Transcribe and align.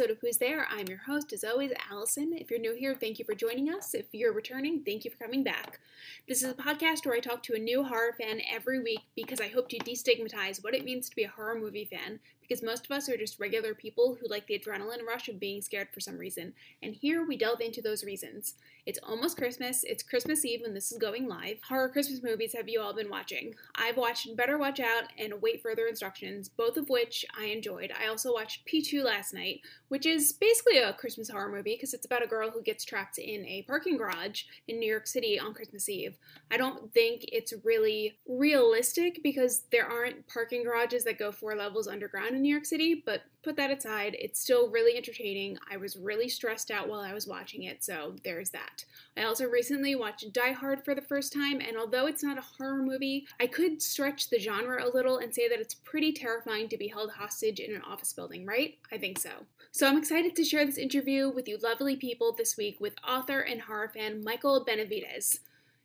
episode 0.00 0.12
of 0.16 0.20
Who's 0.22 0.38
There. 0.38 0.66
I'm 0.70 0.86
your 0.86 1.00
host, 1.06 1.30
as 1.34 1.44
always, 1.44 1.72
Allison. 1.90 2.32
If 2.32 2.50
you're 2.50 2.58
new 2.58 2.74
here, 2.74 2.94
thank 2.94 3.18
you 3.18 3.24
for 3.26 3.34
joining 3.34 3.68
us. 3.68 3.92
If 3.92 4.06
you're 4.12 4.32
returning, 4.32 4.82
thank 4.82 5.04
you 5.04 5.10
for 5.10 5.22
coming 5.22 5.44
back. 5.44 5.78
This 6.26 6.42
is 6.42 6.48
a 6.50 6.54
podcast 6.54 7.04
where 7.04 7.14
I 7.14 7.20
talk 7.20 7.42
to 7.42 7.54
a 7.54 7.58
new 7.58 7.84
horror 7.84 8.14
fan 8.18 8.40
every 8.50 8.82
week 8.82 9.00
because 9.14 9.42
I 9.42 9.48
hope 9.48 9.68
to 9.68 9.78
destigmatize 9.78 10.64
what 10.64 10.74
it 10.74 10.86
means 10.86 11.10
to 11.10 11.16
be 11.16 11.24
a 11.24 11.28
horror 11.28 11.60
movie 11.60 11.84
fan, 11.84 12.18
because 12.50 12.64
most 12.64 12.84
of 12.84 12.90
us 12.90 13.08
are 13.08 13.16
just 13.16 13.38
regular 13.38 13.74
people 13.74 14.18
who 14.20 14.26
like 14.28 14.44
the 14.48 14.58
adrenaline 14.58 15.06
rush 15.06 15.28
of 15.28 15.38
being 15.38 15.62
scared 15.62 15.86
for 15.94 16.00
some 16.00 16.18
reason. 16.18 16.52
And 16.82 16.92
here 16.92 17.24
we 17.24 17.36
delve 17.36 17.60
into 17.60 17.80
those 17.80 18.02
reasons. 18.02 18.54
It's 18.86 18.98
almost 19.04 19.36
Christmas. 19.36 19.84
It's 19.84 20.02
Christmas 20.02 20.44
Eve 20.44 20.62
when 20.62 20.74
this 20.74 20.90
is 20.90 20.98
going 20.98 21.28
live. 21.28 21.58
Horror 21.68 21.90
Christmas 21.90 22.24
movies 22.24 22.52
have 22.56 22.68
you 22.68 22.80
all 22.80 22.92
been 22.92 23.08
watching? 23.08 23.54
I've 23.76 23.96
watched 23.96 24.34
Better 24.34 24.58
Watch 24.58 24.80
Out 24.80 25.04
and 25.16 25.32
Await 25.32 25.62
Further 25.62 25.86
Instructions, 25.86 26.48
both 26.48 26.76
of 26.76 26.88
which 26.88 27.24
I 27.38 27.44
enjoyed. 27.44 27.92
I 27.96 28.08
also 28.08 28.32
watched 28.32 28.66
P2 28.66 29.04
last 29.04 29.32
night, 29.32 29.60
which 29.86 30.04
is 30.04 30.32
basically 30.32 30.78
a 30.78 30.92
Christmas 30.92 31.30
horror 31.30 31.52
movie 31.52 31.74
because 31.76 31.94
it's 31.94 32.06
about 32.06 32.24
a 32.24 32.26
girl 32.26 32.50
who 32.50 32.62
gets 32.62 32.84
trapped 32.84 33.18
in 33.18 33.46
a 33.46 33.62
parking 33.62 33.96
garage 33.96 34.42
in 34.66 34.80
New 34.80 34.90
York 34.90 35.06
City 35.06 35.38
on 35.38 35.54
Christmas 35.54 35.88
Eve. 35.88 36.16
I 36.50 36.56
don't 36.56 36.92
think 36.92 37.26
it's 37.28 37.54
really 37.62 38.18
realistic 38.26 39.20
because 39.22 39.64
there 39.70 39.86
aren't 39.86 40.26
parking 40.26 40.64
garages 40.64 41.04
that 41.04 41.18
go 41.18 41.30
four 41.30 41.54
levels 41.54 41.86
underground 41.86 42.39
in 42.40 42.44
New 42.44 42.50
York 42.50 42.64
City, 42.64 43.02
but 43.04 43.20
put 43.42 43.54
that 43.56 43.70
aside, 43.70 44.16
it's 44.18 44.40
still 44.40 44.70
really 44.70 44.96
entertaining. 44.96 45.58
I 45.70 45.76
was 45.76 45.94
really 45.94 46.26
stressed 46.26 46.70
out 46.70 46.88
while 46.88 47.00
I 47.00 47.12
was 47.12 47.26
watching 47.26 47.64
it, 47.64 47.84
so 47.84 48.16
there's 48.24 48.48
that. 48.50 48.86
I 49.14 49.24
also 49.24 49.44
recently 49.44 49.94
watched 49.94 50.32
Die 50.32 50.52
Hard 50.52 50.82
for 50.82 50.94
the 50.94 51.02
first 51.02 51.34
time, 51.34 51.60
and 51.60 51.76
although 51.76 52.06
it's 52.06 52.22
not 52.22 52.38
a 52.38 52.40
horror 52.40 52.82
movie, 52.82 53.26
I 53.38 53.46
could 53.46 53.82
stretch 53.82 54.30
the 54.30 54.38
genre 54.38 54.82
a 54.82 54.88
little 54.88 55.18
and 55.18 55.34
say 55.34 55.48
that 55.48 55.60
it's 55.60 55.74
pretty 55.74 56.12
terrifying 56.12 56.70
to 56.70 56.78
be 56.78 56.88
held 56.88 57.10
hostage 57.10 57.60
in 57.60 57.74
an 57.74 57.82
office 57.82 58.14
building, 58.14 58.46
right? 58.46 58.78
I 58.90 58.96
think 58.96 59.18
so. 59.18 59.30
So 59.70 59.86
I'm 59.86 59.98
excited 59.98 60.34
to 60.34 60.44
share 60.44 60.64
this 60.64 60.78
interview 60.78 61.28
with 61.28 61.46
you 61.46 61.58
lovely 61.58 61.96
people 61.96 62.32
this 62.32 62.56
week 62.56 62.80
with 62.80 62.94
author 63.06 63.40
and 63.40 63.60
horror 63.60 63.90
fan 63.94 64.24
Michael 64.24 64.64
Benavidez. 64.64 65.40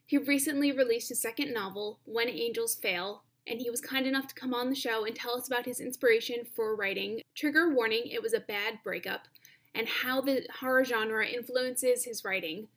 He 0.06 0.18
recently 0.18 0.72
released 0.72 1.08
his 1.10 1.20
second 1.20 1.52
novel, 1.52 1.98
When 2.04 2.28
Angels 2.28 2.76
Fail, 2.76 3.24
and 3.46 3.60
he 3.60 3.70
was 3.70 3.80
kind 3.80 4.06
enough 4.06 4.26
to 4.28 4.34
come 4.34 4.52
on 4.52 4.68
the 4.68 4.74
show 4.74 5.04
and 5.04 5.14
tell 5.14 5.36
us 5.36 5.46
about 5.46 5.66
his 5.66 5.80
inspiration 5.80 6.44
for 6.54 6.74
writing 6.74 7.20
Trigger 7.34 7.72
Warning 7.72 8.06
It 8.06 8.22
Was 8.22 8.34
a 8.34 8.40
Bad 8.40 8.80
Breakup 8.82 9.28
and 9.74 9.88
how 9.88 10.20
the 10.20 10.46
horror 10.60 10.84
genre 10.84 11.26
influences 11.26 12.04
his 12.04 12.24
writing. 12.24 12.68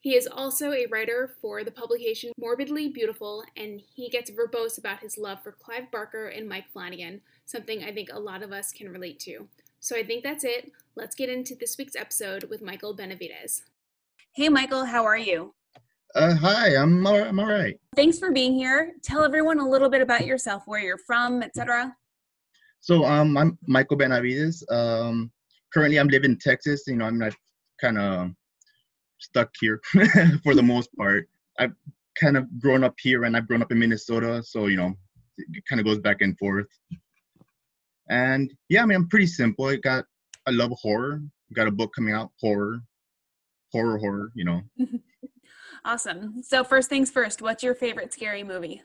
He 0.00 0.16
is 0.16 0.26
also 0.26 0.72
a 0.72 0.86
writer 0.86 1.34
for 1.40 1.62
the 1.62 1.70
publication 1.70 2.32
Morbidly 2.38 2.88
Beautiful, 2.88 3.44
and 3.56 3.80
he 3.94 4.08
gets 4.08 4.30
verbose 4.30 4.76
about 4.76 5.00
his 5.00 5.16
love 5.16 5.42
for 5.42 5.52
Clive 5.52 5.90
Barker 5.90 6.26
and 6.26 6.48
Mike 6.48 6.66
Flanagan, 6.72 7.20
something 7.46 7.84
I 7.84 7.92
think 7.92 8.08
a 8.12 8.18
lot 8.18 8.42
of 8.42 8.52
us 8.52 8.72
can 8.72 8.90
relate 8.90 9.20
to. 9.20 9.48
So 9.78 9.96
I 9.96 10.02
think 10.02 10.24
that's 10.24 10.44
it. 10.44 10.72
Let's 10.96 11.14
get 11.14 11.28
into 11.28 11.54
this 11.54 11.78
week's 11.78 11.96
episode 11.96 12.44
with 12.44 12.62
Michael 12.62 12.96
Benavidez. 12.96 13.62
Hey, 14.32 14.48
Michael, 14.48 14.86
how 14.86 15.04
are 15.04 15.18
you? 15.18 15.54
Uh, 16.14 16.34
hi, 16.34 16.76
I'm 16.76 17.06
all, 17.06 17.22
I'm 17.22 17.40
all 17.40 17.46
right. 17.46 17.74
Thanks 17.96 18.18
for 18.18 18.30
being 18.32 18.52
here. 18.52 18.92
Tell 19.02 19.24
everyone 19.24 19.58
a 19.60 19.68
little 19.68 19.88
bit 19.88 20.02
about 20.02 20.26
yourself, 20.26 20.64
where 20.66 20.80
you're 20.80 20.98
from, 20.98 21.42
etc. 21.42 21.96
So, 22.80 23.06
um, 23.06 23.38
I'm 23.38 23.58
Michael 23.66 23.96
Benavidez. 23.96 24.62
Um, 24.70 25.32
currently, 25.72 25.98
I'm 25.98 26.08
living 26.08 26.32
in 26.32 26.38
Texas. 26.38 26.82
You 26.86 26.96
know, 26.96 27.06
I'm 27.06 27.18
not 27.18 27.32
kind 27.80 27.96
of 27.96 28.30
stuck 29.20 29.50
here 29.58 29.80
for 30.44 30.54
the 30.54 30.62
most 30.62 30.94
part. 30.98 31.28
I've 31.58 31.72
kind 32.20 32.36
of 32.36 32.46
grown 32.60 32.84
up 32.84 32.94
here, 33.00 33.24
and 33.24 33.34
I've 33.34 33.48
grown 33.48 33.62
up 33.62 33.72
in 33.72 33.78
Minnesota. 33.78 34.42
So, 34.42 34.66
you 34.66 34.76
know, 34.76 34.92
it 35.38 35.64
kind 35.66 35.80
of 35.80 35.86
goes 35.86 35.98
back 35.98 36.20
and 36.20 36.36
forth. 36.36 36.68
And 38.10 38.52
yeah, 38.68 38.82
I 38.82 38.86
mean, 38.86 38.96
I'm 38.96 39.08
pretty 39.08 39.28
simple. 39.28 39.64
I 39.64 39.76
got, 39.76 40.04
I 40.46 40.50
love 40.50 40.72
horror. 40.72 41.22
Got 41.54 41.68
a 41.68 41.72
book 41.72 41.92
coming 41.94 42.12
out, 42.12 42.32
horror, 42.38 42.82
horror, 43.72 43.96
horror. 43.96 44.30
You 44.34 44.44
know. 44.44 44.60
Awesome. 45.84 46.42
So 46.42 46.62
first 46.62 46.88
things 46.88 47.10
first, 47.10 47.42
what's 47.42 47.62
your 47.62 47.74
favorite 47.74 48.12
scary 48.12 48.44
movie? 48.44 48.82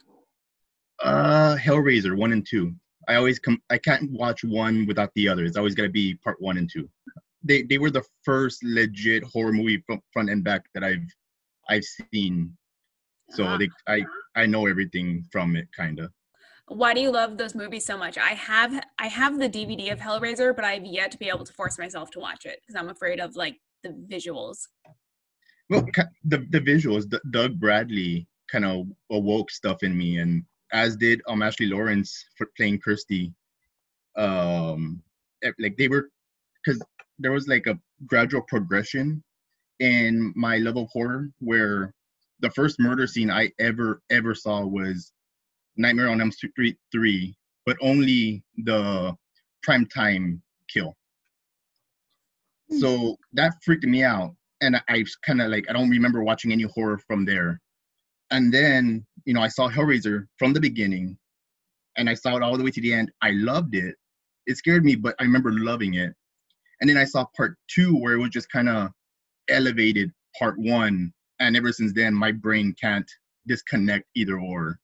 Uh, 1.02 1.56
Hellraiser 1.56 2.16
one 2.16 2.32
and 2.32 2.46
two. 2.46 2.74
I 3.06 3.14
always 3.14 3.38
come. 3.38 3.62
I 3.70 3.78
can't 3.78 4.10
watch 4.10 4.42
one 4.44 4.84
without 4.86 5.10
the 5.14 5.28
other. 5.28 5.44
It's 5.44 5.56
always 5.56 5.74
got 5.74 5.84
to 5.84 5.88
be 5.88 6.14
part 6.16 6.40
one 6.40 6.58
and 6.58 6.68
two. 6.70 6.88
They 7.44 7.62
they 7.62 7.78
were 7.78 7.90
the 7.90 8.04
first 8.24 8.62
legit 8.64 9.22
horror 9.22 9.52
movie 9.52 9.82
from 9.86 10.00
front 10.12 10.28
and 10.28 10.42
back 10.42 10.64
that 10.74 10.82
I've 10.82 11.06
I've 11.70 11.84
seen. 11.84 12.56
So 13.30 13.44
uh-huh. 13.44 13.58
they 13.58 13.68
I 13.86 14.04
I 14.34 14.46
know 14.46 14.66
everything 14.66 15.24
from 15.30 15.54
it 15.54 15.68
kind 15.74 16.00
of. 16.00 16.10
Why 16.66 16.92
do 16.92 17.00
you 17.00 17.10
love 17.10 17.38
those 17.38 17.54
movies 17.54 17.86
so 17.86 17.96
much? 17.96 18.18
I 18.18 18.30
have 18.34 18.84
I 18.98 19.06
have 19.06 19.38
the 19.38 19.48
DVD 19.48 19.92
of 19.92 20.00
Hellraiser, 20.00 20.54
but 20.54 20.64
I've 20.64 20.84
yet 20.84 21.12
to 21.12 21.18
be 21.18 21.28
able 21.28 21.44
to 21.44 21.52
force 21.52 21.78
myself 21.78 22.10
to 22.10 22.18
watch 22.18 22.44
it 22.44 22.60
because 22.60 22.78
I'm 22.78 22.90
afraid 22.90 23.20
of 23.20 23.36
like 23.36 23.56
the 23.84 23.90
visuals. 24.10 24.66
Well, 25.70 25.86
the 26.24 26.38
the 26.50 26.60
visuals, 26.60 27.12
Doug 27.30 27.58
Bradley 27.60 28.26
kind 28.50 28.64
of 28.64 28.86
awoke 29.10 29.50
stuff 29.50 29.82
in 29.82 29.96
me, 29.96 30.18
and 30.18 30.44
as 30.72 30.96
did 30.96 31.20
um 31.28 31.42
Ashley 31.42 31.66
Laurence 31.66 32.24
for 32.36 32.48
playing 32.56 32.80
Kirsty. 32.80 33.32
Um, 34.16 35.02
eh, 35.42 35.52
like 35.58 35.76
they 35.76 35.88
were, 35.88 36.10
because 36.64 36.82
there 37.18 37.32
was 37.32 37.46
like 37.46 37.66
a 37.66 37.78
gradual 38.06 38.42
progression 38.42 39.22
in 39.78 40.32
my 40.34 40.56
love 40.58 40.76
of 40.76 40.88
horror, 40.90 41.30
where 41.38 41.94
the 42.40 42.50
first 42.50 42.80
murder 42.80 43.06
scene 43.06 43.30
I 43.30 43.52
ever 43.58 44.02
ever 44.10 44.34
saw 44.34 44.64
was 44.64 45.12
Nightmare 45.76 46.08
on 46.08 46.20
Elm 46.20 46.32
Street 46.32 46.78
three, 46.90 47.36
but 47.66 47.76
only 47.80 48.42
the 48.64 49.14
prime 49.62 49.86
time 49.86 50.42
kill. 50.68 50.96
Hmm. 52.70 52.78
So 52.78 53.16
that 53.34 53.52
freaked 53.62 53.84
me 53.84 54.02
out 54.02 54.34
and 54.60 54.76
I, 54.88 55.04
kind 55.24 55.40
of 55.40 55.50
like 55.50 55.66
I 55.68 55.72
don't 55.72 55.90
remember 55.90 56.22
watching 56.22 56.52
any 56.52 56.64
horror 56.64 56.98
from 57.06 57.24
there. 57.24 57.60
And 58.30 58.52
then 58.52 59.06
you 59.24 59.34
know 59.34 59.42
I 59.42 59.48
saw 59.48 59.68
Hellraiser 59.68 60.26
from 60.38 60.52
the 60.52 60.60
beginning, 60.60 61.18
and 61.96 62.08
I 62.08 62.14
saw 62.14 62.36
it 62.36 62.42
all 62.42 62.56
the 62.56 62.64
way 62.64 62.70
to 62.70 62.80
the 62.80 62.92
end. 62.92 63.10
I 63.22 63.30
loved 63.32 63.74
it. 63.74 63.94
It 64.46 64.56
scared 64.56 64.84
me, 64.84 64.96
but 64.96 65.14
I 65.18 65.24
remember 65.24 65.52
loving 65.52 65.94
it. 65.94 66.14
And 66.80 66.88
then 66.88 66.96
I 66.96 67.04
saw 67.04 67.26
part 67.36 67.56
two 67.68 67.96
where 67.96 68.14
it 68.14 68.18
was 68.18 68.30
just 68.30 68.50
kind 68.50 68.68
of 68.68 68.90
elevated 69.48 70.10
part 70.38 70.58
one, 70.58 71.12
and 71.40 71.56
ever 71.56 71.72
since 71.72 71.92
then 71.92 72.14
my 72.14 72.32
brain 72.32 72.74
can't 72.80 73.10
disconnect 73.46 74.04
either 74.14 74.38
or. 74.38 74.78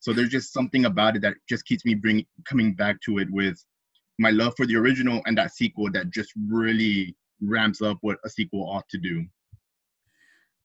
So 0.00 0.12
there's 0.12 0.30
just 0.30 0.52
something 0.52 0.86
about 0.86 1.16
it 1.16 1.22
that 1.22 1.34
just 1.48 1.66
keeps 1.66 1.84
me 1.84 1.94
bring 1.94 2.24
coming 2.48 2.74
back 2.74 3.00
to 3.02 3.18
it 3.18 3.28
with 3.30 3.62
my 4.18 4.30
love 4.30 4.54
for 4.56 4.66
the 4.66 4.76
original 4.76 5.22
and 5.26 5.36
that 5.38 5.54
sequel 5.54 5.90
that 5.92 6.10
just 6.10 6.32
really 6.48 7.14
ramps 7.40 7.82
up 7.82 7.98
what 8.00 8.18
a 8.24 8.30
sequel 8.30 8.68
ought 8.68 8.88
to 8.90 8.98
do. 8.98 9.24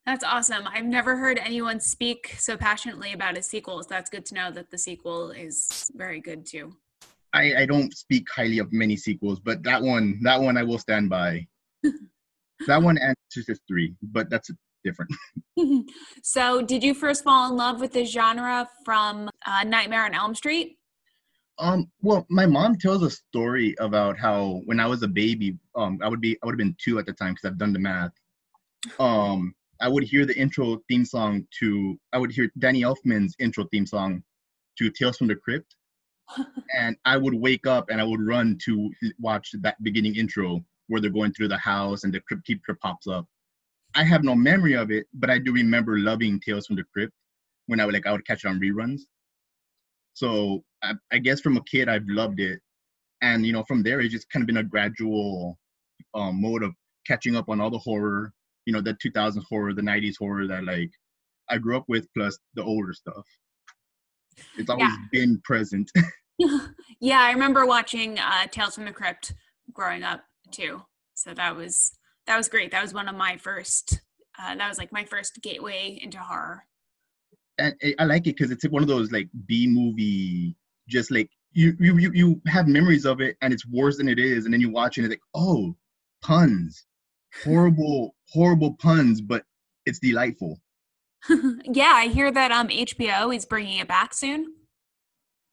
That's 0.06 0.22
awesome. 0.22 0.68
I've 0.72 0.84
never 0.84 1.16
heard 1.16 1.38
anyone 1.38 1.80
speak 1.80 2.36
so 2.38 2.56
passionately 2.56 3.12
about 3.12 3.36
a 3.36 3.42
sequel. 3.42 3.82
So 3.82 3.88
that's 3.90 4.08
good 4.08 4.24
to 4.26 4.34
know 4.34 4.50
that 4.52 4.70
the 4.70 4.78
sequel 4.78 5.32
is 5.32 5.90
very 5.96 6.20
good 6.20 6.46
too. 6.46 6.76
I, 7.32 7.62
I 7.62 7.66
don't 7.66 7.94
speak 7.96 8.28
highly 8.30 8.58
of 8.58 8.72
many 8.72 8.96
sequels, 8.96 9.40
but 9.40 9.64
that 9.64 9.82
one, 9.82 10.20
that 10.22 10.40
one 10.40 10.56
I 10.56 10.62
will 10.62 10.78
stand 10.78 11.10
by. 11.10 11.46
that 12.66 12.82
one 12.82 12.98
and 12.98 13.16
Exorcist 13.28 13.62
three, 13.66 13.94
but 14.00 14.30
that's 14.30 14.48
different. 14.84 15.12
so, 16.22 16.62
did 16.62 16.82
you 16.82 16.94
first 16.94 17.24
fall 17.24 17.50
in 17.50 17.56
love 17.56 17.80
with 17.80 17.92
the 17.92 18.04
genre 18.04 18.68
from 18.84 19.28
uh, 19.44 19.64
Nightmare 19.64 20.04
on 20.04 20.14
Elm 20.14 20.34
Street? 20.34 20.78
Um, 21.58 21.90
well, 22.02 22.26
my 22.28 22.46
mom 22.46 22.76
tells 22.76 23.02
a 23.02 23.10
story 23.10 23.74
about 23.78 24.18
how 24.18 24.60
when 24.66 24.78
I 24.78 24.86
was 24.86 25.02
a 25.02 25.08
baby, 25.08 25.56
um, 25.74 25.98
I 26.02 26.08
would 26.08 26.20
be 26.20 26.36
I 26.42 26.46
would 26.46 26.52
have 26.52 26.58
been 26.58 26.76
two 26.78 26.98
at 26.98 27.06
the 27.06 27.12
time 27.12 27.32
because 27.32 27.48
I've 27.48 27.58
done 27.58 27.72
the 27.72 27.78
math. 27.78 28.12
Um, 28.98 29.54
I 29.80 29.88
would 29.88 30.04
hear 30.04 30.26
the 30.26 30.36
intro 30.36 30.78
theme 30.88 31.04
song 31.04 31.46
to 31.60 31.98
I 32.12 32.18
would 32.18 32.30
hear 32.30 32.50
Danny 32.58 32.82
Elfman's 32.82 33.34
intro 33.38 33.64
theme 33.72 33.86
song 33.86 34.22
to 34.78 34.90
Tales 34.90 35.16
from 35.16 35.28
the 35.28 35.36
Crypt, 35.36 35.74
and 36.76 36.96
I 37.04 37.16
would 37.16 37.34
wake 37.34 37.66
up 37.66 37.88
and 37.90 38.00
I 38.00 38.04
would 38.04 38.20
run 38.20 38.58
to 38.64 38.90
watch 39.18 39.50
that 39.60 39.82
beginning 39.82 40.16
intro 40.16 40.64
where 40.88 41.00
they're 41.00 41.10
going 41.10 41.32
through 41.32 41.48
the 41.48 41.58
house 41.58 42.04
and 42.04 42.12
the 42.12 42.20
crypt 42.20 42.44
keeper 42.44 42.78
pops 42.80 43.06
up. 43.06 43.26
I 43.94 44.04
have 44.04 44.24
no 44.24 44.34
memory 44.34 44.74
of 44.74 44.90
it, 44.90 45.06
but 45.14 45.30
I 45.30 45.38
do 45.38 45.52
remember 45.52 45.98
loving 45.98 46.38
Tales 46.40 46.66
from 46.66 46.76
the 46.76 46.84
Crypt 46.92 47.12
when 47.66 47.80
I 47.80 47.86
would 47.86 47.94
like 47.94 48.06
I 48.06 48.12
would 48.12 48.26
catch 48.26 48.44
it 48.44 48.48
on 48.48 48.60
reruns. 48.60 49.00
So 50.12 50.64
I, 50.82 50.92
I 51.12 51.18
guess 51.18 51.40
from 51.40 51.56
a 51.56 51.64
kid, 51.64 51.88
I've 51.88 52.06
loved 52.06 52.40
it. 52.40 52.60
And, 53.22 53.46
you 53.46 53.52
know, 53.52 53.64
from 53.64 53.82
there, 53.82 54.00
it's 54.00 54.12
just 54.12 54.30
kind 54.30 54.42
of 54.42 54.46
been 54.46 54.58
a 54.58 54.62
gradual 54.62 55.58
um, 56.14 56.40
mode 56.40 56.62
of 56.62 56.74
catching 57.06 57.36
up 57.36 57.48
on 57.48 57.60
all 57.60 57.70
the 57.70 57.78
horror, 57.78 58.32
you 58.66 58.72
know, 58.72 58.80
the 58.80 58.94
2000s 58.94 59.42
horror, 59.48 59.72
the 59.72 59.82
90s 59.82 60.16
horror 60.18 60.46
that 60.46 60.64
like 60.64 60.90
I 61.48 61.58
grew 61.58 61.76
up 61.76 61.84
with, 61.88 62.06
plus 62.14 62.38
the 62.54 62.62
older 62.62 62.92
stuff. 62.92 63.24
It's 64.58 64.68
always 64.68 64.90
yeah. 64.90 64.96
been 65.12 65.40
present. 65.44 65.90
yeah, 67.00 67.20
I 67.20 67.32
remember 67.32 67.64
watching 67.64 68.18
uh, 68.18 68.46
Tales 68.50 68.74
from 68.74 68.84
the 68.84 68.92
Crypt 68.92 69.34
growing 69.72 70.02
up 70.02 70.24
too. 70.50 70.82
So 71.14 71.32
that 71.32 71.56
was 71.56 71.92
that 72.26 72.36
was 72.36 72.48
great. 72.48 72.70
That 72.72 72.82
was 72.82 72.92
one 72.92 73.08
of 73.08 73.14
my 73.14 73.38
first. 73.38 74.00
Uh, 74.38 74.54
that 74.54 74.68
was 74.68 74.76
like 74.76 74.92
my 74.92 75.06
first 75.06 75.40
gateway 75.42 75.98
into 76.02 76.18
horror 76.18 76.64
and 77.58 77.74
I 77.98 78.04
like 78.04 78.26
it 78.26 78.36
because 78.36 78.50
it's 78.50 78.68
one 78.68 78.82
of 78.82 78.88
those 78.88 79.12
like 79.12 79.28
B 79.46 79.66
movie, 79.66 80.54
just 80.88 81.10
like 81.10 81.30
you 81.52 81.74
you 81.78 81.96
you 81.98 82.10
you 82.12 82.42
have 82.46 82.68
memories 82.68 83.06
of 83.06 83.20
it 83.20 83.36
and 83.40 83.52
it's 83.52 83.66
worse 83.66 83.96
than 83.96 84.08
it 84.08 84.18
is, 84.18 84.44
and 84.44 84.52
then 84.52 84.60
you 84.60 84.70
watch 84.70 84.98
it 84.98 85.04
and 85.04 85.12
it's 85.12 85.20
like, 85.20 85.42
oh, 85.42 85.74
puns, 86.22 86.84
horrible, 87.44 88.14
horrible 88.32 88.74
puns, 88.74 89.20
but 89.20 89.42
it's 89.86 89.98
delightful. 89.98 90.60
yeah, 91.64 91.92
I 91.94 92.08
hear 92.08 92.30
that 92.30 92.52
um 92.52 92.68
HBO 92.68 93.34
is 93.34 93.46
bringing 93.46 93.78
it 93.78 93.88
back 93.88 94.14
soon. 94.14 94.54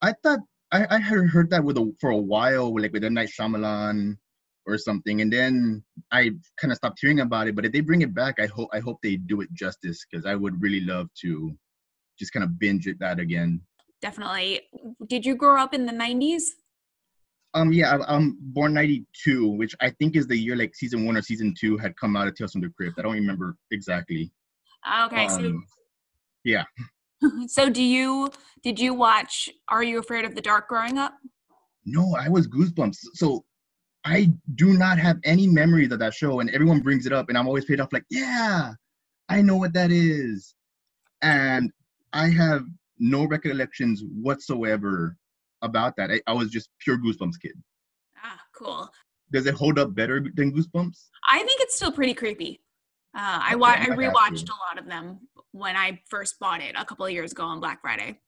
I 0.01 0.13
thought 0.23 0.39
I, 0.71 0.87
I 0.89 0.99
heard 0.99 1.29
heard 1.29 1.49
that 1.51 1.63
with 1.63 1.77
a, 1.77 1.93
for 2.01 2.09
a 2.09 2.17
while, 2.17 2.73
like 2.77 2.91
with 2.91 3.03
M 3.03 3.13
Night 3.13 3.29
Shyamalan 3.29 4.17
or 4.65 4.77
something, 4.77 5.21
and 5.21 5.31
then 5.31 5.83
I 6.11 6.31
kind 6.59 6.71
of 6.71 6.77
stopped 6.77 6.99
hearing 7.01 7.19
about 7.19 7.47
it. 7.47 7.55
But 7.55 7.65
if 7.65 7.71
they 7.71 7.81
bring 7.81 8.01
it 8.01 8.13
back, 8.13 8.35
I 8.39 8.47
hope 8.47 8.69
I 8.73 8.79
hope 8.79 8.97
they 9.01 9.15
do 9.15 9.41
it 9.41 9.53
justice 9.53 10.05
because 10.09 10.25
I 10.25 10.35
would 10.35 10.61
really 10.61 10.81
love 10.81 11.09
to 11.21 11.55
just 12.19 12.33
kind 12.33 12.43
of 12.43 12.59
binge 12.59 12.87
it 12.87 12.99
that 12.99 13.19
again. 13.19 13.61
Definitely. 14.03 14.59
Did 15.07 15.25
you 15.25 15.33
grow 15.33 15.61
up 15.61 15.73
in 15.73 15.85
the 15.85 15.93
'90s? 15.93 16.43
Um, 17.53 17.71
yeah, 17.71 17.99
I'm 18.05 18.35
born 18.37 18.73
'92, 18.73 19.47
which 19.47 19.73
I 19.79 19.91
think 19.91 20.17
is 20.17 20.27
the 20.27 20.35
year 20.35 20.57
like 20.57 20.75
season 20.75 21.05
one 21.05 21.15
or 21.15 21.21
season 21.21 21.53
two 21.57 21.77
had 21.77 21.95
come 21.95 22.17
out 22.17 22.27
of 22.27 22.35
Tales 22.35 22.51
from 22.51 22.59
the 22.59 22.69
Crypt. 22.75 22.99
I 22.99 23.03
don't 23.03 23.13
remember 23.13 23.55
exactly. 23.71 24.29
Okay, 25.05 25.27
um, 25.27 25.29
so 25.29 25.61
yeah. 26.43 26.65
so 27.47 27.69
do 27.69 27.81
you 27.81 28.29
did 28.61 28.77
you 28.77 28.93
watch 28.93 29.49
Are 29.69 29.83
You 29.83 29.99
Afraid 29.99 30.25
of 30.25 30.35
the 30.35 30.41
Dark 30.41 30.67
growing 30.67 30.97
up? 30.97 31.13
No, 31.85 32.13
I 32.19 32.27
was 32.27 32.45
Goosebumps. 32.45 32.97
So 33.13 33.45
I 34.03 34.33
do 34.55 34.73
not 34.73 34.99
have 34.99 35.17
any 35.23 35.47
memories 35.47 35.93
of 35.93 35.99
that 35.99 36.13
show, 36.13 36.41
and 36.41 36.49
everyone 36.49 36.81
brings 36.81 37.05
it 37.05 37.13
up, 37.13 37.29
and 37.29 37.37
I'm 37.37 37.47
always 37.47 37.63
paid 37.63 37.79
off 37.79 37.93
like, 37.93 38.05
yeah, 38.09 38.73
I 39.29 39.41
know 39.41 39.55
what 39.55 39.71
that 39.75 39.93
is, 39.93 40.55
and 41.21 41.71
I 42.11 42.27
have 42.27 42.65
no 43.03 43.25
recollections 43.25 44.01
whatsoever 44.21 45.17
about 45.61 45.95
that. 45.97 46.09
I, 46.09 46.21
I 46.25 46.33
was 46.33 46.49
just 46.49 46.69
pure 46.79 46.97
Goosebumps 46.97 47.39
kid. 47.41 47.51
Ah, 48.23 48.39
cool. 48.55 48.89
Does 49.31 49.45
it 49.45 49.55
hold 49.55 49.77
up 49.77 49.93
better 49.93 50.25
than 50.35 50.53
Goosebumps? 50.53 50.97
I 51.29 51.39
think 51.39 51.61
it's 51.61 51.75
still 51.75 51.91
pretty 51.91 52.13
creepy. 52.13 52.61
Uh, 53.15 53.39
I 53.43 53.55
wa- 53.55 53.75
I 53.77 53.87
rewatched 53.87 54.49
a 54.49 54.57
lot 54.65 54.79
of 54.79 54.87
them 54.87 55.19
when 55.51 55.75
I 55.75 56.01
first 56.09 56.39
bought 56.39 56.61
it 56.61 56.75
a 56.77 56.85
couple 56.85 57.05
of 57.05 57.11
years 57.11 57.33
ago 57.33 57.43
on 57.43 57.59
Black 57.59 57.81
Friday. 57.81 58.19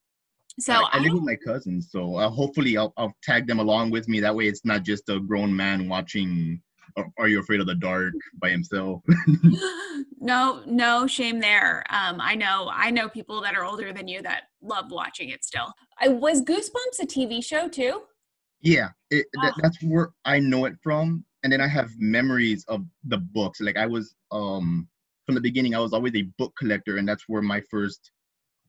So 0.59 0.73
I, 0.73 0.89
I 0.93 0.99
live 0.99 1.13
with 1.13 1.23
my 1.23 1.35
cousins, 1.35 1.89
so 1.91 2.15
uh, 2.15 2.29
hopefully 2.29 2.77
I'll, 2.77 2.93
I'll 2.97 3.13
tag 3.23 3.47
them 3.47 3.59
along 3.59 3.91
with 3.91 4.07
me. 4.07 4.19
That 4.19 4.35
way, 4.35 4.47
it's 4.47 4.63
not 4.63 4.83
just 4.83 5.09
a 5.09 5.19
grown 5.19 5.55
man 5.55 5.89
watching. 5.89 6.61
Are 7.17 7.27
you 7.27 7.39
afraid 7.39 7.59
of 7.59 7.67
the 7.67 7.75
dark 7.75 8.13
by 8.39 8.49
himself? 8.49 9.01
no, 10.19 10.63
no 10.65 11.07
shame 11.07 11.39
there. 11.39 11.83
Um, 11.89 12.21
I 12.21 12.35
know, 12.35 12.69
I 12.71 12.89
know 12.89 13.09
people 13.09 13.41
that 13.41 13.55
are 13.55 13.65
older 13.65 13.91
than 13.91 14.07
you 14.07 14.21
that 14.21 14.43
love 14.61 14.91
watching 14.91 15.29
it 15.29 15.43
still. 15.43 15.73
I 15.99 16.07
was 16.07 16.41
Goosebumps 16.41 17.01
a 17.01 17.05
TV 17.05 17.43
show 17.43 17.67
too. 17.67 18.03
Yeah, 18.61 18.89
it, 19.11 19.25
oh. 19.37 19.41
that, 19.43 19.53
that's 19.61 19.81
where 19.83 20.11
I 20.23 20.39
know 20.39 20.65
it 20.65 20.75
from, 20.81 21.25
and 21.43 21.51
then 21.51 21.61
I 21.61 21.67
have 21.67 21.89
memories 21.97 22.65
of 22.67 22.85
the 23.03 23.17
books. 23.17 23.59
Like 23.59 23.77
I 23.77 23.85
was, 23.85 24.15
um, 24.31 24.87
from 25.25 25.35
the 25.35 25.41
beginning, 25.41 25.75
I 25.75 25.79
was 25.79 25.93
always 25.93 26.15
a 26.15 26.23
book 26.37 26.53
collector, 26.57 26.97
and 26.97 27.07
that's 27.07 27.25
where 27.27 27.41
my 27.41 27.61
first 27.69 28.11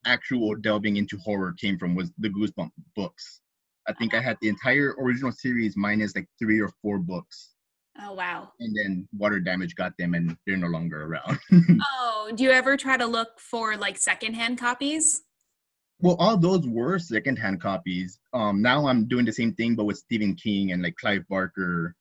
actual 0.05 0.55
delving 0.55 0.97
into 0.97 1.17
horror 1.19 1.55
came 1.59 1.79
from 1.79 1.95
was 1.95 2.13
the 2.19 2.29
Goosebump 2.29 2.71
books. 2.95 3.41
I 3.89 3.93
think 3.93 4.15
I 4.15 4.21
had 4.21 4.37
the 4.41 4.49
entire 4.49 4.95
original 4.99 5.33
series 5.33 5.77
minus 5.77 6.15
like 6.15 6.29
three 6.39 6.61
or 6.61 6.71
four 6.83 6.99
books. 6.99 7.55
Oh 8.01 8.13
wow. 8.13 8.53
And 8.61 8.77
then 8.77 9.09
water 9.17 9.41
damage 9.41 9.75
got 9.75 9.93
them 9.99 10.15
and 10.15 10.37
they're 10.47 10.57
no 10.57 10.69
longer 10.69 11.05
around. 11.05 11.39
oh, 11.99 12.31
do 12.35 12.45
you 12.45 12.51
ever 12.51 12.77
try 12.77 12.97
to 12.97 13.07
look 13.07 13.41
for 13.41 13.77
like 13.77 13.99
secondhand 13.99 14.59
copies? 14.59 15.23
Well, 16.01 16.17
all 16.19 16.37
those 16.37 16.67
were 16.67 16.99
secondhand 16.99 17.61
copies. 17.61 18.19
Um 18.33 18.63
now 18.63 18.87
I'm 18.87 19.07
doing 19.09 19.25
the 19.25 19.33
same 19.33 19.55
thing 19.55 19.75
but 19.75 19.85
with 19.85 19.99
Stephen 19.99 20.35
King 20.35 20.73
and 20.73 20.83
like 20.83 20.97
Clive 20.97 21.27
Barker. 21.29 21.95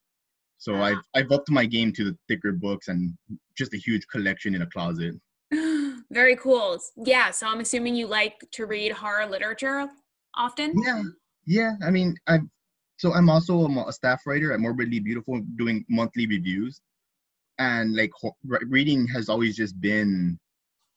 So 0.57 0.75
uh-huh. 0.75 0.83
I've 0.83 1.03
I've 1.15 1.31
upped 1.31 1.49
my 1.49 1.65
game 1.65 1.91
to 1.93 2.03
the 2.03 2.17
thicker 2.27 2.51
books 2.51 2.87
and 2.87 3.13
just 3.57 3.73
a 3.73 3.77
huge 3.77 4.05
collection 4.07 4.55
in 4.55 4.61
a 4.61 4.67
closet. 4.67 5.15
Very 6.11 6.35
cool. 6.35 6.79
Yeah. 6.97 7.31
So 7.31 7.47
I'm 7.47 7.59
assuming 7.59 7.95
you 7.95 8.07
like 8.07 8.45
to 8.51 8.65
read 8.65 8.91
horror 8.91 9.25
literature 9.25 9.87
often. 10.35 10.73
Yeah. 10.83 11.03
Yeah. 11.45 11.71
I 11.85 11.91
mean, 11.91 12.15
i 12.27 12.39
so 12.97 13.13
I'm 13.13 13.29
also 13.29 13.67
a, 13.67 13.93
staff 13.93 14.21
writer 14.25 14.53
at 14.53 14.59
Morbidly 14.59 15.03
Beautiful, 15.03 15.41
doing 15.57 15.85
monthly 15.89 16.27
reviews, 16.27 16.81
and 17.59 17.95
like 17.95 18.11
ho- 18.19 18.37
reading 18.45 19.07
has 19.07 19.29
always 19.29 19.55
just 19.55 19.79
been 19.81 20.39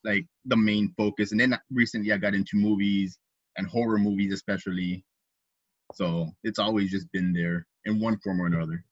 like 0.05 0.27
the 0.45 0.57
main 0.57 0.93
focus. 0.97 1.33
And 1.33 1.41
then 1.41 1.59
recently, 1.71 2.13
I 2.13 2.19
got 2.19 2.35
into 2.35 2.57
movies 2.57 3.19
and 3.57 3.67
horror 3.67 3.99
movies, 3.99 4.33
especially. 4.33 5.05
So 5.95 6.31
it's 6.45 6.59
always 6.59 6.91
just 6.91 7.11
been 7.13 7.33
there 7.33 7.67
in 7.85 8.01
one 8.01 8.19
form 8.19 8.41
or 8.41 8.47
another. 8.47 8.85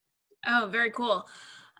Oh, 0.46 0.68
very 0.70 0.90
cool. 0.90 1.26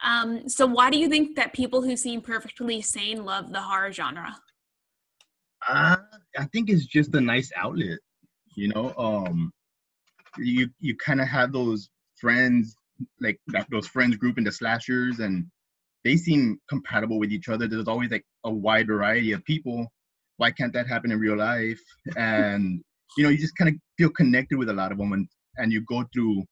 Um, 0.02 0.48
so 0.48 0.66
why 0.66 0.90
do 0.90 0.98
you 0.98 1.08
think 1.08 1.36
that 1.36 1.54
people 1.54 1.82
who 1.82 1.96
seem 1.96 2.20
perfectly 2.20 2.82
sane 2.82 3.24
love 3.24 3.52
the 3.52 3.60
horror 3.60 3.92
genre? 3.92 4.36
Uh, 5.66 5.96
I 6.38 6.44
think 6.52 6.68
it's 6.68 6.86
just 6.86 7.14
a 7.14 7.20
nice 7.20 7.50
outlet. 7.56 7.98
You 8.54 8.68
know, 8.68 8.94
um, 8.96 9.52
you 10.38 10.68
you 10.80 10.96
kind 10.96 11.20
of 11.20 11.28
have 11.28 11.52
those 11.52 11.88
friends 12.16 12.76
like 13.20 13.38
that, 13.48 13.66
those 13.70 13.86
friends 13.86 14.16
group 14.16 14.38
in 14.38 14.44
the 14.44 14.52
slashers, 14.52 15.18
and 15.20 15.46
they 16.04 16.16
seem 16.16 16.58
compatible 16.68 17.18
with 17.18 17.32
each 17.32 17.48
other. 17.48 17.66
There's 17.66 17.88
always 17.88 18.10
like 18.10 18.24
a 18.44 18.52
wide 18.52 18.86
variety 18.86 19.32
of 19.32 19.44
people. 19.44 19.88
Why 20.38 20.50
can't 20.50 20.72
that 20.74 20.86
happen 20.86 21.12
in 21.12 21.18
real 21.18 21.36
life? 21.36 21.80
And 22.16 22.82
you 23.16 23.24
know, 23.24 23.30
you 23.30 23.38
just 23.38 23.56
kind 23.56 23.68
of 23.68 23.76
feel 23.98 24.10
connected 24.10 24.58
with 24.58 24.68
a 24.68 24.74
lot 24.74 24.92
of 24.92 24.98
them, 24.98 25.12
and 25.12 25.28
and 25.56 25.72
you 25.72 25.82
go 25.82 26.04
through 26.12 26.44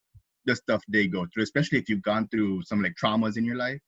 the 0.47 0.57
stuff 0.57 0.83
they 0.89 1.07
go 1.07 1.27
through, 1.33 1.43
especially 1.43 1.79
if 1.79 1.89
you've 1.89 2.03
gone 2.03 2.29
through 2.29 2.63
some 2.65 2.83
like 2.83 2.95
traumas 3.03 3.37
in 3.37 3.45
your 3.45 3.57
life. 3.57 3.81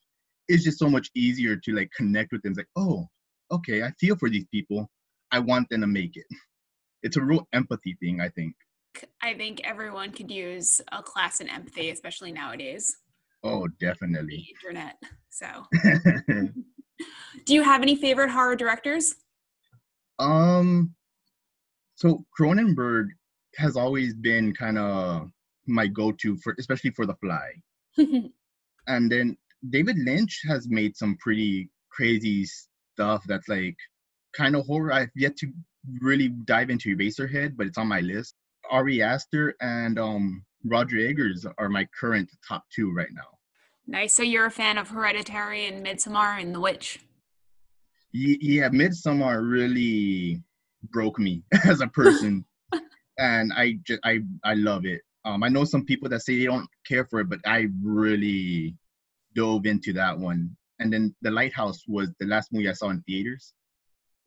It's 0.49 0.65
just 0.65 0.79
so 0.79 0.89
much 0.89 1.11
easier 1.15 1.57
to 1.57 1.73
like 1.73 1.91
connect 1.97 2.33
with 2.33 2.43
them. 2.43 2.53
It's 2.53 2.59
like, 2.59 2.69
oh, 2.77 3.09
okay, 3.51 3.83
I 3.83 3.93
feel 4.01 4.17
for 4.17 4.31
these 4.31 4.47
people. 4.53 4.89
I 5.33 5.41
want 5.41 5.69
them 5.69 5.81
to 5.81 5.87
make 5.87 6.17
it. 6.17 6.27
It's 7.03 7.17
a 7.17 7.23
real 7.23 7.47
empathy 7.53 7.97
thing, 8.01 8.21
I 8.21 8.29
think. 8.31 8.55
I 9.23 9.35
think 9.35 9.61
everyone 9.65 10.13
could 10.13 10.31
use 10.31 10.81
a 10.93 11.03
class 11.03 11.41
in 11.41 11.49
empathy, 11.49 11.91
especially 11.91 12.33
nowadays. 12.33 12.97
Oh, 13.43 13.69
definitely. 13.81 14.47
The 14.63 14.69
internet. 14.69 14.97
So, 15.31 15.47
do 17.45 17.55
you 17.55 17.63
have 17.63 17.83
any 17.83 17.97
favorite 17.97 18.31
horror 18.31 18.57
directors? 18.57 19.15
Um, 20.19 20.95
so 21.95 22.25
Cronenberg 22.39 23.09
has 23.57 23.77
always 23.77 24.15
been 24.15 24.55
kind 24.55 24.79
of 24.79 25.31
my 25.67 25.87
go-to 25.87 26.37
for 26.39 26.55
especially 26.59 26.91
for 26.91 27.07
the 27.07 27.15
fly 27.17 27.51
and 28.87 29.11
then 29.11 29.37
david 29.71 29.97
lynch 29.99 30.43
has 30.47 30.69
made 30.69 30.97
some 30.97 31.17
pretty 31.19 31.69
crazy 31.91 32.45
stuff 32.45 33.25
that's 33.27 33.49
like 33.49 33.75
kind 34.33 34.55
of 34.55 34.65
horror 34.67 34.93
i've 34.93 35.11
yet 35.17 35.37
to 35.37 35.49
really 36.01 36.29
dive 36.29 36.71
into 36.71 36.97
Eraserhead, 36.97 37.57
but 37.57 37.67
it's 37.67 37.79
on 37.79 37.89
my 37.89 38.01
list 38.01 38.35
ari 38.71 39.03
aster 39.03 39.55
and 39.61 39.99
um 39.99 40.45
robert 40.65 41.01
eggers 41.01 41.47
are 41.59 41.69
my 41.69 41.87
current 41.99 42.31
top 42.47 42.65
two 42.75 42.93
right 42.93 43.13
now. 43.13 43.23
Nice. 43.87 44.15
So 44.15 44.23
you're 44.23 44.47
a 44.47 44.51
fan 44.51 44.79
of 44.79 44.89
hereditary 44.89 45.67
and 45.67 45.85
midsommar 45.87 46.41
and 46.41 46.55
the 46.55 46.61
witch? 46.61 47.01
Yeah 48.13 48.69
midsommar 48.69 49.49
really 49.49 50.43
broke 50.91 51.19
me 51.19 51.43
as 51.65 51.81
a 51.81 51.89
person. 51.89 52.45
And 53.19 53.51
i 53.55 53.79
just 53.87 54.01
i 54.05 54.21
i 54.45 54.53
love 54.53 54.85
it. 54.85 55.01
Um, 55.25 55.43
I 55.43 55.49
know 55.49 55.65
some 55.65 55.85
people 55.85 56.09
that 56.11 56.21
say 56.21 56.39
they 56.39 56.45
don't 56.45 56.69
care 56.87 57.05
for 57.07 57.21
it, 57.21 57.29
but 57.29 57.41
I 57.47 57.69
really 57.83 58.77
dove 59.35 59.67
into 59.67 59.93
that 59.95 60.17
one. 60.17 60.57
And 60.79 60.93
then 60.93 61.15
The 61.23 61.31
Lighthouse 61.31 61.83
was 61.89 62.11
the 62.21 62.27
last 62.27 62.53
movie 62.53 62.69
I 62.69 62.75
saw 62.75 62.91
in 62.91 63.03
theaters. 63.03 63.53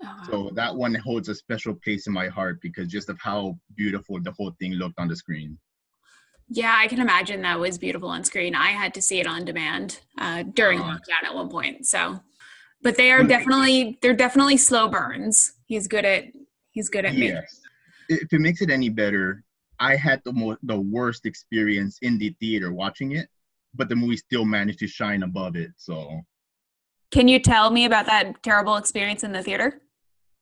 Uh-huh. 0.02 0.32
So 0.32 0.52
that 0.54 0.76
one 0.76 0.96
holds 0.96 1.30
a 1.30 1.36
special 1.36 1.76
place 1.76 2.08
in 2.08 2.14
my 2.14 2.28
heart 2.28 2.60
because 2.62 2.88
just 2.88 3.10
of 3.10 3.20
how 3.20 3.58
beautiful 3.76 4.20
the 4.22 4.32
whole 4.32 4.52
thing 4.60 4.74
looked 4.74 5.00
on 5.00 5.08
the 5.08 5.16
screen. 5.16 5.58
Yeah, 6.50 6.76
I 6.76 6.88
can 6.88 7.00
imagine 7.00 7.42
that 7.42 7.60
was 7.60 7.78
beautiful 7.78 8.10
on 8.10 8.24
screen. 8.24 8.56
I 8.56 8.70
had 8.70 8.94
to 8.96 9.02
see 9.02 9.20
it 9.20 9.28
on 9.28 9.46
demand 9.46 10.00
uh, 10.18 10.44
during 10.44 10.80
uh, 10.80 10.84
lockdown 10.84 11.26
at 11.26 11.36
one 11.36 11.50
point. 11.50 11.86
So, 11.86 12.20
but 12.82 12.98
they 12.98 13.12
are 13.12 13.24
definitely 13.24 14.00
they're 14.02 14.16
definitely 14.16 14.58
slow 14.58 14.88
burns. 14.88 15.54
He's 15.68 15.88
good 15.88 16.06
at 16.06 16.26
he's 16.72 16.90
good 16.90 17.06
at 17.06 17.14
yes. 17.14 17.62
If 18.08 18.34
it 18.34 18.40
makes 18.40 18.62
it 18.62 18.72
any 18.72 18.90
better, 18.90 19.44
I 19.80 19.96
had 19.96 20.22
the 20.26 20.34
most 20.34 20.60
the 20.64 20.80
worst 20.80 21.28
experience 21.28 22.00
in 22.02 22.18
the 22.18 22.36
theater 22.40 22.74
watching 22.74 23.12
it, 23.12 23.28
but 23.76 23.88
the 23.88 23.96
movie 23.96 24.18
still 24.18 24.46
managed 24.46 24.80
to 24.80 24.88
shine 24.88 25.22
above 25.22 25.56
it. 25.56 25.72
So, 25.78 26.22
can 27.12 27.28
you 27.28 27.40
tell 27.40 27.70
me 27.70 27.86
about 27.86 28.08
that 28.08 28.42
terrible 28.42 28.78
experience 28.78 29.24
in 29.24 29.34
the 29.34 29.44
theater? 29.44 29.82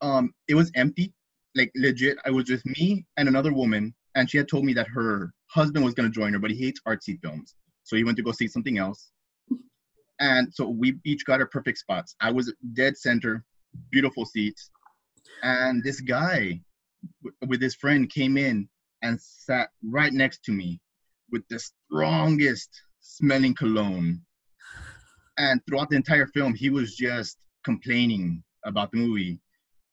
Um, 0.01 0.34
it 0.48 0.56
was 0.56 0.72
empty, 0.75 1.13
like 1.56 1.72
legit. 1.75 2.18
I 2.25 2.32
was 2.32 2.46
just 2.46 2.66
me 2.66 3.06
and 3.18 3.27
another 3.27 3.54
woman, 3.54 3.94
and 4.16 4.30
she 4.30 4.38
had 4.38 4.48
told 4.48 4.66
me 4.66 4.74
that 4.74 4.88
her 4.88 5.34
husband 5.48 5.84
was 5.84 5.94
gonna 5.94 6.10
join 6.10 6.34
her, 6.34 6.39
but 6.39 6.51
he 6.51 6.58
hates 6.58 6.82
artsy 6.88 7.20
films, 7.22 7.56
so 7.84 7.96
he 7.96 8.04
went 8.04 8.18
to 8.18 8.24
go 8.24 8.32
see 8.32 8.48
something 8.48 8.77
else. 8.77 9.12
And 10.20 10.54
so 10.54 10.68
we 10.70 10.98
each 11.06 11.25
got 11.25 11.39
our 11.39 11.48
perfect 11.48 11.77
spots. 11.77 12.16
I 12.22 12.32
was 12.32 12.54
dead 12.74 12.98
center, 12.98 13.44
beautiful 13.92 14.25
seats, 14.25 14.70
and 15.44 15.84
this 15.84 16.01
guy 16.01 16.62
with 17.48 17.62
his 17.62 17.75
friend 17.75 18.10
came 18.10 18.38
in 18.38 18.68
and 19.04 19.20
sat 19.22 19.70
right 19.84 20.13
next 20.13 20.44
to 20.44 20.51
me 20.51 20.80
with 21.32 21.44
the 21.50 21.60
strongest 21.60 22.70
smelling 23.00 23.54
cologne. 23.54 24.22
And 25.38 25.62
throughout 25.66 25.89
the 25.89 25.96
entire 25.96 26.27
film, 26.27 26.56
he 26.56 26.70
was 26.70 26.96
just 26.96 27.38
complaining 27.63 28.44
about 28.66 28.92
the 28.92 28.98
movie. 28.98 29.39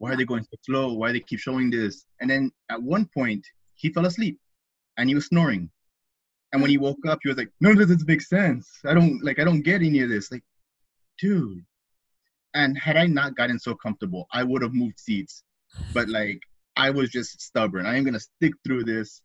Why 0.04 0.12
are 0.12 0.16
they 0.18 0.26
going 0.26 0.44
so 0.44 0.58
slow? 0.60 0.92
Why 0.92 1.12
they 1.12 1.20
keep 1.20 1.40
showing 1.40 1.70
this? 1.70 2.04
And 2.20 2.28
then 2.28 2.52
at 2.70 2.82
one 2.82 3.08
point, 3.14 3.42
he 3.72 3.88
fell 3.88 4.04
asleep 4.04 4.38
and 4.98 5.08
he 5.08 5.14
was 5.14 5.28
snoring. 5.28 5.70
And 6.52 6.60
when 6.60 6.70
he 6.70 6.76
woke 6.76 7.06
up, 7.08 7.20
he 7.22 7.30
was 7.30 7.38
like, 7.38 7.48
"None 7.62 7.80
of 7.80 7.88
this 7.88 8.04
makes 8.04 8.28
sense. 8.28 8.68
I 8.84 8.92
don't 8.92 9.24
like. 9.24 9.38
I 9.38 9.44
don't 9.44 9.62
get 9.62 9.80
any 9.80 10.00
of 10.00 10.10
this." 10.10 10.30
Like, 10.30 10.44
dude. 11.18 11.64
And 12.52 12.76
had 12.76 12.98
I 12.98 13.06
not 13.06 13.34
gotten 13.34 13.58
so 13.58 13.74
comfortable, 13.74 14.26
I 14.30 14.44
would 14.44 14.60
have 14.60 14.74
moved 14.74 15.00
seats. 15.00 15.42
But 15.94 16.10
like, 16.10 16.40
I 16.76 16.90
was 16.90 17.08
just 17.08 17.40
stubborn. 17.40 17.86
I 17.86 17.96
am 17.96 18.04
gonna 18.04 18.20
stick 18.20 18.52
through 18.62 18.84
this. 18.84 19.22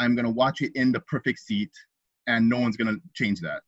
I'm 0.00 0.16
gonna 0.16 0.36
watch 0.42 0.60
it 0.60 0.72
in 0.74 0.90
the 0.90 1.02
perfect 1.02 1.38
seat, 1.38 1.70
and 2.26 2.48
no 2.48 2.58
one's 2.58 2.76
gonna 2.76 2.98
change 3.14 3.42
that. 3.42 3.62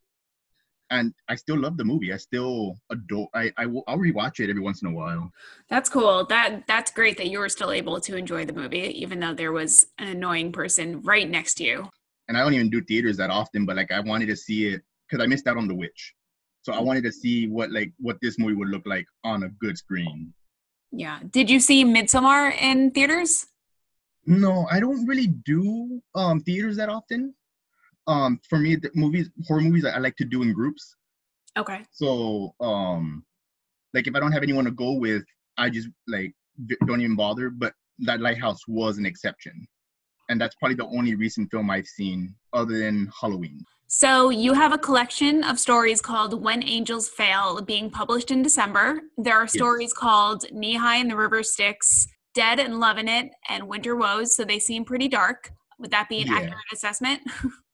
And 0.90 1.12
I 1.28 1.34
still 1.34 1.58
love 1.58 1.76
the 1.76 1.84
movie. 1.84 2.12
I 2.12 2.16
still 2.16 2.78
adore. 2.90 3.28
I 3.34 3.52
I 3.58 3.66
will. 3.66 3.84
I'll 3.86 3.98
rewatch 3.98 4.40
it 4.40 4.48
every 4.48 4.62
once 4.62 4.80
in 4.82 4.88
a 4.88 4.92
while. 4.92 5.30
That's 5.68 5.90
cool. 5.90 6.24
That 6.26 6.66
that's 6.66 6.90
great 6.90 7.18
that 7.18 7.28
you 7.28 7.40
were 7.40 7.50
still 7.50 7.72
able 7.72 8.00
to 8.00 8.16
enjoy 8.16 8.46
the 8.46 8.54
movie, 8.54 9.00
even 9.02 9.20
though 9.20 9.34
there 9.34 9.52
was 9.52 9.86
an 9.98 10.08
annoying 10.08 10.50
person 10.50 11.02
right 11.02 11.28
next 11.28 11.54
to 11.54 11.64
you. 11.64 11.88
And 12.28 12.36
I 12.36 12.40
don't 12.40 12.54
even 12.54 12.70
do 12.70 12.82
theaters 12.82 13.16
that 13.18 13.30
often, 13.30 13.66
but 13.66 13.76
like 13.76 13.92
I 13.92 14.00
wanted 14.00 14.26
to 14.26 14.36
see 14.36 14.68
it 14.68 14.82
because 15.08 15.22
I 15.22 15.26
missed 15.26 15.46
out 15.46 15.56
on 15.56 15.68
The 15.68 15.74
Witch, 15.74 16.14
so 16.62 16.72
I 16.72 16.80
wanted 16.80 17.04
to 17.04 17.12
see 17.12 17.48
what 17.48 17.70
like 17.70 17.92
what 17.98 18.18
this 18.22 18.38
movie 18.38 18.54
would 18.54 18.68
look 18.68 18.86
like 18.86 19.06
on 19.24 19.42
a 19.42 19.48
good 19.48 19.76
screen. 19.76 20.32
Yeah. 20.90 21.20
Did 21.30 21.50
you 21.50 21.60
see 21.60 21.84
Midsommar 21.84 22.56
in 22.60 22.90
theaters? 22.92 23.46
No, 24.26 24.66
I 24.70 24.80
don't 24.80 25.06
really 25.06 25.26
do 25.26 26.00
um 26.14 26.40
theaters 26.40 26.76
that 26.76 26.88
often. 26.88 27.34
Um, 28.08 28.40
for 28.48 28.58
me, 28.58 28.74
the 28.74 28.90
movies, 28.94 29.28
horror 29.46 29.60
movies, 29.60 29.84
I 29.84 29.98
like 29.98 30.16
to 30.16 30.24
do 30.24 30.42
in 30.42 30.52
groups. 30.54 30.96
Okay. 31.56 31.84
So, 31.92 32.54
um, 32.60 33.24
like 33.94 34.06
if 34.06 34.14
I 34.16 34.20
don't 34.20 34.32
have 34.32 34.42
anyone 34.42 34.64
to 34.64 34.70
go 34.70 34.92
with, 34.92 35.22
I 35.58 35.70
just 35.70 35.88
like 36.08 36.32
don't 36.86 37.00
even 37.00 37.16
bother. 37.16 37.50
But 37.50 37.74
that 38.00 38.20
Lighthouse 38.20 38.60
was 38.66 38.96
an 38.98 39.06
exception, 39.06 39.66
and 40.30 40.40
that's 40.40 40.54
probably 40.56 40.76
the 40.76 40.86
only 40.86 41.14
recent 41.14 41.50
film 41.50 41.70
I've 41.70 41.86
seen 41.86 42.34
other 42.52 42.78
than 42.78 43.10
Halloween. 43.20 43.60
So 43.88 44.30
you 44.30 44.52
have 44.52 44.72
a 44.72 44.78
collection 44.78 45.42
of 45.44 45.58
stories 45.58 46.02
called 46.02 46.42
When 46.42 46.62
Angels 46.62 47.08
Fail 47.08 47.60
being 47.62 47.90
published 47.90 48.30
in 48.30 48.42
December. 48.42 49.00
There 49.16 49.36
are 49.36 49.46
stories 49.46 49.90
yes. 49.90 49.98
called 49.98 50.44
Knee 50.52 50.76
High 50.76 50.96
in 50.96 51.08
the 51.08 51.16
River 51.16 51.42
Styx, 51.42 52.06
Dead 52.34 52.58
and 52.58 52.80
Loving 52.80 53.08
It, 53.08 53.30
and 53.48 53.66
Winter 53.66 53.96
Woes. 53.96 54.36
So 54.36 54.44
they 54.44 54.58
seem 54.58 54.84
pretty 54.84 55.08
dark. 55.08 55.50
Would 55.78 55.90
that 55.90 56.10
be 56.10 56.20
an 56.20 56.26
yeah. 56.26 56.34
accurate 56.34 56.64
assessment? 56.72 57.20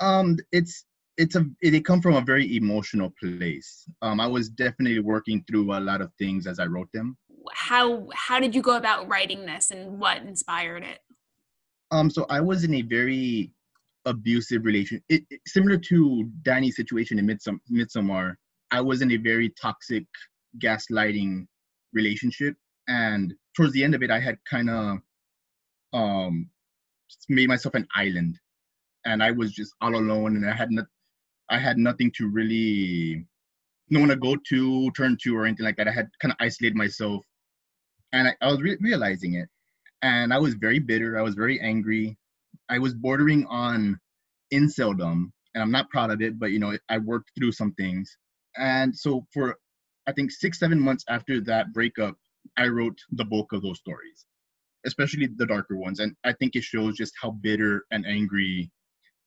um, 0.00 0.36
it's 0.52 0.84
it's 1.16 1.34
a 1.34 1.44
it, 1.60 1.84
come 1.84 2.00
from 2.00 2.14
a 2.14 2.20
very 2.20 2.56
emotional 2.56 3.12
place. 3.20 3.84
Um, 4.02 4.20
I 4.20 4.26
was 4.26 4.48
definitely 4.48 5.00
working 5.00 5.44
through 5.48 5.72
a 5.76 5.80
lot 5.80 6.00
of 6.00 6.12
things 6.18 6.46
as 6.46 6.58
I 6.58 6.66
wrote 6.66 6.88
them. 6.94 7.16
How 7.52 8.08
how 8.14 8.38
did 8.40 8.54
you 8.54 8.62
go 8.62 8.76
about 8.76 9.08
writing 9.08 9.44
this, 9.44 9.70
and 9.70 9.98
what 9.98 10.18
inspired 10.18 10.84
it? 10.84 11.00
Um, 11.90 12.10
so 12.10 12.26
I 12.30 12.40
was 12.40 12.64
in 12.64 12.74
a 12.74 12.82
very 12.82 13.52
abusive 14.04 14.64
relation. 14.64 15.02
It, 15.08 15.24
it, 15.30 15.40
similar 15.46 15.78
to 15.78 16.30
Danny's 16.42 16.76
situation 16.76 17.18
in 17.18 17.26
Midsom- 17.26 17.60
Midsommar, 17.70 18.34
I 18.70 18.80
was 18.80 19.02
in 19.02 19.10
a 19.12 19.16
very 19.16 19.52
toxic, 19.60 20.04
gaslighting 20.62 21.46
relationship, 21.92 22.54
and 22.88 23.34
towards 23.56 23.72
the 23.72 23.82
end 23.82 23.94
of 23.94 24.02
it, 24.02 24.10
I 24.10 24.20
had 24.20 24.38
kind 24.48 24.70
of 24.70 24.98
um, 25.92 26.48
made 27.28 27.48
myself 27.48 27.74
an 27.74 27.86
island, 27.96 28.38
and 29.08 29.22
I 29.22 29.30
was 29.30 29.52
just 29.52 29.74
all 29.80 29.96
alone, 29.96 30.36
and 30.36 30.48
I 30.48 30.54
had 30.54 30.70
not, 30.70 30.84
I 31.48 31.58
had 31.58 31.78
nothing 31.78 32.12
to 32.16 32.28
really, 32.28 33.24
no 33.88 34.00
one 34.00 34.10
to 34.10 34.16
go 34.16 34.36
to, 34.50 34.90
turn 34.90 35.16
to, 35.22 35.36
or 35.36 35.46
anything 35.46 35.64
like 35.64 35.76
that. 35.76 35.88
I 35.88 35.92
had 35.92 36.08
kind 36.20 36.30
of 36.32 36.36
isolated 36.40 36.76
myself, 36.76 37.24
and 38.12 38.28
I, 38.28 38.34
I 38.42 38.48
was 38.48 38.60
re- 38.60 38.76
realizing 38.80 39.34
it, 39.34 39.48
and 40.02 40.32
I 40.32 40.38
was 40.38 40.54
very 40.54 40.78
bitter. 40.78 41.18
I 41.18 41.22
was 41.22 41.34
very 41.34 41.58
angry. 41.60 42.18
I 42.68 42.78
was 42.78 42.92
bordering 42.92 43.46
on 43.46 43.98
inceldom, 44.52 45.32
and 45.54 45.62
I'm 45.62 45.70
not 45.70 45.88
proud 45.88 46.10
of 46.10 46.20
it, 46.20 46.38
but 46.38 46.50
you 46.50 46.58
know, 46.58 46.76
I 46.90 46.98
worked 46.98 47.30
through 47.36 47.52
some 47.52 47.72
things. 47.72 48.14
And 48.58 48.94
so 48.94 49.26
for 49.32 49.56
I 50.06 50.12
think 50.12 50.32
six, 50.32 50.58
seven 50.58 50.80
months 50.80 51.04
after 51.08 51.40
that 51.42 51.72
breakup, 51.72 52.14
I 52.58 52.66
wrote 52.66 52.98
the 53.12 53.24
bulk 53.24 53.52
of 53.52 53.62
those 53.62 53.78
stories, 53.78 54.26
especially 54.86 55.28
the 55.34 55.46
darker 55.46 55.76
ones. 55.76 56.00
And 56.00 56.14
I 56.24 56.34
think 56.34 56.56
it 56.56 56.62
shows 56.62 56.96
just 56.96 57.14
how 57.20 57.30
bitter 57.30 57.84
and 57.90 58.06
angry 58.06 58.70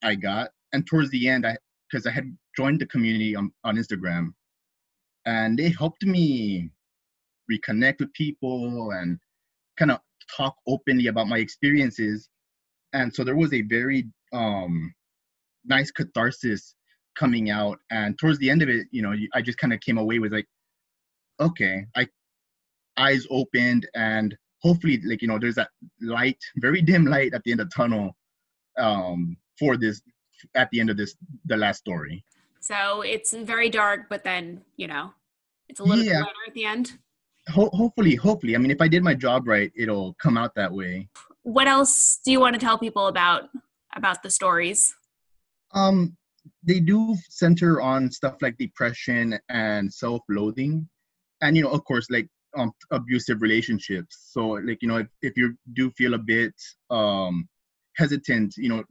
I 0.04 0.16
got. 0.16 0.50
And 0.74 0.88
towards 0.88 1.10
the 1.12 1.28
end, 1.28 1.46
I 1.46 1.58
because 1.90 2.08
I 2.08 2.12
had 2.12 2.36
joined 2.56 2.80
the 2.80 2.86
community 2.86 3.36
on, 3.36 3.52
on 3.64 3.76
Instagram 3.76 4.34
and 5.26 5.58
they 5.58 5.70
helped 5.70 6.04
me 6.04 6.70
reconnect 7.52 8.00
with 8.00 8.14
people 8.14 8.92
and 8.92 9.20
kind 9.78 9.92
of 9.92 10.00
talk 10.36 10.56
openly 10.68 11.08
about 11.08 11.28
my 11.28 11.38
experiences 11.38 12.30
and 12.94 13.14
so 13.14 13.24
there 13.24 13.36
was 13.36 13.54
a 13.54 13.62
very 13.64 14.06
um, 14.34 14.94
nice 15.66 15.92
catharsis 15.92 16.76
coming 17.18 17.50
out 17.50 17.78
and 17.90 18.18
towards 18.20 18.40
the 18.40 18.50
end 18.50 18.62
of 18.62 18.70
it 18.70 18.88
you 18.92 19.02
know 19.02 19.14
i 19.34 19.42
just 19.42 19.58
kind 19.58 19.74
of 19.74 19.80
came 19.82 19.98
away 19.98 20.18
with 20.18 20.32
like 20.32 20.48
okay 21.42 21.86
i 21.98 22.08
eyes 22.98 23.28
opened 23.30 23.86
and 23.96 24.36
hopefully 24.62 25.02
like 25.06 25.22
you 25.22 25.28
know 25.28 25.38
there's 25.38 25.56
that 25.56 25.70
light 26.02 26.38
very 26.58 26.82
dim 26.82 27.06
light 27.06 27.34
at 27.34 27.44
the 27.44 27.52
end 27.52 27.60
of 27.60 27.70
the 27.70 27.76
tunnel 27.76 28.16
um 28.78 29.36
for 29.62 29.78
this 29.78 30.02
at 30.56 30.68
the 30.72 30.80
end 30.82 30.90
of 30.90 30.98
this 30.98 31.16
the 31.46 31.58
last 31.64 31.80
story 31.86 32.18
so 32.60 33.02
it's 33.14 33.32
very 33.54 33.70
dark 33.70 34.02
but 34.10 34.24
then 34.24 34.62
you 34.82 34.88
know 34.88 35.06
it's 35.70 35.80
a 35.80 35.84
little 35.84 36.04
yeah. 36.04 36.20
bit 36.20 36.28
lighter 36.30 36.46
at 36.48 36.54
the 36.60 36.66
end 36.66 36.86
Ho- 37.50 37.74
hopefully 37.82 38.16
hopefully 38.16 38.56
i 38.56 38.60
mean 38.60 38.74
if 38.78 38.82
i 38.82 38.88
did 38.88 39.04
my 39.04 39.16
job 39.26 39.48
right 39.48 39.72
it'll 39.84 40.16
come 40.26 40.38
out 40.38 40.52
that 40.56 40.72
way 40.72 41.08
what 41.44 41.68
else 41.68 42.20
do 42.24 42.32
you 42.32 42.40
want 42.40 42.54
to 42.54 42.60
tell 42.60 42.78
people 42.78 43.08
about 43.08 43.50
about 43.96 44.24
the 44.24 44.30
stories? 44.30 44.94
Um, 45.74 46.18
they 46.64 46.80
do 46.80 47.16
center 47.30 47.82
on 47.82 48.12
stuff 48.12 48.36
like 48.42 48.58
depression 48.58 49.40
and 49.50 49.92
self-loathing, 49.94 50.88
and 51.42 51.58
you 51.58 51.64
know, 51.64 51.72
of 51.72 51.84
course, 51.86 52.08
like 52.10 52.28
um, 52.58 52.72
abusive 52.92 53.42
relationships. 53.42 54.30
So, 54.32 54.50
like 54.50 54.80
you 54.82 54.88
know, 54.88 54.98
if, 54.98 55.08
if 55.22 55.38
you 55.38 55.56
do 55.74 55.92
feel 55.92 56.14
a 56.14 56.20
bit 56.20 56.54
um 56.90 57.48
hesitant, 57.98 58.56
you 58.58 58.70
know, 58.70 58.84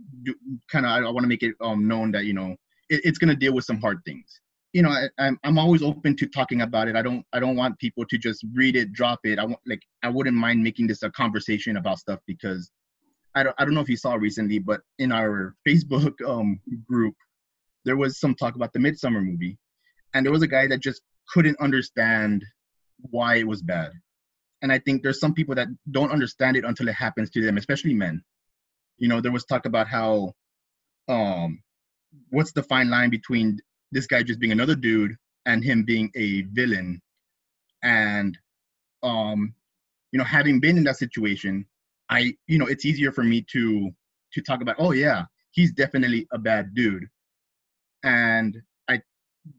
kind 0.70 0.86
of, 0.86 0.92
I, 0.92 0.98
I 0.98 1.10
want 1.10 1.24
to 1.24 1.28
make 1.28 1.42
it 1.42 1.54
um 1.60 1.88
known 1.88 2.12
that 2.12 2.24
you 2.24 2.32
know 2.32 2.56
it, 2.88 3.00
it's 3.04 3.18
gonna 3.18 3.36
deal 3.36 3.52
with 3.52 3.64
some 3.64 3.80
hard 3.80 4.00
things 4.04 4.40
you 4.72 4.82
know, 4.82 4.90
I, 4.90 5.08
I'm 5.18 5.38
I'm 5.42 5.58
always 5.58 5.82
open 5.82 6.16
to 6.16 6.26
talking 6.26 6.60
about 6.62 6.88
it. 6.88 6.96
I 6.96 7.02
don't 7.02 7.24
I 7.32 7.40
don't 7.40 7.56
want 7.56 7.78
people 7.78 8.04
to 8.06 8.18
just 8.18 8.44
read 8.54 8.76
it, 8.76 8.92
drop 8.92 9.20
it. 9.24 9.38
I 9.38 9.44
want 9.44 9.58
like 9.66 9.82
I 10.02 10.08
wouldn't 10.08 10.36
mind 10.36 10.62
making 10.62 10.86
this 10.86 11.02
a 11.02 11.10
conversation 11.10 11.76
about 11.76 11.98
stuff 11.98 12.20
because 12.26 12.70
I 13.34 13.42
don't 13.42 13.54
I 13.58 13.64
don't 13.64 13.74
know 13.74 13.80
if 13.80 13.88
you 13.88 13.96
saw 13.96 14.14
recently, 14.14 14.58
but 14.58 14.80
in 14.98 15.12
our 15.12 15.54
Facebook 15.68 16.14
um 16.26 16.60
group, 16.86 17.14
there 17.84 17.96
was 17.96 18.20
some 18.20 18.34
talk 18.34 18.54
about 18.54 18.72
the 18.72 18.78
Midsommar 18.78 19.24
movie, 19.24 19.58
and 20.14 20.24
there 20.24 20.32
was 20.32 20.42
a 20.42 20.48
guy 20.48 20.66
that 20.68 20.80
just 20.80 21.02
couldn't 21.32 21.58
understand 21.60 22.44
why 23.10 23.36
it 23.36 23.46
was 23.46 23.62
bad. 23.62 23.90
And 24.62 24.70
I 24.70 24.78
think 24.78 25.02
there's 25.02 25.20
some 25.20 25.32
people 25.32 25.54
that 25.54 25.68
don't 25.90 26.12
understand 26.12 26.56
it 26.56 26.64
until 26.64 26.86
it 26.88 26.94
happens 26.94 27.30
to 27.30 27.40
them, 27.40 27.56
especially 27.56 27.94
men. 27.94 28.22
You 29.00 29.08
know, 29.08 29.20
there 29.20 29.32
was 29.32 29.44
talk 29.44 29.66
about 29.66 29.88
how 29.88 30.34
um 31.08 31.62
what's 32.30 32.52
the 32.52 32.62
fine 32.62 32.90
line 32.90 33.10
between 33.10 33.58
this 33.92 34.06
guy 34.06 34.22
just 34.22 34.38
being 34.40 34.52
another 34.52 34.76
dude 34.76 35.16
and 35.46 35.64
him 35.64 35.84
being 35.84 36.12
a 36.14 36.42
villain? 36.42 37.02
And 37.82 38.38
um 39.02 39.54
you 40.12 40.18
know 40.18 40.24
having 40.24 40.60
been 40.60 40.76
in 40.76 40.84
that 40.84 40.96
situation 40.96 41.66
i 42.10 42.32
you 42.46 42.58
know 42.58 42.66
it's 42.66 42.84
easier 42.84 43.12
for 43.12 43.22
me 43.22 43.44
to 43.52 43.90
to 44.32 44.40
talk 44.42 44.60
about 44.62 44.76
oh 44.78 44.92
yeah 44.92 45.24
he's 45.52 45.72
definitely 45.72 46.26
a 46.32 46.38
bad 46.38 46.74
dude. 46.74 47.06
And 48.02 48.56
i 48.88 49.00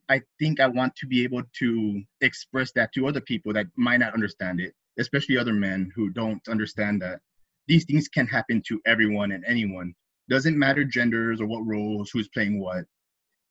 i 0.10 0.22
think 0.40 0.60
i 0.60 0.68
want 0.68 0.96
to 0.98 1.08
be 1.08 1.24
able 1.24 1.44
to 1.60 2.02
express 2.22 2.72
that 2.74 2.94
to 2.94 3.08
other 3.08 3.22
people 3.22 3.54
that 3.54 3.68
might 3.76 4.00
not 4.00 4.14
understand 4.14 4.60
it 4.60 4.74
especially 5.00 5.38
other 5.38 5.54
men 5.54 5.92
who 5.96 6.10
don't 6.10 6.48
understand 6.48 7.02
that 7.02 7.20
these 7.68 7.86
things 7.86 8.08
can 8.08 8.28
happen 8.28 8.62
to 8.68 8.82
everyone 8.86 9.32
and 9.32 9.44
anyone 9.46 9.94
doesn't 10.30 10.58
matter 10.58 10.84
genders 10.84 11.42
or 11.42 11.46
what 11.48 11.66
roles 11.66 12.10
who's 12.12 12.30
playing 12.30 12.60
what 12.60 12.86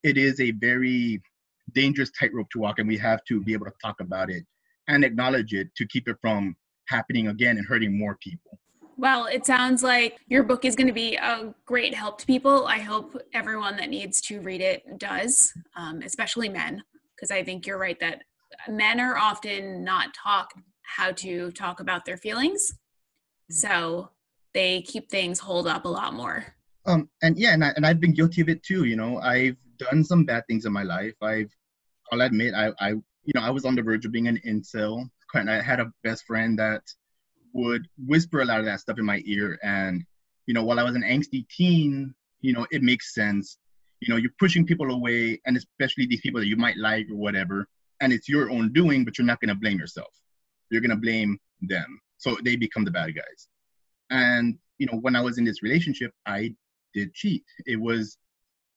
it 0.02 0.16
is 0.16 0.40
a 0.40 0.50
very 0.52 1.20
dangerous 1.72 2.10
tightrope 2.18 2.48
to 2.50 2.58
walk, 2.58 2.78
and 2.78 2.88
we 2.88 2.96
have 2.98 3.24
to 3.24 3.42
be 3.42 3.52
able 3.52 3.66
to 3.66 3.72
talk 3.82 4.00
about 4.00 4.30
it 4.30 4.44
and 4.88 5.04
acknowledge 5.04 5.52
it 5.52 5.68
to 5.76 5.86
keep 5.86 6.08
it 6.08 6.16
from 6.20 6.56
happening 6.88 7.28
again 7.28 7.58
and 7.58 7.66
hurting 7.66 7.96
more 7.96 8.16
people. 8.22 8.58
Well, 8.96 9.26
it 9.26 9.46
sounds 9.46 9.82
like 9.82 10.18
your 10.26 10.42
book 10.42 10.64
is 10.64 10.76
going 10.76 10.88
to 10.88 10.92
be 10.92 11.16
a 11.16 11.54
great 11.64 11.94
help 11.94 12.18
to 12.18 12.26
people. 12.26 12.66
I 12.66 12.78
hope 12.78 13.16
everyone 13.32 13.76
that 13.76 13.88
needs 13.88 14.20
to 14.22 14.40
read 14.40 14.60
it 14.60 14.98
does, 14.98 15.52
um, 15.76 16.02
especially 16.02 16.48
men, 16.48 16.82
because 17.16 17.30
I 17.30 17.42
think 17.42 17.66
you're 17.66 17.78
right 17.78 17.98
that 18.00 18.22
men 18.68 19.00
are 19.00 19.16
often 19.16 19.84
not 19.84 20.12
taught 20.12 20.50
how 20.82 21.12
to 21.12 21.50
talk 21.52 21.80
about 21.80 22.04
their 22.04 22.16
feelings. 22.18 22.72
So 23.50 24.10
they 24.54 24.82
keep 24.82 25.10
things 25.10 25.38
hold 25.38 25.66
up 25.66 25.84
a 25.84 25.88
lot 25.88 26.14
more. 26.14 26.44
Um, 26.86 27.08
and 27.22 27.38
yeah, 27.38 27.52
and, 27.52 27.64
I, 27.64 27.72
and 27.76 27.84
I've 27.86 28.00
been 28.00 28.14
guilty 28.14 28.40
of 28.40 28.48
it 28.48 28.62
too. 28.62 28.84
You 28.84 28.96
know, 28.96 29.18
I've 29.18 29.56
done 29.78 30.02
some 30.04 30.24
bad 30.24 30.44
things 30.46 30.64
in 30.64 30.72
my 30.72 30.82
life. 30.82 31.14
I've, 31.22 31.50
I'll 32.10 32.22
admit, 32.22 32.54
I, 32.54 32.72
I, 32.80 32.88
you 32.90 33.32
know, 33.34 33.42
I 33.42 33.50
was 33.50 33.64
on 33.64 33.74
the 33.74 33.82
verge 33.82 34.04
of 34.06 34.12
being 34.12 34.28
an 34.28 34.40
incel. 34.46 35.08
And 35.34 35.48
I 35.48 35.60
had 35.62 35.78
a 35.78 35.92
best 36.02 36.24
friend 36.26 36.58
that 36.58 36.82
would 37.52 37.86
whisper 38.04 38.40
a 38.40 38.44
lot 38.44 38.58
of 38.58 38.64
that 38.64 38.80
stuff 38.80 38.98
in 38.98 39.04
my 39.04 39.22
ear. 39.26 39.58
And, 39.62 40.04
you 40.46 40.54
know, 40.54 40.64
while 40.64 40.80
I 40.80 40.82
was 40.82 40.96
an 40.96 41.02
angsty 41.02 41.46
teen, 41.48 42.14
you 42.40 42.52
know, 42.52 42.66
it 42.72 42.82
makes 42.82 43.14
sense. 43.14 43.58
You 44.00 44.08
know, 44.08 44.16
you're 44.16 44.32
pushing 44.40 44.66
people 44.66 44.90
away, 44.90 45.40
and 45.46 45.56
especially 45.56 46.06
these 46.06 46.20
people 46.20 46.40
that 46.40 46.48
you 46.48 46.56
might 46.56 46.76
like 46.78 47.06
or 47.10 47.16
whatever. 47.16 47.68
And 48.00 48.12
it's 48.12 48.28
your 48.28 48.50
own 48.50 48.72
doing, 48.72 49.04
but 49.04 49.18
you're 49.18 49.26
not 49.26 49.40
going 49.40 49.50
to 49.50 49.54
blame 49.54 49.78
yourself. 49.78 50.08
You're 50.70 50.80
going 50.80 50.90
to 50.90 50.96
blame 50.96 51.38
them. 51.60 52.00
So 52.20 52.36
they 52.44 52.54
become 52.54 52.84
the 52.84 52.90
bad 52.90 53.14
guys. 53.16 53.48
And, 54.10 54.58
you 54.78 54.86
know, 54.86 54.98
when 54.98 55.16
I 55.16 55.22
was 55.22 55.38
in 55.38 55.44
this 55.44 55.62
relationship, 55.62 56.12
I 56.26 56.54
did 56.92 57.14
cheat. 57.14 57.44
It 57.66 57.80
was, 57.80 58.18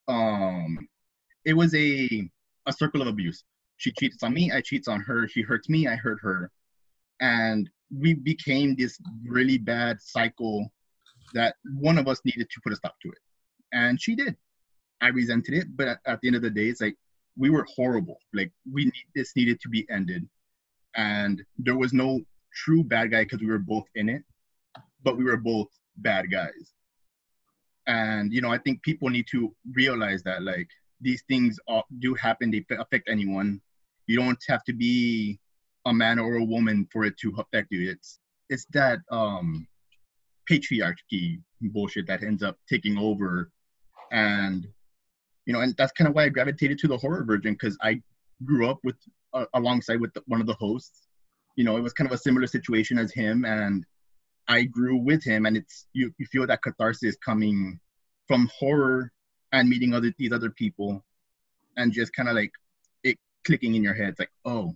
um, 0.08 0.88
it 1.44 1.52
was 1.52 1.74
a, 1.74 2.28
a 2.66 2.72
circle 2.72 3.02
of 3.02 3.08
abuse. 3.08 3.44
She 3.76 3.92
cheats 3.92 4.22
on 4.22 4.32
me, 4.32 4.50
I 4.50 4.62
cheats 4.62 4.88
on 4.88 5.00
her. 5.02 5.28
She 5.28 5.42
hurts 5.42 5.68
me, 5.68 5.86
I 5.86 5.96
hurt 5.96 6.18
her. 6.22 6.50
And 7.20 7.68
we 7.94 8.14
became 8.14 8.76
this 8.76 8.98
really 9.26 9.58
bad 9.58 10.00
cycle 10.00 10.72
that 11.34 11.56
one 11.76 11.98
of 11.98 12.08
us 12.08 12.20
needed 12.24 12.48
to 12.50 12.60
put 12.62 12.72
a 12.72 12.76
stop 12.76 12.94
to 13.02 13.08
it. 13.10 13.18
And 13.72 14.00
she 14.00 14.14
did. 14.14 14.36
I 15.02 15.08
resented 15.08 15.54
it, 15.54 15.66
but 15.76 15.88
at, 15.88 15.98
at 16.06 16.20
the 16.22 16.28
end 16.28 16.36
of 16.36 16.42
the 16.42 16.50
day, 16.50 16.68
it's 16.68 16.80
like 16.80 16.96
we 17.36 17.50
were 17.50 17.66
horrible. 17.76 18.16
Like 18.32 18.52
we 18.72 18.86
need 18.86 19.06
this 19.14 19.36
needed 19.36 19.60
to 19.60 19.68
be 19.68 19.86
ended. 19.90 20.26
And 20.96 21.44
there 21.58 21.76
was 21.76 21.92
no 21.92 22.20
true 22.54 22.84
bad 22.84 23.10
guy 23.10 23.24
because 23.24 23.40
we 23.40 23.46
were 23.46 23.58
both 23.58 23.84
in 23.94 24.08
it, 24.08 24.22
but 25.02 25.16
we 25.16 25.24
were 25.24 25.36
both 25.36 25.68
bad 25.98 26.30
guys. 26.30 26.72
And 27.86 28.32
you 28.32 28.40
know, 28.40 28.50
I 28.50 28.58
think 28.58 28.82
people 28.82 29.10
need 29.10 29.26
to 29.30 29.54
realize 29.72 30.22
that 30.22 30.42
like 30.42 30.68
these 31.00 31.22
things 31.28 31.58
do 31.98 32.14
happen. 32.14 32.50
They 32.50 32.64
affect 32.76 33.08
anyone. 33.08 33.60
You 34.06 34.16
don't 34.16 34.42
have 34.48 34.64
to 34.64 34.72
be 34.72 35.38
a 35.86 35.92
man 35.92 36.18
or 36.18 36.36
a 36.36 36.44
woman 36.44 36.88
for 36.92 37.04
it 37.04 37.16
to 37.18 37.34
affect 37.38 37.68
you. 37.70 37.90
It's 37.90 38.18
it's 38.48 38.66
that 38.72 39.00
um, 39.10 39.66
patriarchy 40.50 41.40
bullshit 41.60 42.06
that 42.06 42.22
ends 42.22 42.42
up 42.42 42.56
taking 42.68 42.98
over, 42.98 43.50
and 44.12 44.66
you 45.46 45.52
know, 45.52 45.60
and 45.60 45.74
that's 45.76 45.92
kind 45.92 46.08
of 46.08 46.14
why 46.14 46.24
I 46.24 46.28
gravitated 46.30 46.78
to 46.80 46.88
the 46.88 46.96
horror 46.96 47.24
version 47.24 47.52
because 47.52 47.76
I 47.82 48.00
grew 48.44 48.68
up 48.68 48.78
with 48.82 48.96
uh, 49.34 49.46
alongside 49.54 50.00
with 50.00 50.12
the, 50.14 50.22
one 50.26 50.40
of 50.40 50.46
the 50.46 50.54
hosts. 50.54 51.02
You 51.56 51.64
know, 51.64 51.76
it 51.76 51.80
was 51.80 51.92
kind 51.92 52.08
of 52.08 52.14
a 52.14 52.18
similar 52.18 52.46
situation 52.46 52.98
as 52.98 53.12
him, 53.12 53.44
and 53.44 53.84
I 54.48 54.64
grew 54.64 54.96
with 54.96 55.22
him, 55.24 55.46
and 55.46 55.56
it's 55.56 55.86
you, 55.92 56.12
you 56.18 56.26
feel 56.26 56.46
that 56.46 56.62
catharsis 56.62 57.16
coming 57.24 57.78
from 58.26 58.50
horror 58.58 59.12
and 59.52 59.68
meeting 59.68 59.94
other 59.94 60.12
these 60.18 60.32
other 60.32 60.50
people, 60.50 61.04
and 61.76 61.92
just 61.92 62.12
kind 62.14 62.28
of 62.28 62.34
like 62.34 62.52
it 63.04 63.18
clicking 63.44 63.74
in 63.74 63.82
your 63.82 63.94
head. 63.94 64.10
It's 64.10 64.18
like, 64.18 64.32
oh, 64.44 64.74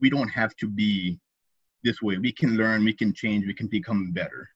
we 0.00 0.10
don't 0.10 0.28
have 0.28 0.54
to 0.56 0.68
be 0.68 1.18
this 1.84 2.02
way. 2.02 2.18
We 2.18 2.32
can 2.32 2.56
learn, 2.56 2.84
we 2.84 2.92
can 2.92 3.12
change, 3.14 3.46
we 3.46 3.54
can 3.54 3.68
become 3.68 4.12
better. 4.12 4.48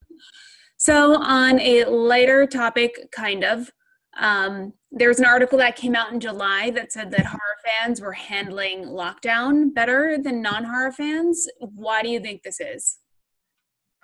So, 0.76 1.20
on 1.22 1.60
a 1.60 1.84
lighter 1.84 2.46
topic, 2.46 3.10
kind 3.12 3.44
of, 3.44 3.70
um, 4.18 4.72
there 4.90 5.08
was 5.08 5.18
an 5.18 5.24
article 5.24 5.58
that 5.58 5.76
came 5.76 5.94
out 5.94 6.12
in 6.12 6.20
July 6.20 6.70
that 6.70 6.92
said 6.92 7.10
that 7.12 7.26
horror 7.26 7.40
fans 7.64 8.00
were 8.00 8.12
handling 8.12 8.84
lockdown 8.84 9.72
better 9.72 10.18
than 10.18 10.42
non 10.42 10.64
horror 10.64 10.92
fans. 10.92 11.48
Why 11.58 12.02
do 12.02 12.08
you 12.08 12.20
think 12.20 12.42
this 12.42 12.60
is? 12.60 12.98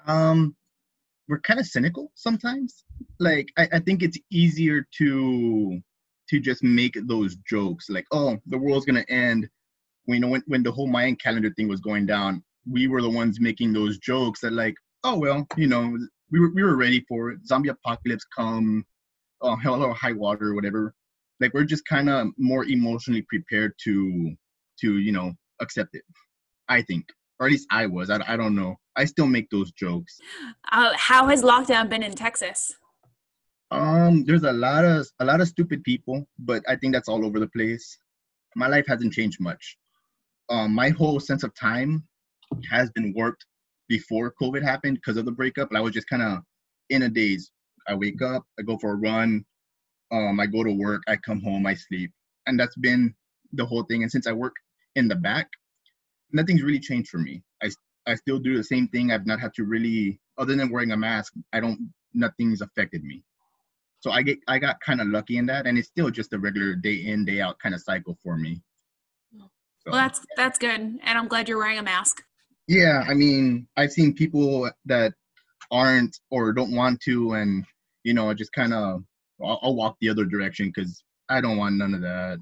Um, 0.07 0.55
we're 1.29 1.40
kind 1.40 1.59
of 1.59 1.66
cynical 1.66 2.12
sometimes. 2.14 2.85
Like, 3.19 3.49
I, 3.59 3.69
I 3.73 3.79
think 3.81 4.03
it's 4.03 4.19
easier 4.31 4.87
to 4.99 5.81
to 6.29 6.40
just 6.40 6.62
make 6.62 6.97
those 7.07 7.37
jokes 7.49 7.88
like, 7.88 8.05
oh, 8.11 8.37
the 8.47 8.59
world's 8.59 8.85
gonna 8.87 9.05
end 9.09 9.49
you 10.07 10.21
know 10.21 10.29
when, 10.29 10.42
when 10.47 10.62
the 10.62 10.73
whole 10.73 10.87
mayan 10.87 11.16
calendar 11.16 11.51
thing 11.57 11.69
was 11.69 11.81
going 11.81 12.07
down 12.07 12.42
we 12.71 12.88
were 12.88 13.03
the 13.03 13.11
ones 13.11 13.40
making 13.40 13.73
those 13.73 13.99
jokes 13.99 14.40
that 14.40 14.53
like 14.53 14.75
oh 15.05 15.16
well 15.16 15.47
you 15.57 15.66
know 15.66 15.97
we 16.31 16.40
were, 16.40 16.51
we 16.55 16.62
were 16.62 16.77
ready 16.77 17.05
for 17.09 17.31
it 17.31 17.47
zombie 17.47 17.69
apocalypse 17.69 18.25
come 18.37 18.85
oh 19.42 19.57
hell 19.57 19.83
or 19.83 19.94
high 19.94 20.12
water 20.12 20.49
or 20.51 20.55
whatever 20.55 20.94
like 21.40 21.53
we're 21.53 21.64
just 21.64 21.85
kind 21.87 22.09
of 22.09 22.29
more 22.38 22.64
emotionally 22.64 23.22
prepared 23.22 23.72
to 23.83 24.35
to 24.81 24.99
you 24.99 25.12
know 25.12 25.33
accept 25.61 25.94
it 25.94 26.03
i 26.68 26.83
think 26.83 27.05
or 27.38 27.46
at 27.46 27.53
least 27.53 27.66
i 27.70 27.87
was 27.87 28.11
i, 28.11 28.20
I 28.27 28.37
don't 28.37 28.55
know 28.55 28.77
i 28.96 29.05
still 29.05 29.27
make 29.27 29.49
those 29.51 29.72
jokes 29.72 30.18
uh, 30.72 30.92
how 30.96 31.27
has 31.29 31.42
lockdown 31.42 31.88
been 31.88 32.03
in 32.03 32.14
texas 32.14 32.75
um 33.70 34.25
there's 34.25 34.44
a 34.44 34.53
lot 34.53 34.85
of 34.85 35.07
a 35.20 35.25
lot 35.25 35.40
of 35.40 35.49
stupid 35.49 35.83
people 35.85 36.27
but 36.38 36.62
i 36.68 36.77
think 36.77 36.94
that's 36.94 37.09
all 37.09 37.25
over 37.25 37.40
the 37.40 37.49
place 37.49 37.99
my 38.55 38.68
life 38.68 38.87
hasn't 38.87 39.12
changed 39.12 39.40
much 39.40 39.77
um, 40.49 40.75
my 40.75 40.90
whole 40.90 41.18
sense 41.20 41.42
of 41.42 41.55
time 41.55 42.05
has 42.70 42.90
been 42.90 43.12
warped 43.14 43.44
before 43.88 44.35
COVID 44.40 44.62
happened 44.62 44.96
because 44.96 45.16
of 45.16 45.25
the 45.25 45.33
breakup. 45.33 45.68
I 45.75 45.81
was 45.81 45.92
just 45.92 46.09
kind 46.09 46.22
of 46.22 46.38
in 46.90 47.03
a 47.03 47.09
daze. 47.09 47.51
I 47.88 47.94
wake 47.94 48.22
up, 48.22 48.44
I 48.59 48.62
go 48.62 48.79
for 48.79 48.92
a 48.92 48.96
run, 48.96 49.44
um, 50.12 50.40
I 50.40 50.46
go 50.46 50.62
to 50.62 50.72
work, 50.72 51.03
I 51.09 51.16
come 51.16 51.40
home, 51.40 51.66
I 51.66 51.75
sleep, 51.75 52.12
and 52.46 52.59
that's 52.59 52.77
been 52.77 53.14
the 53.53 53.66
whole 53.66 53.85
thing. 53.85 54.03
And 54.03 54.11
since 54.11 54.27
I 54.27 54.33
work 54.33 54.55
in 54.94 55.09
the 55.09 55.16
back, 55.16 55.49
nothing's 56.33 56.62
really 56.62 56.81
changed 56.81 57.09
for 57.11 57.18
me. 57.18 57.42
I 57.62 57.70
I 58.07 58.14
still 58.14 58.38
do 58.38 58.57
the 58.57 58.64
same 58.64 58.88
thing. 58.88 59.11
I've 59.11 59.27
not 59.27 59.40
had 59.40 59.53
to 59.55 59.64
really, 59.64 60.20
other 60.38 60.55
than 60.55 60.70
wearing 60.70 60.92
a 60.92 60.96
mask, 60.96 61.33
I 61.53 61.61
don't. 61.61 61.92
Nothing's 62.14 62.62
affected 62.62 63.05
me. 63.05 63.22
So 64.01 64.11
I 64.11 64.22
get 64.22 64.38
I 64.46 64.59
got 64.59 64.81
kind 64.81 65.01
of 65.01 65.09
lucky 65.09 65.38
in 65.38 65.46
that, 65.46 65.66
and 65.66 65.77
it's 65.77 65.88
still 65.88 66.11
just 66.11 66.33
a 66.33 66.38
regular 66.38 66.75
day 66.75 66.94
in 66.94 67.25
day 67.25 67.40
out 67.40 67.59
kind 67.59 67.75
of 67.75 67.81
cycle 67.81 68.16
for 68.22 68.37
me. 68.37 68.62
So, 69.38 69.92
well, 69.92 70.01
that's 70.01 70.25
that's 70.37 70.59
good, 70.59 70.81
and 70.81 71.01
I'm 71.05 71.29
glad 71.29 71.49
you're 71.49 71.59
wearing 71.59 71.79
a 71.79 71.83
mask. 71.83 72.22
Yeah, 72.68 73.05
I 73.07 73.14
mean, 73.14 73.68
I've 73.77 73.92
seen 73.92 74.14
people 74.14 74.70
that 74.87 75.14
aren't 75.70 76.18
or 76.31 76.53
don't 76.53 76.75
want 76.75 77.01
to, 77.03 77.33
and 77.35 77.64
you 78.07 78.14
know, 78.14 78.31
I 78.31 78.35
just 78.35 78.53
kind 78.53 78.73
of 78.73 79.03
I'll, 79.42 79.59
I'll, 79.62 79.75
walk 79.75 79.97
the 80.01 80.09
other 80.09 80.25
direction 80.25 80.73
because 80.75 81.03
I 81.29 81.40
don't 81.40 81.57
want 81.57 81.77
none 81.77 81.95
of 81.95 82.01
that. 82.03 82.38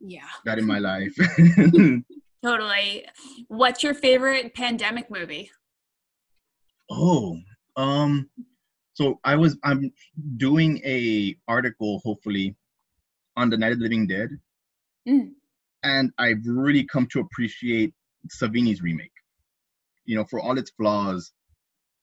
Yeah, 0.00 0.28
that 0.44 0.58
in 0.58 0.66
my 0.66 0.78
life. 0.78 1.14
totally. 2.44 3.06
What's 3.48 3.82
your 3.82 3.94
favorite 3.94 4.54
pandemic 4.54 5.10
movie? 5.10 5.50
Oh, 6.90 7.36
um, 7.76 8.30
so 8.94 9.18
I 9.24 9.36
was 9.36 9.58
I'm 9.64 9.92
doing 10.36 10.80
a 10.84 11.36
article 11.48 12.00
hopefully 12.04 12.56
on 13.36 13.50
the 13.50 13.58
Night 13.58 13.72
of 13.72 13.78
the 13.78 13.84
Living 13.84 14.06
Dead. 14.06 14.30
Mm 15.08 15.30
and 15.82 16.12
I've 16.18 16.44
really 16.44 16.84
come 16.84 17.06
to 17.12 17.20
appreciate 17.20 17.94
Savini's 18.28 18.82
remake. 18.82 19.12
You 20.04 20.16
know, 20.16 20.24
for 20.24 20.40
all 20.40 20.58
its 20.58 20.70
flaws, 20.70 21.32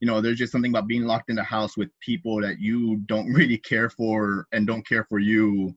you 0.06 0.12
know, 0.12 0.22
there's 0.22 0.38
just 0.38 0.52
something 0.52 0.72
about 0.72 0.86
being 0.86 1.06
locked 1.06 1.32
in 1.32 1.36
the 1.36 1.44
house 1.44 1.76
with 1.76 1.89
people 2.00 2.39
that 2.39 2.60
you 2.60 2.98
don't 3.08 3.26
really 3.34 3.58
care 3.58 3.89
for 3.89 4.46
and 4.52 4.68
don't 4.68 4.88
care 4.88 5.04
for 5.10 5.18
you 5.18 5.74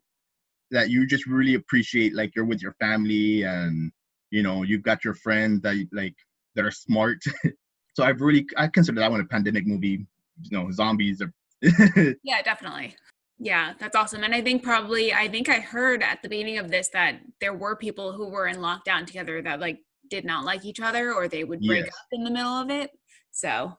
that 0.71 0.91
you 0.91 1.07
just 1.07 1.27
really 1.27 1.55
appreciate 1.55 2.14
like 2.14 2.37
you're 2.37 2.45
with 2.45 2.61
your 2.61 2.75
family 2.79 3.45
and 3.45 3.91
you 4.31 4.43
know 4.43 4.64
you've 4.64 4.83
got 4.83 5.03
your 5.03 5.14
friends 5.14 5.62
that 5.62 5.83
like 5.93 6.14
that 6.55 6.67
are 6.67 6.71
smart 6.71 7.17
so 7.95 8.05
i've 8.05 8.21
really 8.21 8.47
i 8.59 8.67
consider 8.67 9.01
that 9.01 9.11
one 9.11 9.19
a 9.19 9.25
pandemic 9.25 9.67
movie 9.67 10.07
you 10.43 10.51
know 10.51 10.71
zombies 10.71 11.23
are 11.23 11.33
yeah 12.23 12.43
definitely 12.43 12.95
yeah, 13.41 13.75
that's 13.79 13.95
awesome. 13.95 14.25
And 14.25 14.35
I 14.35 14.41
think 14.41 14.64
probably 14.64 15.12
I 15.12 15.29
think 15.29 15.49
I 15.49 15.61
heard 15.61 16.03
at 16.03 16.23
the 16.23 16.29
beginning 16.29 16.59
of 16.59 16.73
this 16.73 16.88
that 16.88 17.21
there 17.41 17.55
were 17.55 17.77
people 17.77 18.11
who 18.11 18.27
were 18.27 18.49
in 18.49 18.57
lockdown 18.57 19.07
together 19.07 19.41
that 19.43 19.61
like 19.61 19.79
did 20.11 20.25
not 20.25 20.45
like 20.45 20.64
each 20.64 20.81
other 20.81 21.14
or 21.14 21.29
they 21.29 21.45
would 21.45 21.61
break 21.61 21.85
yes. 21.85 21.95
up 21.95 22.07
in 22.11 22.25
the 22.25 22.33
middle 22.33 22.51
of 22.51 22.69
it. 22.69 22.91
So 23.31 23.79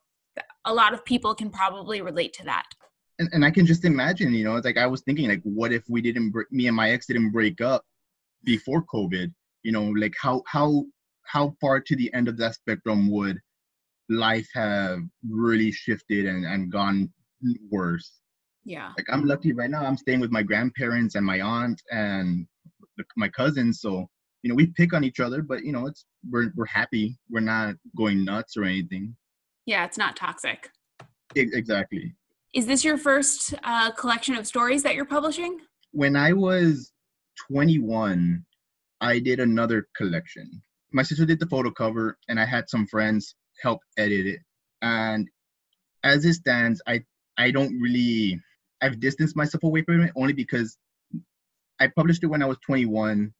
a 0.65 0.73
lot 0.73 0.93
of 0.93 1.03
people 1.05 1.33
can 1.35 1.49
probably 1.49 2.01
relate 2.01 2.33
to 2.33 2.43
that. 2.45 2.65
And, 3.19 3.29
and 3.33 3.45
I 3.45 3.51
can 3.51 3.65
just 3.65 3.85
imagine, 3.85 4.33
you 4.33 4.43
know, 4.43 4.55
it's 4.55 4.65
like 4.65 4.77
I 4.77 4.87
was 4.87 5.01
thinking 5.01 5.29
like 5.29 5.41
what 5.43 5.71
if 5.73 5.83
we 5.89 6.01
didn't 6.01 6.33
me 6.51 6.67
and 6.67 6.75
my 6.75 6.91
ex 6.91 7.07
didn't 7.07 7.31
break 7.31 7.61
up 7.61 7.83
before 8.43 8.83
COVID, 8.83 9.33
you 9.63 9.71
know, 9.71 9.85
like 9.85 10.13
how 10.21 10.43
how 10.47 10.85
how 11.23 11.53
far 11.61 11.79
to 11.79 11.95
the 11.95 12.11
end 12.13 12.27
of 12.27 12.37
that 12.37 12.55
spectrum 12.55 13.11
would 13.11 13.37
life 14.09 14.47
have 14.53 14.99
really 15.29 15.71
shifted 15.71 16.25
and, 16.25 16.45
and 16.45 16.71
gone 16.71 17.11
worse 17.69 18.19
yeah. 18.69 18.91
Like 18.97 19.07
I'm 19.09 19.25
lucky 19.25 19.53
right 19.53 19.69
now. 19.69 19.83
I'm 19.83 19.97
staying 19.97 20.19
with 20.19 20.31
my 20.31 20.43
grandparents 20.43 21.15
and 21.15 21.25
my 21.25 21.41
aunt 21.41 21.81
and 21.91 22.45
my 23.17 23.27
cousins. 23.27 23.81
So 23.81 24.07
you 24.43 24.49
know 24.49 24.55
we 24.55 24.67
pick 24.67 24.93
on 24.93 25.03
each 25.03 25.19
other, 25.19 25.41
but 25.41 25.63
you 25.63 25.71
know 25.71 25.87
it's 25.87 26.05
we're 26.29 26.51
we're 26.55 26.65
happy. 26.65 27.17
We're 27.31 27.39
not 27.39 27.75
going 27.97 28.23
nuts 28.23 28.57
or 28.57 28.63
anything. 28.63 29.15
Yeah, 29.69 29.85
it's 29.85 29.99
not 29.99 30.15
toxic. 30.15 30.71
exactly. 31.35 32.15
Is 32.55 32.65
this 32.65 32.83
your 32.83 32.97
first 32.97 33.53
uh, 33.63 33.91
collection 33.91 34.33
of 34.33 34.47
stories 34.47 34.81
that 34.81 34.95
you're 34.95 35.05
publishing? 35.05 35.59
When 35.91 36.15
I 36.15 36.33
was 36.33 36.91
21, 37.51 38.43
I 38.99 39.19
did 39.19 39.39
another 39.39 39.87
collection. 39.95 40.63
My 40.91 41.03
sister 41.03 41.23
did 41.23 41.39
the 41.39 41.45
photo 41.45 41.69
cover, 41.69 42.17
and 42.27 42.39
I 42.39 42.45
had 42.45 42.67
some 42.67 42.87
friends 42.87 43.35
help 43.61 43.81
edit 43.95 44.25
it. 44.25 44.39
And 44.81 45.29
as 46.03 46.25
it 46.25 46.33
stands, 46.33 46.81
I 46.87 47.03
I 47.37 47.51
don't 47.51 47.79
really 47.79 48.41
I've 48.81 48.99
distanced 48.99 49.35
myself 49.35 49.61
away 49.61 49.83
from 49.83 50.01
it 50.01 50.11
only 50.15 50.33
because 50.33 50.79
I 51.79 51.89
published 51.95 52.23
it 52.23 52.27
when 52.27 52.41
I 52.41 52.47
was 52.47 52.57
21 52.65 53.31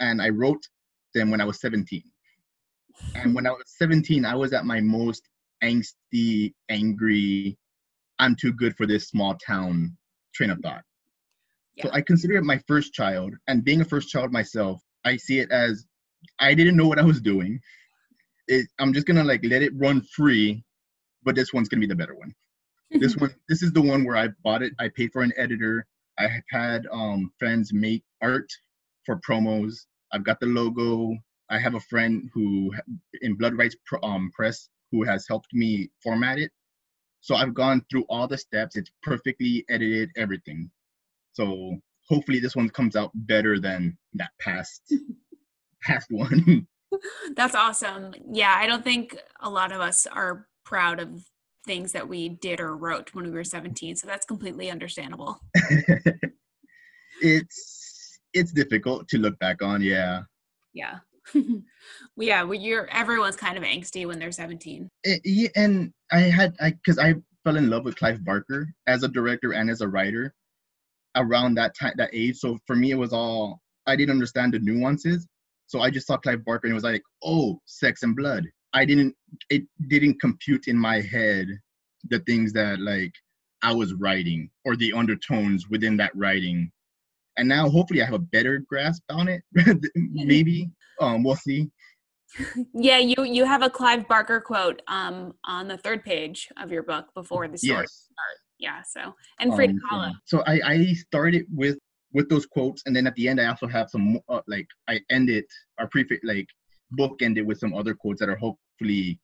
and 0.00 0.22
I 0.22 0.30
wrote 0.30 0.66
them 1.12 1.30
when 1.30 1.42
I 1.42 1.44
was 1.44 1.60
17. 1.60 2.02
And 3.14 3.34
when 3.34 3.46
I 3.46 3.50
was 3.50 3.64
17, 3.66 4.24
I 4.24 4.34
was 4.34 4.54
at 4.54 4.64
my 4.64 4.80
most 4.80 5.28
angsty, 5.64 6.52
angry, 6.68 7.56
I'm 8.18 8.36
too 8.36 8.52
good 8.52 8.76
for 8.76 8.86
this 8.86 9.08
small 9.08 9.34
town 9.34 9.96
train 10.34 10.50
of 10.50 10.58
thought. 10.60 10.82
Yeah. 11.76 11.84
So 11.84 11.90
I 11.92 12.00
consider 12.02 12.36
it 12.36 12.44
my 12.44 12.60
first 12.68 12.92
child. 12.92 13.34
And 13.48 13.64
being 13.64 13.80
a 13.80 13.84
first 13.84 14.08
child 14.08 14.32
myself, 14.32 14.80
I 15.04 15.16
see 15.16 15.40
it 15.40 15.50
as 15.50 15.84
I 16.38 16.54
didn't 16.54 16.76
know 16.76 16.86
what 16.86 16.98
I 16.98 17.04
was 17.04 17.20
doing. 17.20 17.60
It, 18.46 18.66
I'm 18.78 18.92
just 18.92 19.06
gonna 19.06 19.24
like 19.24 19.40
let 19.44 19.62
it 19.62 19.72
run 19.74 20.02
free, 20.02 20.62
but 21.24 21.34
this 21.34 21.52
one's 21.52 21.68
gonna 21.68 21.80
be 21.80 21.86
the 21.86 21.96
better 21.96 22.14
one. 22.14 22.32
this 22.90 23.16
one, 23.22 23.34
this 23.48 23.62
is 23.62 23.72
the 23.72 23.82
one 23.82 24.04
where 24.04 24.16
I 24.16 24.28
bought 24.42 24.62
it. 24.62 24.72
I 24.78 24.88
paid 24.88 25.12
for 25.12 25.22
an 25.22 25.32
editor. 25.36 25.86
I 26.18 26.28
have 26.28 26.44
had 26.50 26.86
um, 26.92 27.32
friends 27.38 27.72
make 27.72 28.04
art 28.22 28.48
for 29.04 29.20
promos. 29.28 29.86
I've 30.12 30.24
got 30.24 30.38
the 30.38 30.46
logo. 30.46 31.16
I 31.50 31.58
have 31.58 31.74
a 31.74 31.80
friend 31.80 32.30
who 32.32 32.72
in 33.22 33.34
Blood 33.34 33.58
Rights 33.58 33.76
um, 34.02 34.30
Press 34.34 34.68
who 34.94 35.02
has 35.02 35.26
helped 35.28 35.52
me 35.52 35.90
format 36.02 36.38
it. 36.38 36.52
So 37.20 37.34
I've 37.34 37.54
gone 37.54 37.84
through 37.90 38.04
all 38.08 38.28
the 38.28 38.38
steps. 38.38 38.76
It's 38.76 38.90
perfectly 39.02 39.64
edited, 39.68 40.10
everything. 40.16 40.70
So 41.32 41.76
hopefully 42.08 42.38
this 42.38 42.54
one 42.54 42.68
comes 42.68 42.94
out 42.94 43.10
better 43.14 43.58
than 43.58 43.98
that 44.14 44.30
past 44.40 44.82
past 45.82 46.06
one. 46.10 46.68
That's 47.34 47.56
awesome. 47.56 48.14
Yeah, 48.30 48.54
I 48.56 48.68
don't 48.68 48.84
think 48.84 49.18
a 49.40 49.50
lot 49.50 49.72
of 49.72 49.80
us 49.80 50.06
are 50.06 50.46
proud 50.64 51.00
of 51.00 51.24
things 51.66 51.90
that 51.92 52.08
we 52.08 52.28
did 52.28 52.60
or 52.60 52.76
wrote 52.76 53.12
when 53.14 53.24
we 53.24 53.32
were 53.32 53.42
17, 53.42 53.96
so 53.96 54.06
that's 54.06 54.26
completely 54.26 54.70
understandable. 54.70 55.40
it's 57.20 58.20
it's 58.32 58.52
difficult 58.52 59.08
to 59.08 59.18
look 59.18 59.38
back 59.38 59.62
on, 59.62 59.82
yeah. 59.82 60.22
Yeah. 60.72 60.98
yeah, 62.16 62.42
well, 62.42 62.54
you're 62.54 62.88
everyone's 62.90 63.36
kind 63.36 63.56
of 63.56 63.64
angsty 63.64 64.06
when 64.06 64.18
they're 64.18 64.32
17. 64.32 64.88
It, 65.04 65.20
yeah, 65.24 65.48
and 65.56 65.92
I 66.12 66.20
had 66.20 66.54
I 66.60 66.74
cuz 66.84 66.98
I 66.98 67.14
fell 67.44 67.56
in 67.56 67.70
love 67.70 67.84
with 67.84 67.96
Clive 67.96 68.24
Barker 68.24 68.68
as 68.86 69.02
a 69.02 69.08
director 69.08 69.52
and 69.52 69.70
as 69.70 69.80
a 69.80 69.88
writer 69.88 70.34
around 71.16 71.54
that 71.54 71.74
time 71.78 71.94
that 71.96 72.10
age. 72.12 72.36
So 72.36 72.58
for 72.66 72.76
me 72.76 72.90
it 72.90 72.98
was 72.98 73.12
all 73.12 73.60
I 73.86 73.96
didn't 73.96 74.12
understand 74.12 74.54
the 74.54 74.58
nuances. 74.58 75.26
So 75.66 75.80
I 75.80 75.90
just 75.90 76.06
saw 76.06 76.16
Clive 76.16 76.44
Barker 76.44 76.66
and 76.66 76.72
it 76.72 76.74
was 76.74 76.84
like, 76.84 77.02
"Oh, 77.22 77.60
sex 77.66 78.02
and 78.02 78.16
blood." 78.16 78.46
I 78.72 78.84
didn't 78.84 79.14
it 79.50 79.62
didn't 79.88 80.20
compute 80.20 80.68
in 80.68 80.76
my 80.78 81.00
head 81.00 81.48
the 82.08 82.18
things 82.20 82.52
that 82.52 82.80
like 82.80 83.12
I 83.62 83.72
was 83.72 83.94
writing 83.94 84.50
or 84.64 84.76
the 84.76 84.92
undertones 84.92 85.68
within 85.70 85.96
that 85.96 86.14
writing. 86.14 86.70
And 87.36 87.48
now 87.48 87.68
hopefully 87.68 88.02
I 88.02 88.04
have 88.04 88.14
a 88.14 88.18
better 88.18 88.58
grasp 88.58 89.02
on 89.08 89.28
it. 89.28 89.42
Maybe. 89.94 90.70
Um 91.00 91.24
we'll 91.24 91.36
see. 91.36 91.70
Yeah, 92.74 92.98
you 92.98 93.22
you 93.24 93.44
have 93.44 93.62
a 93.62 93.70
Clive 93.70 94.08
Barker 94.08 94.40
quote 94.40 94.82
um 94.88 95.34
on 95.44 95.68
the 95.68 95.78
third 95.78 96.04
page 96.04 96.48
of 96.60 96.72
your 96.72 96.82
book 96.82 97.06
before 97.14 97.48
the 97.48 97.58
story 97.58 97.82
yes. 97.82 98.08
start. 98.12 98.38
Yeah, 98.58 98.82
so 98.86 99.14
and 99.40 99.54
Frida 99.54 99.72
um, 99.72 99.80
Kahlo. 99.90 100.12
So 100.24 100.42
I 100.46 100.60
I 100.64 100.92
started 100.94 101.46
with 101.52 101.78
with 102.12 102.28
those 102.28 102.46
quotes 102.46 102.82
and 102.86 102.94
then 102.94 103.06
at 103.06 103.14
the 103.16 103.28
end 103.28 103.40
I 103.40 103.46
also 103.46 103.66
have 103.66 103.90
some 103.90 104.20
uh, 104.28 104.40
like 104.46 104.68
I 104.88 105.00
end 105.10 105.30
it 105.30 105.46
or 105.78 105.88
prefix 105.88 106.24
like 106.24 106.46
book 106.92 107.22
ended 107.22 107.46
with 107.46 107.58
some 107.58 107.74
other 107.74 107.94
quotes 107.94 108.20
that 108.20 108.28
are 108.28 108.36
hopefully 108.36 109.18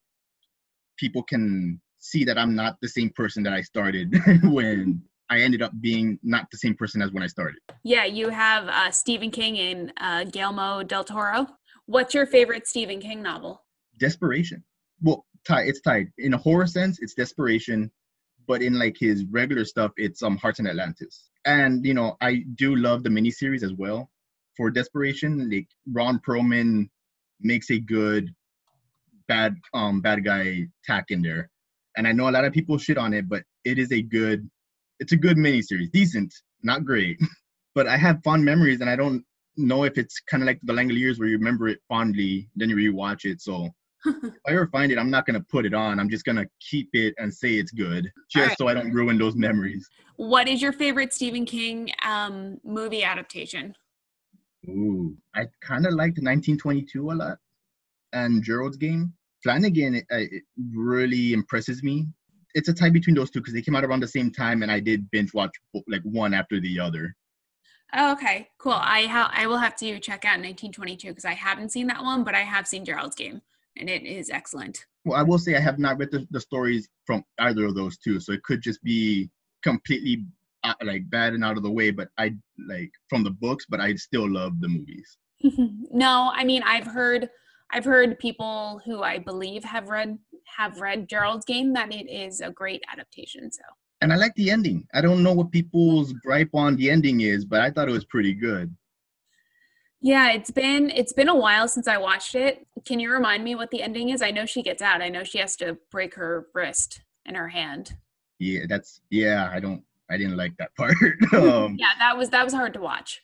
people 0.99 1.23
can 1.23 1.81
see 2.01 2.25
that 2.25 2.39
I'm 2.39 2.55
not 2.55 2.77
the 2.83 2.89
same 2.89 3.11
person 3.11 3.43
that 3.45 3.53
I 3.53 3.63
started 3.63 4.15
when 4.45 5.03
I 5.31 5.41
ended 5.41 5.63
up 5.63 5.73
being 5.81 6.19
not 6.23 6.47
the 6.51 6.59
same 6.59 6.75
person 6.75 7.01
as 7.01 7.13
when 7.13 7.23
I 7.23 7.29
started. 7.29 7.59
Yeah, 7.85 8.05
you 8.05 8.31
have 8.31 8.67
uh, 8.67 8.91
Stephen 8.91 9.31
King 9.31 9.59
and 9.59 9.93
uh, 9.99 10.25
Guillermo 10.25 10.83
del 10.83 11.05
Toro. 11.05 11.47
What's 11.91 12.15
your 12.15 12.25
favorite 12.25 12.69
Stephen 12.69 13.01
King 13.01 13.21
novel? 13.21 13.65
Desperation. 13.99 14.63
Well, 15.03 15.27
tied. 15.45 15.67
It's 15.67 15.81
tied. 15.81 16.07
In 16.19 16.35
a 16.35 16.39
horror 16.39 16.69
sense, 16.69 17.01
it's 17.01 17.15
Desperation, 17.15 17.91
but 18.47 18.63
in 18.63 18.79
like 18.79 18.97
his 18.97 19.25
regular 19.25 19.65
stuff, 19.65 19.91
it's 19.97 20.23
um 20.23 20.37
Hearts 20.37 20.61
in 20.61 20.69
Atlantis. 20.69 21.31
And 21.47 21.85
you 21.85 21.95
know, 21.95 22.17
I 22.21 22.45
do 22.55 22.77
love 22.77 23.03
the 23.03 23.11
miniseries 23.11 23.65
as 23.65 23.73
well. 23.73 24.09
For 24.57 24.71
Desperation, 24.71 25.51
like 25.51 25.67
Ron 25.93 26.21
Perlman 26.21 26.89
makes 27.41 27.73
a 27.73 27.81
good 27.81 28.33
bad 29.27 29.57
um 29.75 30.01
bad 30.01 30.25
guy 30.25 30.69
tack 30.85 31.07
in 31.09 31.23
there. 31.23 31.51
And 31.97 32.07
I 32.07 32.13
know 32.13 32.29
a 32.29 32.31
lot 32.31 32.45
of 32.45 32.53
people 32.53 32.79
shit 32.79 32.99
on 32.99 33.13
it, 33.15 33.29
but 33.29 33.43
it 33.65 33.81
is 33.81 33.91
a 33.91 34.01
good 34.01 34.49
it's 35.01 35.11
a 35.11 35.17
good 35.17 35.37
miniseries. 35.37 35.91
Decent, 35.91 36.33
not 36.63 36.85
great. 36.85 37.19
but 37.75 37.89
I 37.89 37.97
have 37.97 38.23
fond 38.23 38.45
memories 38.45 38.81
and 38.81 38.89
I 38.89 38.95
don't 38.95 39.25
know 39.57 39.85
if 39.85 39.99
it's 39.99 40.21
kind 40.21 40.43
of 40.43 40.47
like 40.47 40.61
the 40.63 40.73
Langoliers 40.73 41.19
where 41.19 41.29
you 41.29 41.37
remember 41.37 41.69
it 41.69 41.81
fondly, 41.89 42.49
then 42.57 42.71
you 42.71 42.77
rewatch 42.77 43.25
it. 43.25 43.41
So 43.41 43.69
if 44.07 44.33
I 44.47 44.53
ever 44.53 44.69
find 44.69 44.91
it, 44.91 44.99
I'm 44.99 45.11
not 45.11 45.27
gonna 45.27 45.45
put 45.51 45.67
it 45.67 45.75
on. 45.75 46.01
I'm 46.01 46.09
just 46.09 46.25
gonna 46.25 46.47
keep 46.61 46.89
it 46.93 47.15
and 47.19 47.33
say 47.33 47.55
it's 47.55 47.73
good, 47.73 48.11
just 48.31 48.49
right. 48.49 48.59
so 48.59 48.69
I 48.69 48.75
don't 48.75 48.93
ruin 48.93 49.19
those 49.19 49.37
memories. 49.37 49.89
What 50.17 50.49
is 50.49 50.63
your 50.63 50.73
favorite 50.73 51.13
Stephen 51.13 51.45
King 51.45 51.91
um, 52.05 52.59
movie 52.65 53.05
adaptation? 53.05 53.75
Ooh, 54.69 55.17
I 55.35 55.47
kind 55.61 55.87
of 55.87 55.93
liked 55.93 56.19
1922 56.19 57.11
a 57.11 57.13
lot, 57.13 57.39
and 58.13 58.43
Gerald's 58.43 58.77
Game. 58.77 59.13
Flanagan 59.43 59.95
it, 59.95 60.05
it 60.11 60.43
really 60.75 61.33
impresses 61.33 61.83
me. 61.83 62.07
It's 62.55 62.69
a 62.69 62.75
tie 62.75 62.91
between 62.91 63.17
those 63.17 63.31
two 63.31 63.41
because 63.41 63.55
they 63.55 63.63
came 63.63 63.77
out 63.77 63.85
around 63.85 64.01
the 64.01 64.09
same 64.09 64.31
time, 64.31 64.63
and 64.63 64.73
I 64.73 64.81
did 64.81 65.11
binge 65.11 65.35
watch 65.35 65.53
like 65.89 66.03
one 66.03 66.35
after 66.35 66.61
the 66.61 66.81
other. 66.81 67.15
Oh, 67.95 68.13
okay, 68.13 68.49
cool. 68.59 68.73
I 68.73 69.07
ha- 69.07 69.33
I 69.35 69.47
will 69.47 69.59
have 69.59 69.77
to 69.77 69.99
check 69.99 70.25
out 70.25 70.39
1922 70.39 71.09
because 71.09 71.25
I 71.25 71.35
haven't 71.35 71.73
seen 71.73 71.87
that 71.89 72.03
one, 72.03 72.25
but 72.25 72.35
I 72.35 72.41
have 72.41 72.67
seen 72.67 72.85
Gerald's 72.85 73.17
Game, 73.17 73.43
and 73.77 73.89
it 73.89 74.05
is 74.05 74.31
excellent. 74.31 74.87
Well, 75.05 75.19
I 75.19 75.23
will 75.23 75.39
say 75.39 75.57
I 75.57 75.61
have 75.61 75.79
not 75.79 75.99
read 75.99 76.11
the, 76.11 76.27
the 76.31 76.41
stories 76.41 76.89
from 77.05 77.25
either 77.39 77.65
of 77.65 77.75
those 77.75 77.99
two, 77.99 78.21
so 78.21 78.33
it 78.33 78.43
could 78.43 78.61
just 78.61 78.83
be 78.83 79.31
completely 79.63 80.25
uh, 80.63 80.75
like 80.83 81.09
bad 81.11 81.33
and 81.33 81.45
out 81.45 81.57
of 81.57 81.63
the 81.63 81.71
way. 81.71 81.91
But 81.91 82.09
I 82.19 82.35
like 82.69 82.93
from 83.09 83.25
the 83.25 83.31
books, 83.31 83.67
but 83.69 83.81
I 83.81 83.95
still 83.95 84.31
love 84.31 84.61
the 84.61 84.69
movies. 84.69 85.19
no, 85.91 86.31
I 86.33 86.45
mean 86.45 86.63
I've 86.63 86.87
heard 86.87 87.29
I've 87.73 87.85
heard 87.85 88.19
people 88.19 88.81
who 88.85 89.03
I 89.03 89.19
believe 89.19 89.65
have 89.65 89.89
read 89.89 90.19
have 90.57 90.81
read 90.81 91.09
Gerald's 91.09 91.45
Game 91.45 91.73
that 91.73 91.93
it 91.93 92.09
is 92.09 92.41
a 92.41 92.51
great 92.51 92.83
adaptation. 92.93 93.51
So. 93.51 93.63
And 94.03 94.13
I 94.13 94.17
like 94.17 94.35
the 94.35 94.51
ending. 94.51 94.87
I 94.95 95.01
don't 95.01 95.23
know 95.23 95.33
what 95.33 95.51
people's 95.51 96.13
gripe 96.13 96.51
on 96.55 96.77
the 96.77 96.91
ending 96.91 97.21
is, 97.21 97.45
but 97.45 97.61
I 97.61 97.71
thought 97.71 97.89
it 97.89 97.93
was 97.93 98.05
pretty 98.05 98.33
good. 98.33 98.75
Yeah, 100.01 100.31
it's 100.31 100.51
been 100.51 100.89
it's 100.91 101.13
been 101.13 101.29
a 101.29 101.37
while 101.37 101.69
since 101.69 101.87
I 101.87 101.99
watched 101.99 102.35
it. 102.35 102.67
Can 102.87 103.01
you 103.01 103.13
remind 103.13 103.45
me 103.45 103.55
what 103.55 103.71
the 103.71 103.83
ending 103.83 104.09
is? 104.09 104.23
I 104.23 104.31
know 104.31 104.47
she 104.47 104.63
gets 104.63 104.81
out. 104.81 105.03
I 105.03 105.11
know 105.11 105.25
she 105.25 105.39
has 105.39 105.57
to 105.57 105.77
break 105.91 106.15
her 106.15 106.47
wrist 106.55 107.03
and 107.27 107.37
her 107.37 107.49
hand. 107.49 107.97
Yeah, 108.39 108.61
that's 108.67 109.03
yeah. 109.11 109.51
I 109.53 109.61
don't. 109.61 109.83
I 110.11 110.17
didn't 110.17 110.39
like 110.39 110.57
that 110.57 110.75
part. 110.77 110.97
um, 111.35 111.77
yeah, 111.79 111.93
that 111.99 112.17
was 112.17 112.31
that 112.31 112.45
was 112.45 112.55
hard 112.55 112.73
to 112.75 112.81
watch 112.81 113.21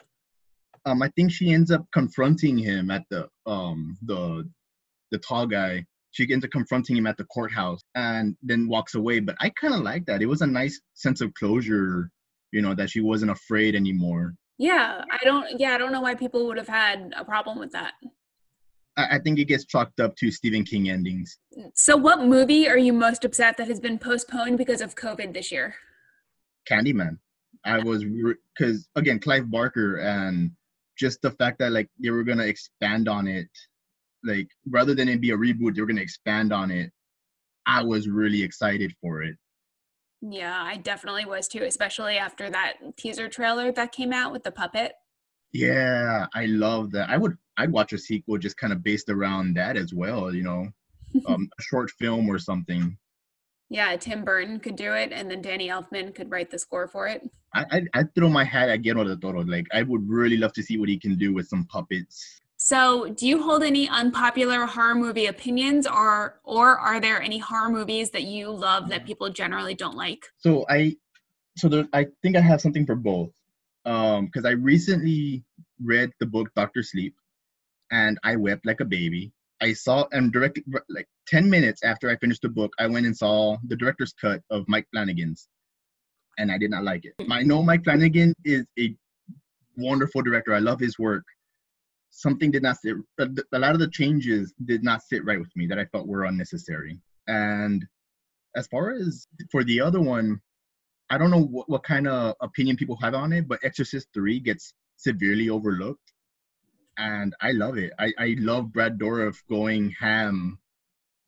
um, 0.87 1.03
I 1.03 1.09
think 1.11 1.33
she 1.33 1.53
ends 1.53 1.71
up 1.71 1.85
confronting 1.93 2.57
him 2.57 2.91
at 2.91 3.05
the 3.11 3.29
um 3.45 3.99
the 4.03 4.49
the 5.11 5.19
tall 5.19 5.47
guy. 5.47 5.85
She 6.17 6.27
ends 6.33 6.47
up 6.47 6.51
confronting 6.51 6.97
him 6.97 7.07
at 7.07 7.19
the 7.19 7.25
courthouse 7.25 7.83
and 7.95 8.35
then 8.43 8.69
walks 8.69 8.95
away. 8.95 9.21
But 9.21 9.37
I 9.39 9.51
kind 9.51 9.75
of 9.75 9.81
like 9.81 10.07
that. 10.07 10.23
It 10.23 10.27
was 10.27 10.41
a 10.41 10.47
nice 10.47 10.81
sense 10.95 11.21
of 11.21 11.35
closure, 11.35 12.11
you 12.53 12.63
know, 12.63 12.75
that 12.75 12.89
she 12.89 13.03
wasn't 13.03 13.33
afraid 13.33 13.75
anymore. 13.75 14.35
Yeah, 14.57 15.05
I 15.13 15.19
don't. 15.25 15.61
Yeah, 15.61 15.75
I 15.75 15.79
don't 15.79 15.93
know 15.93 16.01
why 16.01 16.15
people 16.15 16.47
would 16.47 16.57
have 16.57 16.69
had 16.69 17.13
a 17.15 17.23
problem 17.23 17.59
with 17.59 17.71
that. 17.73 17.93
I, 18.97 19.17
I 19.17 19.19
think 19.19 19.39
it 19.39 19.45
gets 19.45 19.67
chalked 19.67 20.01
up 20.01 20.17
to 20.17 20.31
Stephen 20.31 20.65
King 20.65 20.89
endings. 20.89 21.39
So, 21.75 21.99
what 21.99 22.25
movie 22.25 22.67
are 22.67 22.79
you 22.79 22.95
most 22.95 23.27
upset 23.27 23.59
that 23.59 23.69
has 23.69 23.79
been 23.79 23.99
postponed 23.99 24.57
because 24.57 24.81
of 24.81 24.95
COVID 24.95 25.35
this 25.35 25.53
year? 25.53 25.75
Candyman. 26.67 27.19
I 27.67 27.79
was 27.81 28.03
because 28.03 28.89
re- 28.97 29.03
again, 29.03 29.19
Clive 29.19 29.51
Barker 29.51 29.97
and 29.97 30.51
just 30.99 31.21
the 31.21 31.33
fact 31.33 31.59
that 31.59 31.73
like 31.73 31.91
they 32.03 32.09
were 32.09 32.25
gonna 32.25 32.47
expand 32.47 33.07
on 33.07 33.29
it, 33.29 33.51
like 34.27 34.49
rather 34.69 34.95
than 34.95 35.09
it 35.09 35.21
be 35.21 35.31
a 35.31 35.37
reboot, 35.37 35.75
they 35.75 35.81
were 35.81 35.87
gonna 35.87 36.01
expand 36.01 36.53
on 36.53 36.71
it. 36.71 36.91
I 37.67 37.83
was 37.83 38.09
really 38.09 38.43
excited 38.43 38.95
for 39.01 39.23
it. 39.23 39.37
Yeah, 40.23 40.63
I 40.63 40.77
definitely 40.77 41.25
was 41.25 41.49
too, 41.49 41.65
especially 41.65 42.17
after 42.17 42.51
that 42.51 42.75
teaser 42.97 43.29
trailer 43.29 43.73
that 43.73 43.93
came 43.93 44.13
out 44.13 44.33
with 44.33 44.45
the 44.45 44.51
puppet. 44.51 44.93
Yeah, 45.53 46.27
I 46.35 46.47
love 46.47 46.91
that. 46.93 47.11
I 47.11 47.17
would 47.17 47.37
I'd 47.57 47.73
watch 47.73 47.93
a 47.93 47.99
sequel 47.99 48.39
just 48.39 48.57
kind 48.57 48.73
of 48.73 48.83
based 48.83 49.09
around 49.09 49.55
that 49.55 49.77
as 49.77 49.93
well, 49.95 50.35
you 50.35 50.43
know. 50.43 50.69
um, 51.27 51.49
a 51.59 51.63
short 51.63 51.91
film 51.93 52.29
or 52.29 52.39
something. 52.39 52.97
Yeah, 53.69 53.97
Tim 53.97 54.25
Burton 54.25 54.61
could 54.61 54.77
do 54.77 54.93
it, 54.93 55.13
and 55.13 55.31
then 55.31 55.43
Danny 55.43 55.69
Elfman 55.69 56.15
could 56.15 56.31
write 56.31 56.51
the 56.51 56.59
score 56.59 56.87
for 56.87 57.09
it. 57.09 57.29
I 57.55 57.65
I, 57.71 57.83
I 57.95 58.05
throw 58.15 58.29
my 58.29 58.45
hat 58.45 58.69
at 58.69 58.83
Guillermo 58.83 59.05
del 59.05 59.17
Toro. 59.17 59.43
Like 59.43 59.67
I 59.73 59.83
would 59.83 60.09
really 60.09 60.37
love 60.37 60.53
to 60.55 60.63
see 60.63 60.79
what 60.79 60.89
he 60.89 60.99
can 60.99 61.17
do 61.17 61.35
with 61.35 61.49
some 61.49 61.65
puppets. 61.65 62.41
So, 62.59 63.09
do 63.11 63.27
you 63.27 63.43
hold 63.43 63.63
any 63.63 63.89
unpopular 63.89 64.65
horror 64.65 64.95
movie 64.95 65.27
opinions, 65.27 65.87
or 65.87 66.41
or 66.43 66.79
are 66.79 67.01
there 67.01 67.21
any 67.21 67.39
horror 67.39 67.69
movies 67.69 68.11
that 68.11 68.23
you 68.25 68.51
love 68.51 68.89
that 68.89 69.05
people 69.05 69.29
generally 69.29 69.75
don't 69.75 69.97
like? 69.97 70.25
So 70.39 70.65
I, 70.71 70.97
so 71.57 71.69
there, 71.69 71.87
I 71.93 72.07
think 72.23 72.37
I 72.37 72.41
have 72.41 72.63
something 72.63 72.87
for 72.87 72.97
both, 72.97 73.33
um, 73.85 74.27
because 74.27 74.47
I 74.47 74.53
recently 74.53 75.45
read 75.85 76.11
the 76.19 76.27
book 76.27 76.49
Doctor 76.57 76.83
Sleep, 76.83 77.15
and 77.91 78.19
I 78.25 78.37
wept 78.37 78.65
like 78.65 78.81
a 78.81 78.87
baby. 78.87 79.33
I 79.61 79.75
saw 79.75 80.07
and 80.13 80.33
directly 80.33 80.65
like 80.89 81.09
ten 81.29 81.51
minutes 81.51 81.83
after 81.85 82.09
I 82.09 82.17
finished 82.17 82.41
the 82.41 82.49
book, 82.49 82.73
I 82.79 82.87
went 82.87 83.05
and 83.05 83.17
saw 83.17 83.59
the 83.69 83.77
director's 83.77 84.15
cut 84.19 84.41
of 84.51 84.65
Mike 84.67 84.87
Flanagan's, 84.93 85.47
and 86.39 86.51
I 86.51 86.57
did 86.57 86.71
not 86.71 86.85
like 86.85 87.05
it. 87.05 87.15
I 87.31 87.43
know 87.43 87.63
Mike 87.63 87.85
Flanagan 87.85 88.33
is 88.47 88.65
a 88.79 88.97
wonderful 89.77 90.23
director. 90.23 90.55
I 90.55 90.61
love 90.61 90.81
his 90.81 90.99
work 90.99 91.25
something 92.17 92.51
did 92.51 92.63
not 92.63 92.79
sit 92.79 92.97
a 93.19 93.59
lot 93.59 93.75
of 93.75 93.79
the 93.79 93.91
changes 93.91 94.55
did 94.65 94.83
not 94.83 95.03
sit 95.03 95.23
right 95.27 95.39
with 95.39 95.55
me 95.55 95.67
that 95.67 95.79
i 95.79 95.85
felt 95.85 96.09
were 96.09 96.25
unnecessary. 96.25 96.99
And 97.29 97.85
as 98.57 98.67
far 98.69 98.93
as 98.93 99.27
for 99.53 99.63
the 99.65 99.81
other 99.83 100.01
one 100.01 100.41
i 101.11 101.19
don't 101.19 101.31
know 101.31 101.43
what, 101.43 101.69
what 101.69 101.83
kind 101.83 102.09
of 102.09 102.35
opinion 102.41 102.77
people 102.77 102.97
have 103.03 103.15
on 103.15 103.33
it 103.33 103.47
but 103.47 103.61
exorcist 103.63 104.09
3 104.15 104.41
gets 104.41 104.73
severely 104.97 105.51
overlooked. 105.51 106.13
And 106.97 107.35
i 107.43 107.53
love 107.53 107.77
it. 107.77 107.93
I, 107.99 108.13
I 108.19 108.37
love 108.39 108.73
brad 108.73 108.99
dourif 108.99 109.37
going 109.51 109.91
ham 109.91 110.59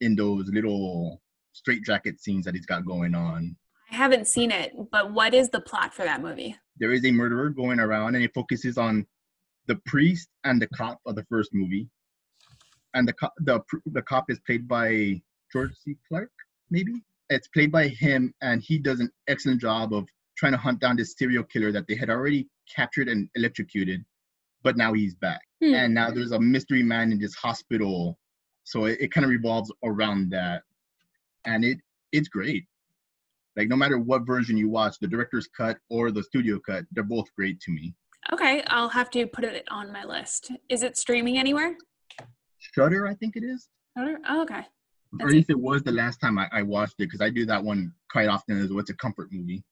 in 0.01 0.17
those 0.17 0.49
little 0.49 1.21
straight 1.53 1.85
jacket 1.85 2.19
scenes 2.19 2.47
that 2.47 2.55
he's 2.55 2.67
got 2.67 2.87
going 2.87 3.15
on. 3.15 3.57
I 3.93 3.97
haven't 3.97 4.27
seen 4.27 4.51
it 4.51 4.73
but 4.91 5.13
what 5.13 5.35
is 5.35 5.51
the 5.51 5.61
plot 5.61 5.93
for 5.93 6.05
that 6.05 6.23
movie? 6.23 6.57
There 6.79 6.93
is 6.93 7.05
a 7.05 7.13
murderer 7.13 7.51
going 7.51 7.79
around 7.79 8.15
and 8.15 8.25
it 8.25 8.33
focuses 8.33 8.79
on 8.79 9.07
the 9.69 9.77
priest 9.87 10.29
and 10.45 10.61
the 10.61 10.67
cop 10.69 10.99
of 11.07 11.15
the 11.15 11.25
first 11.25 11.51
movie, 11.53 11.89
and 12.95 13.07
the 13.07 13.13
cop 13.13 13.33
the 13.39 13.61
the 13.87 14.03
cop 14.03 14.25
is 14.29 14.41
played 14.41 14.67
by 14.67 15.21
George 15.53 15.73
C. 15.85 15.97
Clark, 16.09 16.33
maybe. 16.71 17.05
It's 17.31 17.49
played 17.49 17.71
by 17.71 17.89
him, 17.89 18.35
and 18.41 18.63
he 18.63 18.79
does 18.79 19.01
an 19.01 19.11
excellent 19.29 19.61
job 19.61 19.93
of 19.93 20.09
trying 20.37 20.53
to 20.53 20.59
hunt 20.59 20.81
down 20.81 20.97
this 20.97 21.15
serial 21.17 21.45
killer 21.45 21.71
that 21.73 21.87
they 21.87 21.95
had 21.95 22.09
already 22.09 22.49
captured 22.75 23.09
and 23.09 23.29
electrocuted, 23.35 24.03
but 24.63 24.77
now 24.77 24.95
he's 24.95 25.15
back. 25.15 25.43
Hmm. 25.63 25.75
And 25.75 25.95
now 25.95 26.11
there's 26.11 26.33
a 26.33 26.41
mystery 26.41 26.83
man 26.83 27.13
in 27.13 27.19
this 27.19 27.35
hospital, 27.35 28.19
so 28.65 28.87
it, 28.87 28.99
it 29.01 29.13
kind 29.13 29.25
of 29.25 29.31
revolves 29.31 29.71
around 29.85 30.31
that, 30.31 30.63
and 31.45 31.65
it 31.65 31.79
it's 32.13 32.29
great. 32.29 32.65
Like 33.57 33.69
no 33.69 33.77
matter 33.77 33.99
what 33.99 34.27
version 34.27 34.57
you 34.57 34.71
watch, 34.71 34.99
the 34.99 35.09
director's 35.09 35.49
cut 35.49 35.79
or 35.91 36.11
the 36.11 36.23
studio 36.23 36.59
cut, 36.65 36.85
they're 36.93 37.05
both 37.05 37.27
great 37.37 37.61
to 37.61 37.73
me. 37.73 37.95
Okay, 38.33 38.63
I'll 38.67 38.91
have 38.91 39.11
to 39.11 39.27
put 39.27 39.45
it 39.45 39.67
on 39.71 39.93
my 39.93 40.05
list. 40.05 40.53
Is 40.69 40.83
it 40.83 40.97
streaming 40.97 41.39
anywhere? 41.39 41.77
Shudder, 42.59 43.07
I 43.07 43.15
think 43.15 43.37
it 43.37 43.43
is. 43.43 43.69
Shudder. 43.97 44.19
Oh, 44.29 44.43
okay. 44.43 44.67
That's 45.13 45.33
or 45.33 45.35
if 45.35 45.49
it 45.49 45.59
was 45.59 45.83
the 45.83 45.93
last 45.93 46.19
time 46.19 46.39
I, 46.39 46.49
I 46.53 46.63
watched 46.63 46.95
it, 46.99 47.07
because 47.07 47.23
I 47.23 47.31
do 47.31 47.47
that 47.47 47.65
one 47.65 47.93
quite 48.11 48.29
often 48.29 48.61
as 48.63 48.71
what's 48.71 48.91
a 48.91 48.95
comfort 48.95 49.29
movie. 49.33 49.65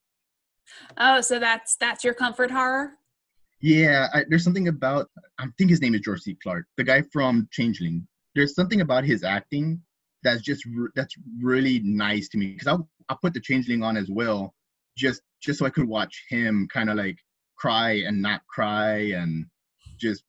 Oh, 0.97 1.21
so 1.21 1.39
that's 1.39 1.77
that's 1.77 2.03
your 2.03 2.13
comfort 2.13 2.49
horror? 2.51 2.93
Yeah, 3.61 4.07
I, 4.13 4.25
there's 4.27 4.43
something 4.43 4.67
about 4.67 5.07
I 5.39 5.45
think 5.57 5.69
his 5.69 5.81
name 5.81 5.95
is 5.95 6.01
George 6.01 6.21
C. 6.21 6.35
Clark, 6.41 6.65
the 6.77 6.83
guy 6.83 7.03
from 7.13 7.47
Changeling. 7.51 8.07
There's 8.35 8.55
something 8.55 8.81
about 8.81 9.03
his 9.03 9.23
acting 9.23 9.81
that's 10.23 10.41
just 10.41 10.65
that's 10.95 11.15
really 11.41 11.79
nice 11.83 12.27
to 12.29 12.37
me 12.37 12.53
because 12.53 12.67
I'll 12.67 12.89
I'll 13.09 13.17
put 13.17 13.33
the 13.33 13.39
Changeling 13.39 13.83
on 13.83 13.95
as 13.95 14.09
well, 14.09 14.55
just 14.97 15.21
just 15.41 15.59
so 15.59 15.65
I 15.65 15.69
could 15.69 15.87
watch 15.87 16.25
him 16.29 16.67
kind 16.73 16.89
of 16.89 16.97
like 16.97 17.17
cry 17.57 18.03
and 18.05 18.21
not 18.21 18.41
cry 18.47 19.11
and 19.15 19.45
just 19.99 20.23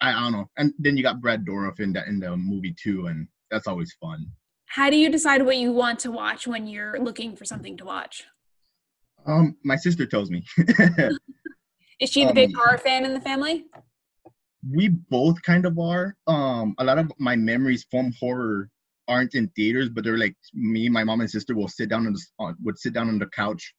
I, 0.00 0.10
I 0.10 0.20
don't 0.20 0.32
know. 0.32 0.50
And 0.56 0.72
then 0.78 0.96
you 0.96 1.02
got 1.02 1.20
Brad 1.20 1.44
Dourif 1.44 1.80
in 1.80 1.92
the 1.92 2.06
in 2.06 2.20
the 2.20 2.36
movie 2.36 2.74
too, 2.80 3.06
and 3.06 3.26
that's 3.50 3.66
always 3.66 3.94
fun. 4.00 4.26
How 4.66 4.90
do 4.90 4.96
you 4.96 5.10
decide 5.10 5.42
what 5.42 5.56
you 5.56 5.72
want 5.72 6.00
to 6.00 6.10
watch 6.10 6.46
when 6.46 6.66
you're 6.66 6.98
looking 6.98 7.36
for 7.36 7.44
something 7.44 7.76
to 7.76 7.84
watch? 7.84 8.24
Um, 9.26 9.56
my 9.64 9.76
sister 9.76 10.04
tells 10.04 10.30
me. 10.30 10.44
Is 12.00 12.10
she 12.10 12.24
the 12.24 12.30
um, 12.30 12.34
big 12.34 12.56
horror 12.56 12.78
fan 12.78 13.04
in 13.04 13.14
the 13.14 13.20
family? 13.20 13.64
We 14.68 14.88
both 14.88 15.40
kind 15.42 15.64
of 15.64 15.78
are. 15.78 16.16
Um, 16.26 16.74
a 16.78 16.84
lot 16.84 16.98
of 16.98 17.12
my 17.18 17.36
memories 17.36 17.86
from 17.90 18.12
horror 18.18 18.68
aren't 19.06 19.34
in 19.34 19.48
theaters, 19.54 19.88
but 19.88 20.02
they're 20.02 20.18
like 20.18 20.34
me, 20.52 20.88
my 20.88 21.04
mom 21.04 21.20
and 21.20 21.30
sister 21.30 21.54
will 21.54 21.68
sit 21.68 21.88
down 21.88 22.06
on 22.06 22.14
the 22.14 22.22
uh, 22.40 22.52
would 22.62 22.78
sit 22.78 22.94
down 22.94 23.08
on 23.08 23.18
the 23.18 23.26
couch 23.26 23.74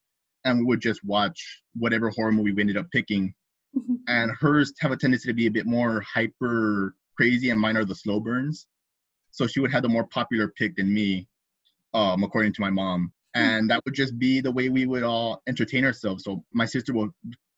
and 0.46 0.60
we 0.60 0.66
would 0.66 0.80
just 0.80 1.04
watch 1.04 1.62
whatever 1.74 2.10
horror 2.10 2.32
movie 2.32 2.54
we 2.54 2.62
ended 2.62 2.78
up 2.78 2.86
picking. 2.92 3.34
Mm-hmm. 3.76 3.96
And 4.08 4.32
hers 4.40 4.74
have 4.80 4.92
a 4.92 4.98
tendency 4.98 5.28
to 5.28 5.34
be 5.34 5.48
a 5.48 5.52
bit 5.52 5.66
more 5.66 6.02
hyper 6.02 6.96
crazy, 7.18 7.50
and 7.50 7.60
mine 7.60 7.76
are 7.76 7.86
the 7.86 7.96
slow 7.96 8.20
burns. 8.20 8.68
So 9.32 9.48
she 9.48 9.60
would 9.60 9.72
have 9.72 9.84
the 9.84 9.90
more 9.90 10.08
popular 10.08 10.54
pick 10.58 10.76
than 10.76 10.94
me, 10.94 11.28
um, 11.94 12.24
according 12.24 12.54
to 12.54 12.62
my 12.62 12.70
mom. 12.70 13.12
Hmm. 13.36 13.42
And 13.42 13.70
that 13.70 13.82
would 13.86 13.96
just 13.96 14.18
be 14.18 14.40
the 14.40 14.52
way 14.52 14.70
we 14.70 14.86
would 14.86 15.04
all 15.04 15.42
entertain 15.48 15.84
ourselves. 15.84 16.24
So 16.24 16.44
my 16.54 16.66
sister 16.66 16.94
will 16.94 17.10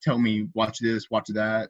tell 0.02 0.18
me, 0.18 0.48
watch 0.56 0.80
this, 0.80 1.10
watch 1.12 1.28
that. 1.30 1.70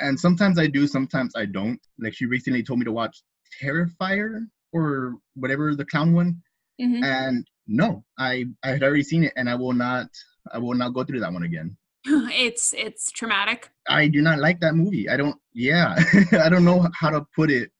And 0.00 0.18
sometimes 0.18 0.58
I 0.58 0.66
do, 0.66 0.88
sometimes 0.88 1.34
I 1.36 1.46
don't. 1.46 1.78
Like 2.00 2.14
she 2.14 2.26
recently 2.26 2.62
told 2.64 2.80
me 2.80 2.84
to 2.86 2.92
watch 2.92 3.22
Terrifier 3.62 4.46
or 4.72 5.16
whatever 5.34 5.74
the 5.76 5.84
clown 5.84 6.14
one. 6.14 6.42
Mm-hmm. 6.80 7.04
And 7.04 7.46
no, 7.66 8.04
I 8.18 8.46
I 8.62 8.70
had 8.70 8.82
already 8.82 9.02
seen 9.02 9.24
it, 9.24 9.32
and 9.36 9.48
I 9.48 9.54
will 9.54 9.72
not 9.72 10.08
I 10.52 10.58
will 10.58 10.74
not 10.74 10.94
go 10.94 11.04
through 11.04 11.20
that 11.20 11.32
one 11.32 11.44
again. 11.44 11.76
it's 12.04 12.74
it's 12.76 13.10
traumatic. 13.12 13.70
I 13.88 14.08
do 14.08 14.22
not 14.22 14.38
like 14.38 14.60
that 14.60 14.74
movie. 14.74 15.08
I 15.08 15.16
don't. 15.16 15.36
Yeah, 15.52 15.96
I 16.32 16.48
don't 16.48 16.64
know 16.64 16.88
how 16.94 17.10
to 17.10 17.24
put 17.34 17.50
it. 17.50 17.70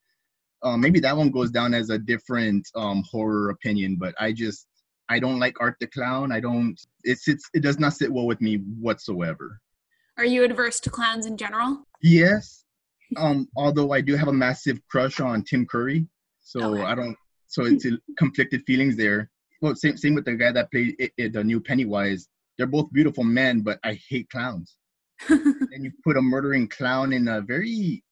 Uh, 0.63 0.77
maybe 0.77 1.01
that 1.01 1.17
one 1.17 1.31
goes 1.31 1.51
down 1.51 1.75
as 1.75 1.91
a 1.91 1.99
different 1.99 2.69
um, 2.77 3.03
horror 3.11 3.51
opinion, 3.51 3.97
but 3.99 4.15
I 4.21 4.33
just 4.33 4.69
I 5.09 5.19
don't 5.19 5.41
like 5.41 5.61
Art 5.61 5.77
the 5.81 5.89
Clown. 5.89 6.31
I 6.31 6.39
don't. 6.39 6.79
It's 7.03 7.27
it's 7.27 7.49
it 7.53 7.63
does 7.63 7.79
not 7.79 7.95
sit 7.95 8.13
well 8.13 8.27
with 8.27 8.41
me 8.41 8.57
whatsoever. 8.79 9.61
Are 10.19 10.25
you 10.25 10.45
adverse 10.45 10.79
to 10.81 10.91
clowns 10.91 11.27
in 11.27 11.37
general? 11.37 11.85
Yes. 12.03 12.65
Um, 13.17 13.49
although 13.57 13.93
I 13.93 14.01
do 14.01 14.15
have 14.15 14.29
a 14.29 14.33
massive 14.33 14.79
crush 14.89 15.21
on 15.21 15.43
Tim 15.43 15.67
Curry, 15.67 16.07
so 16.41 16.75
okay. 16.75 16.83
I 16.83 16.95
don't. 16.95 17.17
So 17.49 17.65
it's 17.65 17.87
conflicted 18.17 18.63
feelings 18.67 18.97
there 18.97 19.31
well, 19.63 19.77
same 19.77 19.97
same 19.97 20.15
with 20.15 20.25
the 20.25 20.35
guy 20.35 20.53
that 20.53 20.71
played 20.71 20.97
it, 20.99 21.13
it, 21.17 21.33
the 21.33 21.43
new 21.43 21.61
Pennywise. 21.61 22.29
They're 22.59 22.67
both 22.67 22.93
beautiful 22.93 23.25
men, 23.25 23.61
but 23.63 23.79
I 23.83 23.99
hate 24.09 24.29
clowns. 24.29 24.77
and 25.29 25.85
you 25.85 25.93
put 26.05 26.17
a 26.17 26.23
murdering 26.23 26.69
clown 26.69 27.13
in 27.13 27.29
a 27.29 27.41
very, 27.41 28.03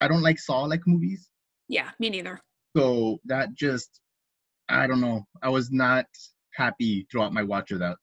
I 0.00 0.08
don't 0.08 0.22
like 0.22 0.38
Saw 0.38 0.62
like 0.62 0.86
movies. 0.86 1.28
Yeah, 1.68 1.90
me 1.98 2.10
neither. 2.10 2.40
So 2.76 3.18
that 3.24 3.54
just, 3.54 4.00
I 4.68 4.86
don't 4.86 5.00
know. 5.00 5.26
I 5.42 5.48
was 5.48 5.70
not 5.70 6.06
happy 6.54 7.06
throughout 7.10 7.32
my 7.32 7.42
watch 7.42 7.72
of 7.72 7.80
that. 7.80 7.96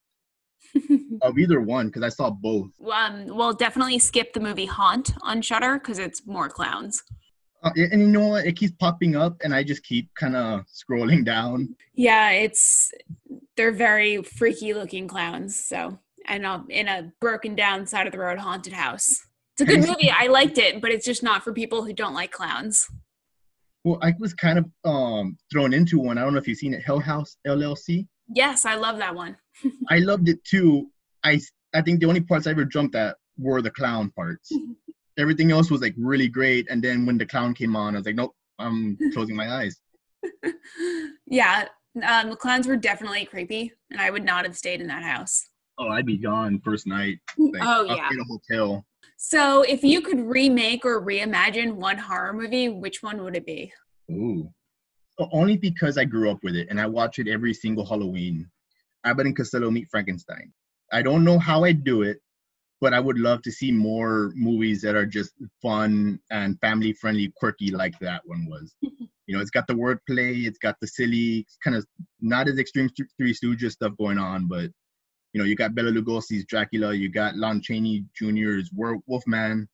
of 1.21 1.37
either 1.37 1.61
one 1.61 1.87
because 1.87 2.03
I 2.03 2.09
saw 2.09 2.29
both. 2.29 2.69
Um, 2.91 3.27
well, 3.27 3.53
definitely 3.53 3.99
skip 3.99 4.33
the 4.33 4.39
movie 4.41 4.65
Haunt 4.65 5.13
on 5.21 5.41
Shudder 5.41 5.79
because 5.79 5.97
it's 5.97 6.27
more 6.27 6.49
clowns. 6.49 7.03
Uh, 7.63 7.71
and 7.75 8.01
you 8.01 8.07
know 8.07 8.27
what? 8.27 8.45
It 8.45 8.55
keeps 8.55 8.73
popping 8.79 9.15
up, 9.15 9.37
and 9.43 9.53
I 9.53 9.63
just 9.63 9.83
keep 9.83 10.09
kind 10.15 10.35
of 10.35 10.65
scrolling 10.67 11.25
down. 11.25 11.75
Yeah, 11.95 12.31
it's 12.31 12.91
they're 13.55 13.71
very 13.71 14.21
freaky 14.21 14.73
looking 14.73 15.07
clowns. 15.07 15.59
So, 15.59 15.97
and 16.25 16.45
in 16.69 16.87
a 16.87 17.11
broken 17.19 17.55
down 17.55 17.85
side 17.87 18.05
of 18.05 18.13
the 18.13 18.19
road 18.19 18.37
haunted 18.37 18.73
house. 18.73 19.25
It's 19.53 19.61
a 19.61 19.65
good 19.65 19.79
movie. 19.87 20.11
I 20.11 20.27
liked 20.27 20.57
it, 20.57 20.81
but 20.81 20.91
it's 20.91 21.05
just 21.05 21.23
not 21.23 21.43
for 21.43 21.51
people 21.51 21.83
who 21.83 21.93
don't 21.93 22.13
like 22.13 22.31
clowns. 22.31 22.87
Well, 23.83 23.99
I 24.01 24.13
was 24.19 24.33
kind 24.33 24.59
of 24.59 24.65
um, 24.85 25.37
thrown 25.51 25.73
into 25.73 25.97
one. 25.97 26.17
I 26.17 26.21
don't 26.21 26.33
know 26.33 26.39
if 26.39 26.47
you've 26.47 26.57
seen 26.57 26.73
it, 26.73 26.83
Hell 26.85 26.99
House 26.99 27.37
LLC. 27.47 28.05
Yes, 28.33 28.65
I 28.65 28.75
love 28.75 28.97
that 28.97 29.15
one. 29.15 29.37
I 29.89 29.99
loved 29.99 30.29
it 30.29 30.43
too. 30.43 30.91
I 31.23 31.39
I 31.73 31.81
think 31.81 31.99
the 31.99 32.07
only 32.07 32.21
parts 32.21 32.47
I 32.47 32.51
ever 32.51 32.65
jumped 32.65 32.95
at 32.95 33.15
were 33.37 33.61
the 33.61 33.71
clown 33.71 34.11
parts. 34.15 34.51
everything 35.17 35.51
else 35.51 35.71
was 35.71 35.81
like 35.81 35.95
really 35.97 36.27
great. 36.27 36.67
And 36.69 36.83
then 36.83 37.05
when 37.05 37.17
the 37.17 37.25
clown 37.25 37.53
came 37.53 37.75
on, 37.75 37.95
I 37.95 37.99
was 37.99 38.05
like, 38.05 38.15
nope, 38.15 38.35
I'm 38.59 38.97
closing 39.13 39.35
my 39.35 39.49
eyes. 39.51 39.79
yeah, 41.25 41.67
um, 42.03 42.29
the 42.29 42.35
clowns 42.35 42.67
were 42.67 42.75
definitely 42.75 43.25
creepy, 43.25 43.73
and 43.91 44.01
I 44.01 44.09
would 44.09 44.23
not 44.23 44.45
have 44.45 44.57
stayed 44.57 44.81
in 44.81 44.87
that 44.87 45.03
house. 45.03 45.47
Oh, 45.79 45.89
I'd 45.89 46.05
be 46.05 46.17
gone 46.17 46.59
first 46.63 46.87
night. 46.87 47.19
Like, 47.37 47.61
oh 47.63 47.83
yeah, 47.85 48.09
in 48.11 48.19
a 48.19 48.23
hotel. 48.23 48.85
So, 49.17 49.63
if 49.63 49.83
you 49.83 50.01
could 50.01 50.19
remake 50.19 50.85
or 50.85 51.01
reimagine 51.01 51.73
one 51.73 51.97
horror 51.97 52.33
movie, 52.33 52.69
which 52.69 53.01
one 53.01 53.23
would 53.23 53.35
it 53.35 53.45
be? 53.45 53.71
Ooh, 54.11 54.49
only 55.31 55.57
because 55.57 55.97
I 55.97 56.05
grew 56.05 56.29
up 56.29 56.39
with 56.43 56.55
it 56.55 56.67
and 56.69 56.79
I 56.79 56.87
watch 56.87 57.19
it 57.19 57.27
every 57.27 57.53
single 57.53 57.85
Halloween. 57.85 58.49
Abbott 59.03 59.25
and 59.25 59.35
Costello 59.35 59.71
meet 59.71 59.87
Frankenstein. 59.89 60.51
I 60.91 61.01
don't 61.01 61.23
know 61.23 61.39
how 61.39 61.63
I'd 61.63 61.83
do 61.83 62.03
it, 62.03 62.21
but 62.81 62.93
I 62.93 62.99
would 62.99 63.17
love 63.17 63.41
to 63.43 63.51
see 63.51 63.71
more 63.71 64.31
movies 64.35 64.81
that 64.81 64.95
are 64.95 65.05
just 65.05 65.33
fun 65.61 66.19
and 66.29 66.59
family 66.59 66.93
friendly, 66.93 67.33
quirky 67.37 67.71
like 67.71 67.97
that 67.99 68.21
one 68.25 68.47
was. 68.47 68.75
you 68.81 69.35
know, 69.35 69.39
it's 69.39 69.49
got 69.49 69.67
the 69.67 69.73
wordplay, 69.73 70.45
it's 70.45 70.59
got 70.59 70.75
the 70.79 70.87
silly, 70.87 71.45
kind 71.63 71.75
of 71.75 71.85
not 72.21 72.47
as 72.47 72.59
extreme 72.59 72.89
Three 73.17 73.33
Stooges 73.33 73.71
stuff 73.71 73.93
going 73.97 74.17
on, 74.17 74.47
but 74.47 74.69
you 75.33 75.39
know, 75.39 75.45
you 75.45 75.55
got 75.55 75.75
Bela 75.75 75.91
Lugosi's 75.91 76.45
Dracula, 76.45 76.93
you 76.93 77.09
got 77.09 77.35
Lon 77.35 77.61
Chaney 77.61 78.05
Jr.'s 78.15 78.71
Wolfman, 78.73 79.67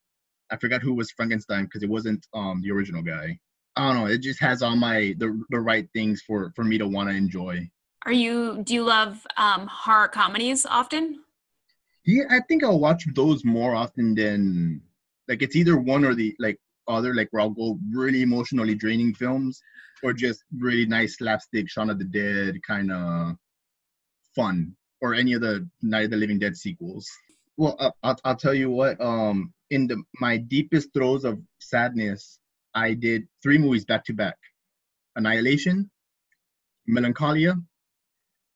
I 0.54 0.58
forgot 0.58 0.84
who 0.84 0.94
was 0.94 1.12
Frankenstein 1.12 1.66
because 1.66 1.82
it 1.84 1.89
wasn't 1.89 2.28
um 2.34 2.62
the 2.62 2.72
original 2.72 3.02
guy. 3.02 3.39
I 3.76 3.88
don't 3.88 4.02
know. 4.02 4.06
It 4.06 4.20
just 4.20 4.39
has 4.39 4.62
all 4.62 4.76
my 4.76 5.16
the 5.18 5.42
the 5.50 5.60
right 5.60 5.88
things 5.94 6.22
for 6.22 6.52
for 6.56 6.63
me 6.63 6.78
to 6.78 6.88
want 6.88 7.10
to 7.10 7.16
enjoy. 7.16 7.70
Are 8.06 8.13
you 8.13 8.62
do 8.63 8.76
you 8.76 8.84
love 8.84 9.26
um 9.38 9.68
horror 9.68 10.08
comedies 10.08 10.66
often? 10.66 11.22
Yeah, 12.06 12.24
I 12.30 12.42
think 12.42 12.63
I'll 12.63 12.80
watch 12.80 13.06
those 13.13 13.46
more 13.46 13.76
often 13.76 14.13
than 14.13 14.82
like 15.28 15.42
it's 15.42 15.56
either 15.56 15.78
one 15.78 16.04
or 16.04 16.13
the 16.13 16.36
like 16.39 16.60
other 16.88 17.13
like 17.13 17.30
where 17.32 17.42
I'll 17.42 17.50
go 17.50 17.80
really 17.92 18.22
emotionally 18.22 18.76
draining 18.76 19.13
films 19.13 19.62
or 20.04 20.12
just 20.12 20.44
really 20.58 20.86
nice 20.86 21.18
slapstick 21.18 21.70
Shaun 21.70 21.89
of 21.89 22.00
the 22.00 22.06
Dead 22.06 22.62
kind 22.68 22.92
of 22.92 23.38
fun 24.36 24.76
or 25.02 25.13
any 25.13 25.34
of 25.34 25.42
the 25.42 25.68
Night 25.82 26.06
of 26.06 26.12
the 26.12 26.18
Living 26.18 26.39
Dead 26.39 26.58
sequels. 26.58 27.10
Well, 27.56 27.76
uh, 27.80 27.92
I'll, 28.04 28.18
I'll 28.26 28.36
tell 28.36 28.54
you 28.54 28.70
what. 28.70 29.00
Um, 29.00 29.54
in 29.70 29.88
the 29.88 30.04
my 30.20 30.38
deepest 30.38 30.94
throes 30.94 31.24
of 31.24 31.39
sadness, 31.60 32.39
I 32.76 32.94
did 32.94 33.28
three 33.42 33.58
movies 33.58 33.86
back 33.86 34.04
to 34.06 34.13
back: 34.13 34.36
Annihilation, 35.16 35.89
Melancholia, 36.86 37.56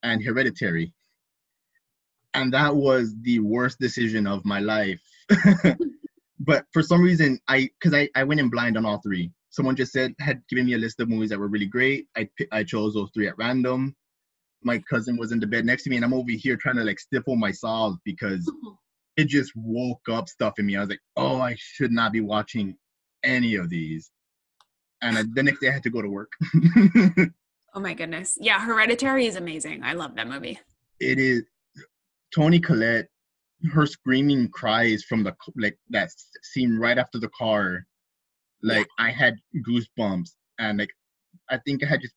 and 0.04 0.24
Hereditary. 0.24 0.94
And 2.38 2.54
that 2.54 2.76
was 2.76 3.16
the 3.24 3.40
worst 3.40 3.80
decision 3.80 4.28
of 4.28 4.46
my 4.46 4.60
life. 4.60 5.02
but 6.40 6.66
for 6.72 6.84
some 6.84 7.02
reason, 7.02 7.40
I 7.48 7.68
because 7.80 7.96
I, 7.96 8.10
I 8.16 8.26
went 8.26 8.40
in 8.40 8.50
blind 8.50 8.78
on 8.78 8.86
all 8.86 9.02
three. 9.02 9.32
Someone 9.50 9.76
just 9.76 9.92
said 9.92 10.14
had 10.20 10.44
given 10.48 10.68
me 10.68 10.76
a 10.76 10.78
list 10.78 11.00
of 11.00 11.10
movies 11.10 11.32
that 11.32 11.40
were 11.40 11.48
really 11.48 11.66
great. 11.66 12.06
I 12.16 12.30
I 12.52 12.64
chose 12.64 12.94
those 12.94 13.10
three 13.12 13.28
at 13.28 13.38
random. 13.40 13.96
My 14.62 14.78
cousin 14.88 15.18
was 15.18 15.32
in 15.32 15.40
the 15.40 15.48
bed 15.48 15.66
next 15.66 15.84
to 15.84 15.90
me, 15.90 15.96
and 15.96 16.06
I'm 16.06 16.14
over 16.14 16.30
here 16.30 16.58
trying 16.58 16.76
to 16.76 16.84
like 16.84 17.00
stifle 17.00 17.36
my 17.36 17.52
sobs 17.52 17.98
because 18.06 18.50
it 19.18 19.28
just 19.28 19.52
woke 19.56 20.08
up 20.08 20.30
stuff 20.30 20.60
in 20.60 20.68
me. 20.68 20.78
I 20.78 20.82
was 20.82 20.90
like, 20.90 21.02
oh, 21.16 21.42
I 21.42 21.56
should 21.58 21.92
not 21.92 22.12
be 22.12 22.22
watching 22.22 22.78
any 23.24 23.56
of 23.56 23.72
these. 23.72 24.12
And 25.02 25.18
I, 25.18 25.24
the 25.34 25.42
next 25.42 25.62
day 25.62 25.70
I 25.70 25.72
had 25.72 25.84
to 25.84 25.90
go 25.90 26.04
to 26.04 26.10
work. 26.10 26.32
oh 27.74 27.80
my 27.80 27.96
goodness. 27.96 28.38
Yeah, 28.40 28.60
Hereditary 28.60 29.26
is 29.26 29.38
amazing. 29.38 29.82
I 29.84 29.94
love 29.94 30.16
that 30.16 30.28
movie. 30.28 30.60
It 31.00 31.18
is 31.18 31.44
Toni 32.34 32.60
Collette, 32.60 33.08
her 33.72 33.86
screaming 33.86 34.50
cries 34.50 35.04
from 35.04 35.24
the 35.24 35.36
like 35.56 35.78
that 35.90 36.10
scene 36.44 36.78
right 36.78 36.98
after 36.98 37.20
the 37.20 37.30
car. 37.30 37.86
Like. 38.64 38.88
I 39.00 39.12
had 39.12 39.36
goosebumps 39.68 40.32
and 40.60 40.80
like 40.80 40.90
I 41.50 41.58
think 41.58 41.84
I 41.84 41.88
had 41.88 42.02
just 42.02 42.14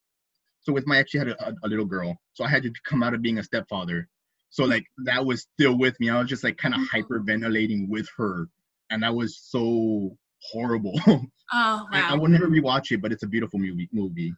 so 0.61 0.73
with 0.73 0.87
my 0.87 0.97
ex 0.97 1.11
she 1.11 1.17
had 1.17 1.29
a, 1.29 1.55
a 1.63 1.67
little 1.67 1.85
girl. 1.85 2.17
So 2.33 2.43
I 2.43 2.49
had 2.49 2.63
to 2.63 2.71
come 2.85 3.03
out 3.03 3.13
of 3.13 3.21
being 3.21 3.39
a 3.39 3.43
stepfather 3.43 4.07
so 4.51 4.65
like 4.65 4.85
that 5.05 5.25
was 5.25 5.47
still 5.53 5.77
with 5.77 5.99
me. 5.99 6.09
I 6.09 6.19
was 6.19 6.29
just 6.29 6.43
like 6.43 6.57
kind 6.57 6.75
of 6.75 6.81
mm-hmm. 6.81 7.13
hyperventilating 7.13 7.87
with 7.87 8.07
her, 8.17 8.47
and 8.91 9.01
that 9.01 9.15
was 9.15 9.39
so 9.41 10.15
horrible. 10.51 10.93
Oh 11.53 11.85
wow! 11.91 12.11
I, 12.11 12.13
I 12.13 12.15
will 12.15 12.29
never 12.29 12.47
rewatch 12.47 12.93
it, 12.93 13.01
but 13.01 13.11
it's 13.11 13.23
a 13.23 13.27
beautiful 13.27 13.59
movie. 13.59 13.89
Movie. 13.91 14.33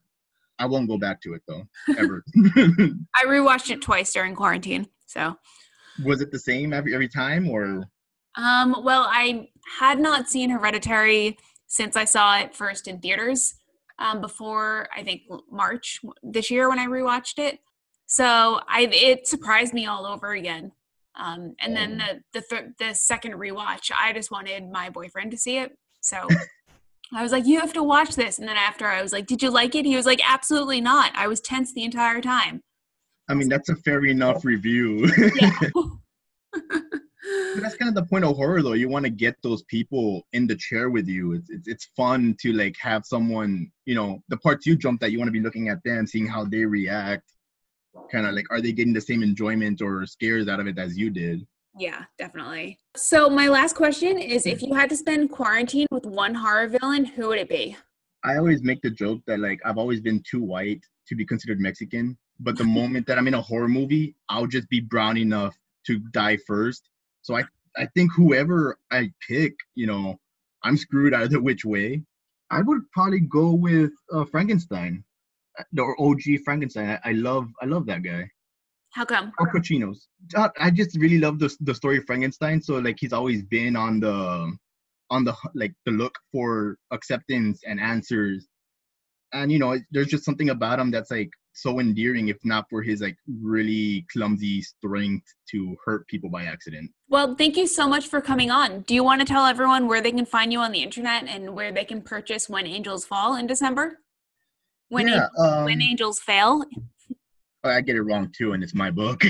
I 0.58 0.66
won't 0.66 0.88
go 0.88 0.98
back 0.98 1.22
to 1.22 1.36
it 1.36 1.44
though, 1.48 1.62
ever. 1.96 2.24
I 2.36 3.26
rewatched 3.28 3.70
it 3.70 3.84
twice 3.84 4.12
during 4.12 4.34
quarantine. 4.34 4.88
So 5.14 5.38
was 6.04 6.22
it 6.22 6.32
the 6.32 6.40
same 6.40 6.74
every 6.74 6.94
every 6.94 7.08
time 7.08 7.50
or? 7.50 7.86
Um. 8.36 8.84
Well, 8.84 9.08
I 9.10 9.50
had 9.80 10.00
not 10.00 10.30
seen 10.30 10.50
Hereditary 10.50 11.38
since 11.68 11.96
I 11.96 12.06
saw 12.06 12.40
it 12.40 12.56
first 12.56 12.88
in 12.88 13.00
theaters. 13.00 13.56
Um, 14.00 14.22
before 14.22 14.90
I 14.96 15.04
think 15.04 15.22
March 15.52 16.02
this 16.24 16.50
year 16.50 16.68
when 16.68 16.80
I 16.80 16.88
rewatched 16.88 17.38
it. 17.38 17.60
So 18.08 18.60
I 18.68 18.90
it 18.92 19.28
surprised 19.28 19.74
me 19.74 19.86
all 19.86 20.08
over 20.08 20.32
again. 20.34 20.72
Um, 21.16 21.54
and 21.60 21.76
then 21.76 22.02
oh. 22.02 22.20
the 22.34 22.40
the 22.40 22.46
th- 22.50 22.72
the 22.80 22.94
second 22.96 23.34
rewatch, 23.34 23.92
I 23.96 24.14
just 24.14 24.32
wanted 24.32 24.70
my 24.72 24.90
boyfriend 24.90 25.30
to 25.32 25.38
see 25.38 25.58
it. 25.58 25.78
So 26.02 26.28
I 27.14 27.22
was 27.22 27.32
like, 27.32 27.46
"You 27.46 27.60
have 27.60 27.74
to 27.74 27.84
watch 27.84 28.16
this." 28.16 28.40
And 28.40 28.48
then 28.48 28.58
after, 28.58 28.88
I 28.88 29.04
was 29.04 29.14
like, 29.14 29.28
"Did 29.28 29.44
you 29.44 29.52
like 29.52 29.76
it?" 29.76 29.86
He 29.86 29.96
was 29.96 30.08
like, 30.08 30.22
"Absolutely 30.28 30.82
not." 30.82 31.12
I 31.16 31.28
was 31.28 31.40
tense 31.40 31.72
the 31.72 31.84
entire 31.84 32.20
time. 32.20 32.64
I 33.30 33.34
mean, 33.34 33.50
that's 33.50 33.70
a 33.70 33.76
fair 33.76 34.06
enough 34.06 34.44
review. 34.46 35.10
yeah. 35.36 35.52
that's 37.56 37.76
kind 37.76 37.90
of 37.90 37.96
the 37.96 38.06
point 38.10 38.26
of 38.26 38.36
horror, 38.36 38.62
though. 38.62 38.74
You 38.74 38.90
want 38.90 39.06
to 39.06 39.12
get 39.12 39.36
those 39.44 39.64
people 39.64 40.28
in 40.34 40.46
the 40.46 40.56
chair 40.56 40.90
with 40.90 41.08
you. 41.08 41.34
It's, 41.34 41.50
it's 41.50 41.68
it's 41.68 41.86
fun 41.96 42.36
to 42.42 42.54
like 42.54 42.76
have 42.80 43.06
someone, 43.06 43.72
you 43.86 43.96
know, 43.96 44.20
the 44.28 44.38
parts 44.38 44.66
you 44.66 44.76
jump 44.76 45.00
that 45.02 45.12
you 45.12 45.20
want 45.20 45.30
to 45.30 45.34
be 45.34 45.40
looking 45.40 45.70
at 45.70 45.84
them, 45.84 46.06
seeing 46.06 46.28
how 46.28 46.44
they 46.44 46.66
react 46.66 47.24
kind 48.12 48.26
of 48.26 48.34
like 48.34 48.46
are 48.50 48.62
they 48.62 48.72
getting 48.72 48.94
the 48.94 49.02
same 49.02 49.24
enjoyment 49.24 49.82
or 49.82 50.06
scares 50.06 50.48
out 50.48 50.60
of 50.60 50.68
it 50.68 50.78
as 50.78 50.98
you 50.98 51.10
did 51.10 51.46
yeah 51.78 52.04
definitely 52.18 52.78
so 52.96 53.30
my 53.30 53.48
last 53.48 53.76
question 53.76 54.18
is 54.18 54.46
if 54.46 54.62
you 54.62 54.74
had 54.74 54.90
to 54.90 54.98
spend 54.98 55.32
quarantine 55.32 55.88
with 55.92 56.06
one 56.06 56.34
horror 56.34 56.68
villain 56.68 57.06
who 57.06 57.28
would 57.28 57.40
it 57.40 57.50
be 57.50 57.76
i 58.24 58.38
always 58.38 58.62
make 58.64 58.82
the 58.82 58.90
joke 58.90 59.22
that 59.26 59.40
like 59.40 59.60
i've 59.66 59.78
always 59.78 60.00
been 60.00 60.22
too 60.30 60.42
white 60.42 60.84
to 61.08 61.16
be 61.16 61.26
considered 61.26 61.60
mexican 61.60 62.18
but 62.40 62.58
the 62.58 62.64
moment 62.64 63.08
that 63.08 63.18
i'm 63.18 63.28
in 63.28 63.34
a 63.34 63.42
horror 63.42 63.68
movie 63.68 64.16
i'll 64.30 64.48
just 64.48 64.70
be 64.70 64.80
brown 64.80 65.18
enough 65.18 65.56
to 65.86 66.00
die 66.12 66.38
first 66.48 66.90
so 67.22 67.36
i 67.36 67.44
i 67.78 67.86
think 67.96 68.12
whoever 68.14 68.78
i 68.92 69.10
pick 69.28 69.54
you 69.76 69.88
know 69.88 70.20
i'm 70.64 70.78
screwed 70.78 71.14
either 71.14 71.40
which 71.50 71.66
way 71.66 72.02
i 72.50 72.62
would 72.62 72.82
probably 72.92 73.20
go 73.20 73.52
with 73.52 73.92
uh, 74.12 74.26
frankenstein 74.26 75.04
the 75.72 75.84
OG 76.00 76.44
Frankenstein. 76.44 76.90
I, 77.04 77.10
I, 77.10 77.12
love 77.14 77.50
I 77.62 77.66
love 77.66 77.86
that 77.88 78.04
guy. 78.04 78.30
How 78.92 79.06
come? 79.06 79.32
Al 79.40 79.48
Pacino's. 79.48 80.08
I 80.60 80.70
just 80.70 80.98
really 80.98 81.20
love 81.20 81.40
the 81.40 81.56
the 81.62 81.74
story 81.74 81.98
of 81.98 82.06
Frankenstein. 82.06 82.62
So 82.62 82.78
like 82.78 82.98
he's 83.00 83.14
always 83.14 83.44
been 83.44 83.76
on 83.76 84.00
the 84.00 84.56
on 85.10 85.24
the 85.24 85.36
like 85.56 85.74
the 85.86 85.92
look 85.92 86.16
for 86.32 86.78
acceptance 86.92 87.62
and 87.66 87.80
answers. 87.80 88.48
And 89.34 89.52
you 89.52 89.58
know, 89.58 89.80
there's 89.92 90.08
just 90.08 90.26
something 90.26 90.50
about 90.50 90.80
him 90.80 90.92
that's 90.92 91.10
like 91.10 91.32
so 91.54 91.80
endearing, 91.80 92.28
if 92.28 92.38
not 92.44 92.66
for 92.70 92.82
his 92.82 93.02
like 93.02 93.18
really 93.42 94.06
clumsy 94.12 94.62
strength 94.62 95.26
to 95.52 95.76
hurt 95.86 96.08
people 96.08 96.30
by 96.30 96.44
accident. 96.44 96.92
Well, 97.10 97.36
thank 97.36 97.56
you 97.58 97.68
so 97.68 97.88
much 97.88 98.08
for 98.08 98.22
coming 98.22 98.52
on. 98.52 98.82
Do 98.82 98.96
you 98.96 99.04
want 99.04 99.22
to 99.22 99.26
tell 99.26 99.46
everyone 99.46 99.88
where 99.88 100.02
they 100.02 100.12
can 100.12 100.26
find 100.26 100.52
you 100.52 100.60
on 100.60 100.72
the 100.72 100.82
internet 100.82 101.28
and 101.28 101.56
where 101.56 101.72
they 101.72 101.86
can 101.86 102.02
purchase 102.02 102.50
When 102.50 102.66
Angels 102.66 103.06
Fall 103.06 103.36
in 103.36 103.48
December? 103.48 104.00
when 104.94 105.08
yeah, 105.08 105.28
um, 105.40 105.66
when 105.66 105.82
angels 105.82 106.20
fail. 106.20 106.64
Oh, 107.64 107.70
I 107.70 107.82
get 107.82 107.96
it 107.96 108.04
wrong 108.04 108.32
too, 108.36 108.54
and 108.54 108.64
it's 108.64 108.76
my 108.76 108.92
book. 108.92 109.24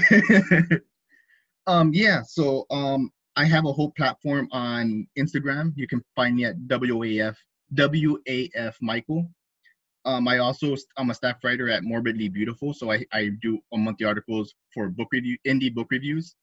um, 1.68 1.92
yeah. 1.94 2.22
So 2.24 2.66
um, 2.70 3.10
I 3.36 3.46
have 3.46 3.66
a 3.66 3.72
whole 3.72 3.92
platform 3.92 4.48
on 4.52 5.08
Instagram. 5.18 5.72
You 5.76 5.88
can 5.88 6.02
find 6.16 6.36
me 6.36 6.46
at 6.46 6.58
WAF 6.68 7.36
WAF 7.74 8.74
Michael. 8.82 9.30
Um, 10.06 10.28
I 10.28 10.40
also 10.40 10.76
I'm 10.98 11.10
a 11.10 11.14
staff 11.14 11.44
writer 11.44 11.70
at 11.70 11.84
Morbidly 11.84 12.32
Beautiful, 12.32 12.74
so 12.74 12.92
I, 12.92 13.06
I 13.14 13.30
do 13.42 13.60
monthly 13.74 14.06
articles 14.06 14.54
for 14.74 14.90
book 14.90 15.08
review 15.12 15.38
indie 15.48 15.74
book 15.74 15.88
reviews. 15.92 16.36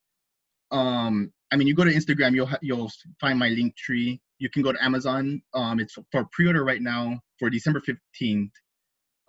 Um, 0.70 1.32
I 1.52 1.56
mean, 1.56 1.66
you 1.66 1.74
go 1.74 1.84
to 1.84 1.92
Instagram, 1.92 2.34
you'll 2.34 2.50
you'll 2.62 2.90
find 3.20 3.38
my 3.38 3.48
Linktree. 3.48 4.18
You 4.38 4.48
can 4.48 4.62
go 4.62 4.72
to 4.72 4.82
Amazon. 4.82 5.42
Um, 5.52 5.80
it's 5.80 5.96
for 6.10 6.24
pre-order 6.32 6.64
right 6.64 6.80
now 6.80 7.20
for 7.38 7.50
December 7.50 7.80
fifteenth 7.80 8.52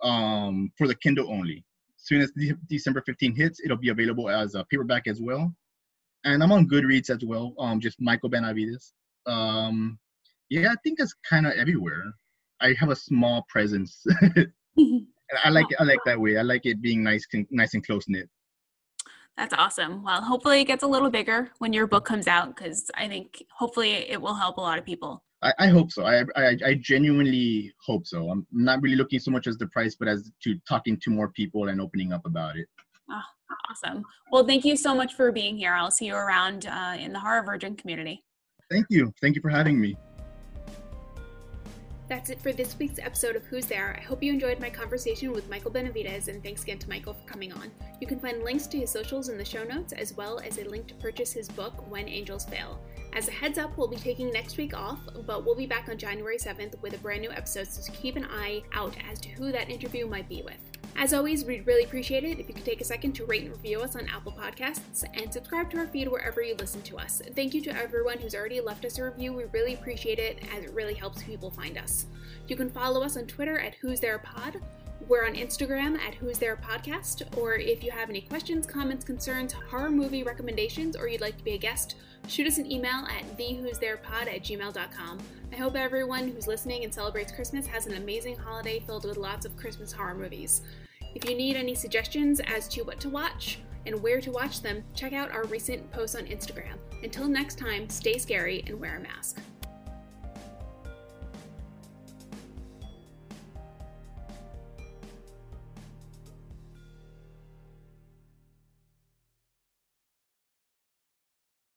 um, 0.02 0.72
for 0.76 0.86
the 0.86 0.94
Kindle 0.94 1.30
only. 1.30 1.64
As 1.96 2.06
soon 2.06 2.20
as 2.20 2.32
de- 2.32 2.54
December 2.68 3.02
15 3.06 3.34
hits, 3.34 3.60
it'll 3.64 3.76
be 3.76 3.90
available 3.90 4.28
as 4.28 4.54
a 4.54 4.64
paperback 4.64 5.06
as 5.06 5.20
well. 5.20 5.54
And 6.24 6.42
I'm 6.42 6.52
on 6.52 6.68
Goodreads 6.68 7.10
as 7.10 7.24
well, 7.24 7.54
um, 7.58 7.80
just 7.80 8.00
Michael 8.00 8.30
Benavidez. 8.30 8.92
Um, 9.26 9.98
yeah, 10.50 10.70
I 10.70 10.74
think 10.84 10.98
it's 11.00 11.14
kind 11.28 11.46
of 11.46 11.52
everywhere. 11.52 12.12
I 12.62 12.74
have 12.78 12.90
a 12.90 12.96
small 12.96 13.44
presence. 13.48 14.04
I 15.44 15.50
like 15.50 15.66
it, 15.70 15.76
I 15.80 15.84
like 15.84 16.00
that 16.06 16.20
way. 16.20 16.38
I 16.38 16.42
like 16.42 16.66
it 16.66 16.80
being 16.80 17.02
nice, 17.02 17.26
nice 17.50 17.74
and 17.74 17.84
close 17.84 18.04
knit. 18.08 18.28
That's 19.36 19.54
awesome. 19.54 20.02
Well, 20.02 20.22
hopefully 20.22 20.60
it 20.60 20.66
gets 20.66 20.82
a 20.82 20.86
little 20.86 21.10
bigger 21.10 21.50
when 21.58 21.72
your 21.72 21.86
book 21.86 22.04
comes 22.04 22.28
out 22.28 22.54
because 22.54 22.90
I 22.94 23.08
think 23.08 23.42
hopefully 23.50 23.92
it 23.92 24.20
will 24.20 24.34
help 24.34 24.58
a 24.58 24.60
lot 24.60 24.78
of 24.78 24.84
people. 24.84 25.22
I, 25.42 25.52
I 25.58 25.66
hope 25.68 25.90
so. 25.90 26.04
I, 26.04 26.24
I, 26.36 26.56
I 26.64 26.74
genuinely 26.74 27.72
hope 27.84 28.06
so. 28.06 28.28
I'm 28.30 28.46
not 28.52 28.82
really 28.82 28.96
looking 28.96 29.18
so 29.18 29.30
much 29.30 29.46
as 29.46 29.56
the 29.56 29.66
price, 29.68 29.96
but 29.98 30.06
as 30.06 30.30
to 30.44 30.56
talking 30.68 30.98
to 31.00 31.10
more 31.10 31.30
people 31.30 31.68
and 31.68 31.80
opening 31.80 32.12
up 32.12 32.26
about 32.26 32.56
it. 32.56 32.66
Oh, 33.10 33.22
awesome. 33.70 34.04
Well, 34.30 34.44
thank 34.44 34.64
you 34.64 34.76
so 34.76 34.94
much 34.94 35.14
for 35.14 35.32
being 35.32 35.56
here. 35.56 35.72
I'll 35.72 35.90
see 35.90 36.06
you 36.06 36.14
around 36.14 36.66
uh, 36.66 36.96
in 36.98 37.12
the 37.12 37.18
Horror 37.18 37.42
Virgin 37.42 37.74
community. 37.74 38.22
Thank 38.70 38.86
you. 38.90 39.12
Thank 39.20 39.34
you 39.34 39.42
for 39.42 39.50
having 39.50 39.80
me. 39.80 39.96
That's 42.12 42.28
it 42.28 42.42
for 42.42 42.52
this 42.52 42.78
week's 42.78 42.98
episode 42.98 43.36
of 43.36 43.46
Who's 43.46 43.64
There. 43.64 43.96
I 43.98 44.02
hope 44.02 44.22
you 44.22 44.34
enjoyed 44.34 44.60
my 44.60 44.68
conversation 44.68 45.32
with 45.32 45.48
Michael 45.48 45.70
Benavidez, 45.70 46.28
and 46.28 46.42
thanks 46.42 46.62
again 46.62 46.78
to 46.80 46.88
Michael 46.90 47.14
for 47.14 47.26
coming 47.26 47.54
on. 47.54 47.70
You 48.02 48.06
can 48.06 48.20
find 48.20 48.44
links 48.44 48.66
to 48.66 48.78
his 48.78 48.90
socials 48.90 49.30
in 49.30 49.38
the 49.38 49.44
show 49.46 49.64
notes, 49.64 49.94
as 49.94 50.12
well 50.12 50.38
as 50.38 50.58
a 50.58 50.68
link 50.68 50.86
to 50.88 50.94
purchase 50.96 51.32
his 51.32 51.48
book, 51.48 51.90
When 51.90 52.10
Angels 52.10 52.44
Fail. 52.44 52.78
As 53.14 53.28
a 53.28 53.32
heads 53.32 53.56
up, 53.56 53.78
we'll 53.78 53.88
be 53.88 53.96
taking 53.96 54.30
next 54.30 54.58
week 54.58 54.76
off, 54.76 55.00
but 55.24 55.46
we'll 55.46 55.56
be 55.56 55.64
back 55.64 55.88
on 55.88 55.96
January 55.96 56.36
7th 56.36 56.78
with 56.82 56.92
a 56.92 56.98
brand 56.98 57.22
new 57.22 57.30
episode, 57.30 57.68
so 57.68 57.90
keep 57.94 58.16
an 58.16 58.26
eye 58.26 58.62
out 58.74 58.94
as 59.10 59.18
to 59.20 59.30
who 59.30 59.50
that 59.50 59.70
interview 59.70 60.06
might 60.06 60.28
be 60.28 60.42
with. 60.42 60.71
As 60.96 61.12
always, 61.12 61.44
we'd 61.44 61.66
really 61.66 61.84
appreciate 61.84 62.22
it 62.22 62.38
if 62.38 62.48
you 62.48 62.54
could 62.54 62.64
take 62.64 62.80
a 62.80 62.84
second 62.84 63.12
to 63.12 63.24
rate 63.24 63.42
and 63.42 63.50
review 63.50 63.80
us 63.80 63.96
on 63.96 64.08
Apple 64.08 64.32
Podcasts 64.32 65.04
and 65.14 65.32
subscribe 65.32 65.70
to 65.70 65.78
our 65.78 65.86
feed 65.86 66.08
wherever 66.08 66.42
you 66.42 66.54
listen 66.54 66.82
to 66.82 66.98
us. 66.98 67.22
Thank 67.34 67.54
you 67.54 67.60
to 67.62 67.76
everyone 67.76 68.18
who's 68.18 68.34
already 68.34 68.60
left 68.60 68.84
us 68.84 68.98
a 68.98 69.04
review. 69.04 69.32
We 69.32 69.44
really 69.44 69.74
appreciate 69.74 70.18
it 70.18 70.40
as 70.54 70.64
it 70.64 70.72
really 70.74 70.94
helps 70.94 71.22
people 71.22 71.50
find 71.50 71.78
us. 71.78 72.06
You 72.46 72.56
can 72.56 72.70
follow 72.70 73.02
us 73.02 73.16
on 73.16 73.26
Twitter 73.26 73.58
at 73.58 73.74
Who's 73.76 74.00
There 74.00 74.18
Pod. 74.18 74.60
We're 75.08 75.26
on 75.26 75.34
Instagram 75.34 75.98
at 75.98 76.14
Who's 76.14 76.38
There 76.38 76.56
Podcast. 76.56 77.36
Or 77.36 77.54
if 77.54 77.82
you 77.82 77.90
have 77.90 78.08
any 78.08 78.20
questions, 78.20 78.66
comments, 78.66 79.04
concerns, 79.04 79.52
horror 79.52 79.90
movie 79.90 80.22
recommendations, 80.22 80.96
or 80.96 81.08
you'd 81.08 81.20
like 81.20 81.36
to 81.38 81.44
be 81.44 81.52
a 81.52 81.58
guest, 81.58 81.96
shoot 82.28 82.46
us 82.46 82.58
an 82.58 82.70
email 82.70 83.06
at 83.06 83.36
thewho'stherepod 83.36 84.32
at 84.32 84.42
gmail.com. 84.42 85.18
I 85.52 85.56
hope 85.56 85.74
everyone 85.74 86.28
who's 86.28 86.46
listening 86.46 86.84
and 86.84 86.94
celebrates 86.94 87.32
Christmas 87.32 87.66
has 87.66 87.86
an 87.86 87.94
amazing 87.94 88.36
holiday 88.36 88.80
filled 88.80 89.04
with 89.04 89.16
lots 89.16 89.44
of 89.44 89.56
Christmas 89.56 89.92
horror 89.92 90.14
movies. 90.14 90.62
If 91.14 91.28
you 91.28 91.36
need 91.36 91.56
any 91.56 91.74
suggestions 91.74 92.40
as 92.40 92.68
to 92.68 92.82
what 92.82 92.98
to 93.00 93.08
watch 93.08 93.58
and 93.86 94.00
where 94.02 94.20
to 94.20 94.30
watch 94.30 94.62
them, 94.62 94.82
check 94.94 95.12
out 95.12 95.30
our 95.30 95.44
recent 95.44 95.90
posts 95.92 96.16
on 96.16 96.24
Instagram. 96.26 96.76
Until 97.02 97.28
next 97.28 97.58
time, 97.58 97.88
stay 97.88 98.16
scary 98.16 98.64
and 98.66 98.80
wear 98.80 98.96
a 98.96 99.00
mask. 99.00 99.38